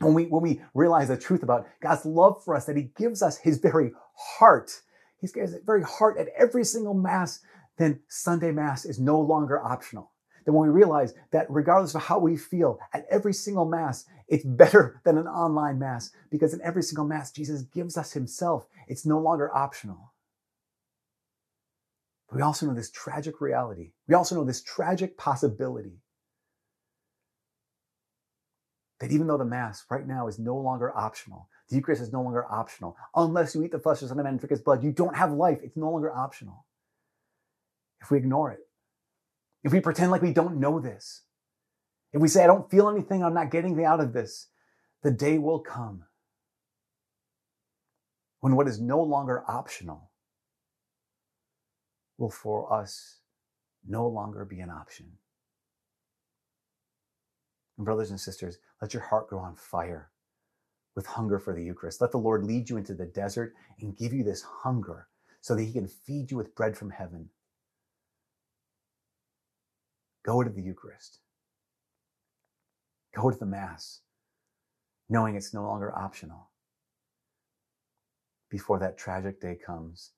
When 0.01 0.15
we, 0.15 0.25
when 0.25 0.43
we 0.43 0.63
realize 0.75 1.09
the 1.09 1.17
truth 1.17 1.43
about 1.43 1.67
God's 1.81 2.05
love 2.05 2.45
for 2.45 2.55
us, 2.55 2.67
that 2.67 2.77
He 2.77 2.91
gives 2.97 3.23
us 3.23 3.39
His 3.39 3.59
very 3.59 3.93
heart, 4.15 4.71
He 5.21 5.27
gives 5.27 5.53
His 5.53 5.63
very 5.65 5.83
heart 5.83 6.19
at 6.19 6.29
every 6.37 6.65
single 6.65 6.95
Mass, 6.95 7.41
then 7.79 8.01
Sunday 8.09 8.53
Mass 8.53 8.85
is 8.85 8.99
no 8.99 9.21
longer 9.21 9.63
optional 9.63 10.13
then 10.47 10.55
when 10.55 10.69
we 10.69 10.75
realize 10.75 11.13
that 11.33 11.47
regardless 11.51 11.95
of 11.95 12.05
how 12.05 12.21
we 12.21 12.37
feel 12.37 12.79
at 12.95 13.05
every 13.11 13.35
single 13.35 13.67
Mass, 13.67 14.07
it's 14.29 14.45
better 14.45 15.01
than 15.05 15.19
an 15.19 15.27
online 15.27 15.79
Mass 15.79 16.11
because 16.31 16.55
in 16.55 16.63
every 16.63 16.83
single 16.83 17.05
Mass, 17.05 17.33
Jesus 17.33 17.63
gives 17.63 17.99
us 17.99 18.13
Himself. 18.13 18.67
It's 18.89 19.05
no 19.05 19.19
longer 19.19 19.55
optional. 19.55 20.15
But 22.29 22.37
we 22.37 22.43
also 22.43 22.67
know 22.67 22.75
this 22.75 22.91
tragic 22.91 23.41
reality. 23.41 23.93
We 24.09 24.15
also 24.15 24.37
know 24.37 24.45
this 24.45 24.63
tragic 24.63 25.19
possibility 25.19 25.99
that 29.01 29.11
even 29.11 29.27
though 29.27 29.39
the 29.39 29.45
Mass 29.45 29.85
right 29.91 30.07
now 30.07 30.27
is 30.27 30.39
no 30.39 30.57
longer 30.57 30.97
optional, 30.97 31.49
the 31.69 31.77
Eucharist 31.77 32.03
is 32.03 32.13
no 32.13 32.23
longer 32.23 32.47
optional, 32.51 32.97
unless 33.15 33.55
you 33.55 33.63
eat 33.63 33.73
the 33.73 33.79
flesh 33.79 33.99
of 33.99 34.03
the 34.03 34.09
Son 34.09 34.19
of 34.19 34.25
Man 34.25 34.35
and 34.35 34.41
drink 34.41 34.51
His 34.51 34.61
blood, 34.61 34.83
you 34.83 34.93
don't 34.93 35.17
have 35.17 35.33
life. 35.33 35.61
It's 35.63 35.77
no 35.77 35.91
longer 35.91 36.13
optional. 36.13 36.65
If 38.01 38.11
we 38.11 38.19
ignore 38.19 38.53
it, 38.53 38.61
if 39.65 39.73
we 39.73 39.81
pretend 39.81 40.11
like 40.11 40.23
we 40.23 40.33
don't 40.33 40.61
know 40.61 40.79
this, 40.81 41.23
if 42.13 42.21
we 42.21 42.29
say, 42.29 42.45
I 42.45 42.47
don't 42.47 42.71
feel 42.71 42.89
anything, 42.89 43.23
I'm 43.23 43.35
not 43.35 43.51
getting 43.51 43.83
out 43.85 44.01
of 44.01 44.13
this, 44.13 44.49
the 45.03 45.11
day 45.11 45.39
will 45.39 45.59
come 45.59 46.05
when 48.41 48.55
what 48.55 48.69
is 48.69 48.81
no 48.81 49.03
longer 49.03 49.45
optional 49.49 50.11
will 52.17 52.31
for 52.31 52.73
us 52.73 53.19
no 53.87 54.07
longer 54.07 54.44
be 54.44 54.61
an 54.61 54.71
option. 54.71 55.07
And 57.79 57.85
brothers 57.85 58.10
and 58.10 58.20
sisters, 58.20 58.58
let 58.81 58.94
your 58.94 59.02
heart 59.02 59.29
grow 59.29 59.40
on 59.40 59.56
fire 59.56 60.10
with 60.94 61.06
hunger 61.06 61.38
for 61.38 61.54
the 61.54 61.62
Eucharist. 61.62 62.00
Let 62.00 62.12
the 62.12 62.18
Lord 62.18 62.44
lead 62.44 62.70
you 62.70 62.77
into 62.77 62.94
the 62.94 63.06
desert 63.06 63.54
and 63.81 63.96
give 63.96 64.12
you 64.12 64.24
this 64.24 64.42
hunger 64.42 65.08
so 65.40 65.54
that 65.54 65.64
he 65.64 65.72
can 65.72 65.87
feed 65.87 66.31
you 66.31 66.37
with 66.37 66.54
bread 66.54 66.77
from 66.77 66.90
heaven 66.90 67.31
Go 70.27 70.42
to 70.42 70.50
the 70.50 70.60
Eucharist. 70.60 71.20
Go 73.14 73.31
to 73.31 73.38
the 73.38 73.46
Mass, 73.46 74.00
knowing 75.08 75.37
it's 75.37 75.54
no 75.54 75.62
longer 75.62 75.96
optional 75.96 76.50
before 78.50 78.81
that 78.81 78.98
tragic 78.98 79.40
day 79.40 79.56
comes 79.56 80.10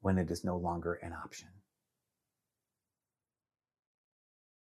when 0.00 0.18
it 0.18 0.30
is 0.32 0.44
no 0.44 0.56
longer 0.56 0.94
an 0.94 1.12
option. 1.12 1.48